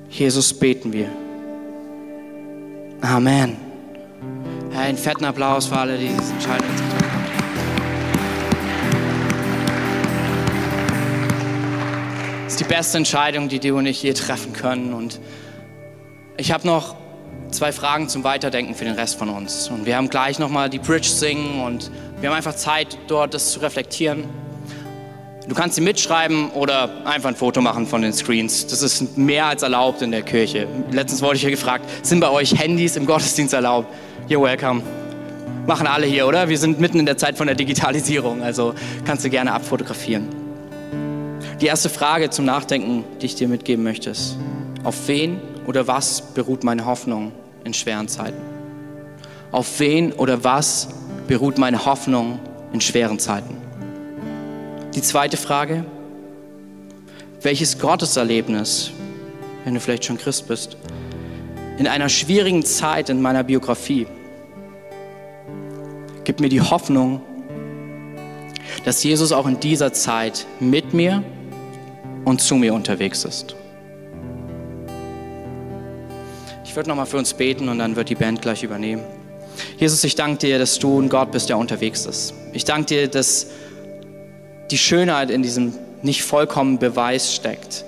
Jesus, 0.10 0.54
beten 0.54 0.92
wir. 0.92 1.08
Amen. 3.00 3.67
Einen 4.78 4.98
fetten 4.98 5.26
Applaus 5.26 5.66
für 5.66 5.78
alle, 5.78 5.98
die 5.98 6.08
diese 6.08 6.34
Entscheidung 6.34 6.68
getroffen 6.68 7.02
haben. 7.02 7.26
Das 12.44 12.54
ist 12.54 12.60
die 12.60 12.64
beste 12.64 12.98
Entscheidung, 13.00 13.50
die 13.50 13.60
du 13.60 13.76
und 13.76 13.88
ich 13.88 14.04
je 14.04 14.14
treffen 14.14 14.54
können. 14.54 14.94
Und 14.94 15.20
ich 16.38 16.52
habe 16.52 16.68
noch 16.68 16.96
zwei 17.50 17.72
Fragen 17.72 18.08
zum 18.08 18.24
Weiterdenken 18.24 18.76
für 18.76 18.86
den 18.86 18.94
Rest 18.94 19.18
von 19.18 19.30
uns. 19.30 19.68
Und 19.70 19.88
wir 19.88 19.98
haben 19.98 20.10
gleich 20.10 20.38
nochmal 20.38 20.70
die 20.70 20.80
Bridge 20.80 21.10
singen 21.10 21.62
und 21.62 21.90
wir 22.22 22.30
haben 22.30 22.38
einfach 22.38 22.56
Zeit, 22.56 23.00
dort 23.08 23.34
das 23.34 23.52
zu 23.52 23.60
reflektieren. 23.60 24.26
Du 25.48 25.56
kannst 25.56 25.76
sie 25.76 25.82
mitschreiben 25.82 26.52
oder 26.52 27.06
einfach 27.06 27.30
ein 27.30 27.36
Foto 27.36 27.62
machen 27.62 27.88
von 27.88 28.02
den 28.02 28.14
Screens. 28.14 28.68
Das 28.68 28.84
ist 28.84 29.18
mehr 29.18 29.46
als 29.46 29.64
erlaubt 29.64 30.02
in 30.04 30.12
der 30.12 30.22
Kirche. 30.22 30.68
Letztens 30.92 31.22
wurde 31.22 31.38
ich 31.38 31.42
hier 31.42 31.52
gefragt, 31.52 31.86
sind 32.06 32.20
bei 32.20 32.30
euch 32.30 32.60
Handys 32.60 32.96
im 32.96 33.06
Gottesdienst 33.06 33.54
erlaubt? 33.54 33.88
You're 34.30 34.42
welcome. 34.42 34.84
Machen 35.66 35.88
alle 35.88 36.06
hier, 36.06 36.28
oder? 36.28 36.50
Wir 36.50 36.58
sind 36.58 36.82
mitten 36.82 37.00
in 37.00 37.06
der 37.06 37.18
Zeit 37.18 37.38
von 37.38 37.48
der 37.48 37.56
Digitalisierung, 37.56 38.42
also 38.42 38.74
kannst 39.06 39.24
du 39.24 39.30
gerne 39.30 39.54
abfotografieren. 39.54 40.28
Die 41.62 41.66
erste 41.66 41.88
Frage 41.88 42.30
zum 42.30 42.44
Nachdenken, 42.44 43.06
die 43.22 43.28
ich 43.28 43.36
dir 43.36 43.48
mitgeben 43.48 43.86
möchte, 43.86 44.10
ist, 44.10 44.36
auf 44.84 45.08
wen 45.08 45.40
oder 45.66 45.88
was 45.88 46.22
beruht 46.34 46.66
meine 46.66 46.86
Hoffnung 46.86 47.32
in 47.64 47.74
schweren 47.74 48.10
Zeiten? 48.10 48.42
Auf 49.54 49.80
wen 49.80 50.12
oder 50.12 50.44
was 50.44 50.90
beruht 51.30 51.58
meine 51.58 51.86
Hoffnung 51.86 52.40
in 52.74 52.82
schweren 52.82 53.20
Zeiten? 53.20 53.56
Die 54.94 55.02
zweite 55.02 55.38
Frage, 55.38 55.86
welches 57.44 57.80
Gotteserlebnis, 57.80 58.92
wenn 59.64 59.74
du 59.74 59.80
vielleicht 59.80 60.04
schon 60.04 60.18
Christ 60.18 60.50
bist, 60.50 60.76
in 61.78 61.88
einer 61.88 62.10
schwierigen 62.10 62.66
Zeit 62.66 63.10
in 63.10 63.22
meiner 63.22 63.44
Biografie, 63.44 64.08
gibt 66.28 66.42
mir 66.42 66.50
die 66.50 66.60
Hoffnung, 66.60 67.22
dass 68.84 69.02
Jesus 69.02 69.32
auch 69.32 69.48
in 69.48 69.62
dieser 69.62 69.94
Zeit 69.94 70.46
mit 70.60 70.94
mir 70.94 71.24
und 72.26 72.42
zu 72.42 72.56
mir 72.56 72.74
unterwegs 72.74 73.24
ist. 73.24 73.56
Ich 76.66 76.76
würde 76.76 76.90
nochmal 76.90 77.06
für 77.06 77.18
uns 77.18 77.34
beten 77.34 77.70
und 77.70 77.80
dann 77.80 77.96
wird 77.96 78.10
die 78.10 78.16
Band 78.16 78.42
gleich 78.42 78.62
übernehmen. 78.62 79.04
Jesus, 79.78 80.04
ich 80.04 80.16
danke 80.16 80.40
dir, 80.40 80.60
dass 80.60 80.78
du 80.80 81.00
ein 81.00 81.08
Gott 81.08 81.32
bist, 81.32 81.48
der 81.48 81.58
unterwegs 81.58 82.06
ist. 82.06 82.34
Ich 82.52 82.66
danke 82.66 82.88
dir, 82.88 83.08
dass 83.08 83.48
die 84.70 84.78
Schönheit 84.78 85.30
in 85.30 85.44
diesem 85.44 85.76
nicht 86.02 86.24
vollkommenen 86.24 86.78
Beweis 86.78 87.34
steckt. 87.34 87.86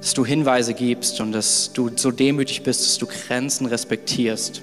Dass 0.00 0.14
du 0.14 0.26
Hinweise 0.26 0.74
gibst 0.74 1.20
und 1.20 1.30
dass 1.30 1.72
du 1.72 1.92
so 1.94 2.10
demütig 2.10 2.64
bist, 2.64 2.80
dass 2.80 2.98
du 2.98 3.06
Grenzen 3.06 3.66
respektierst. 3.66 4.62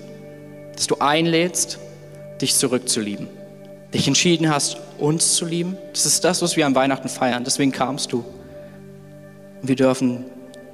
Dass 0.76 0.88
du 0.88 0.98
einlädst, 1.00 1.80
dich 2.42 2.56
zurückzulieben. 2.56 3.28
Dich 3.94 4.08
entschieden 4.08 4.50
hast, 4.50 4.78
uns 4.98 5.36
zu 5.36 5.46
lieben. 5.46 5.78
Das 5.92 6.06
ist 6.06 6.24
das, 6.24 6.42
was 6.42 6.56
wir 6.56 6.66
an 6.66 6.76
Weihnachten 6.76 7.10
feiern. 7.10 7.44
Deswegen 7.44 7.72
kamst 7.72 8.12
du. 8.12 8.24
Und 9.62 9.68
wir 9.68 9.76
dürfen 9.76 10.26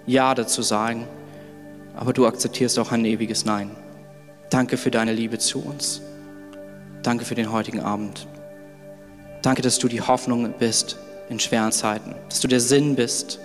Ja 0.05 0.35
dazu 0.35 0.61
sagen. 0.61 1.07
Aber 1.95 2.13
du 2.13 2.27
akzeptierst 2.27 2.77
auch 2.77 2.91
ein 2.91 3.03
ewiges 3.05 3.43
Nein. 3.43 3.71
Danke 4.49 4.77
für 4.77 4.91
deine 4.91 5.13
Liebe 5.13 5.39
zu 5.39 5.59
uns. 5.59 6.01
Danke 7.01 7.25
für 7.25 7.35
den 7.35 7.51
heutigen 7.51 7.79
Abend. 7.79 8.27
Danke, 9.41 9.61
dass 9.61 9.79
du 9.79 9.87
die 9.87 10.01
Hoffnung 10.01 10.53
bist 10.59 10.97
in 11.29 11.39
schweren 11.39 11.71
Zeiten, 11.71 12.15
dass 12.29 12.39
du 12.39 12.47
der 12.47 12.59
Sinn 12.59 12.95
bist 12.95 13.39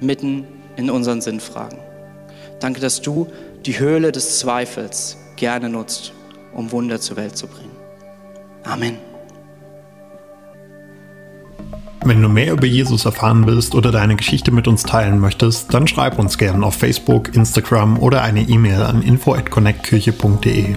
mitten 0.00 0.46
in 0.76 0.90
unseren 0.90 1.20
Sinnfragen. 1.20 1.78
Danke, 2.60 2.80
dass 2.80 3.00
du 3.00 3.26
die 3.66 3.78
Höhle 3.78 4.12
des 4.12 4.38
Zweifels 4.38 5.16
gerne 5.36 5.68
nutzt, 5.68 6.12
um 6.54 6.72
Wunder 6.72 7.00
zur 7.00 7.16
Welt 7.16 7.36
zu 7.36 7.46
bringen. 7.46 7.76
Amen. 8.64 8.98
Wenn 12.04 12.20
du 12.20 12.28
mehr 12.28 12.52
über 12.52 12.66
Jesus 12.66 13.04
erfahren 13.04 13.46
willst 13.46 13.76
oder 13.76 13.92
deine 13.92 14.16
Geschichte 14.16 14.50
mit 14.50 14.66
uns 14.66 14.82
teilen 14.82 15.20
möchtest, 15.20 15.72
dann 15.72 15.86
schreib 15.86 16.18
uns 16.18 16.36
gerne 16.36 16.66
auf 16.66 16.74
Facebook, 16.74 17.34
Instagram 17.34 17.96
oder 17.98 18.22
eine 18.22 18.42
E-Mail 18.42 18.82
an 18.82 19.02
info@connectkirche.de. 19.02 20.74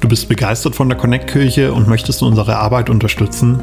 Du 0.00 0.08
bist 0.08 0.28
begeistert 0.28 0.74
von 0.74 0.90
der 0.90 0.98
Connect-Kirche 0.98 1.72
und 1.72 1.88
möchtest 1.88 2.22
unsere 2.22 2.56
Arbeit 2.56 2.90
unterstützen? 2.90 3.62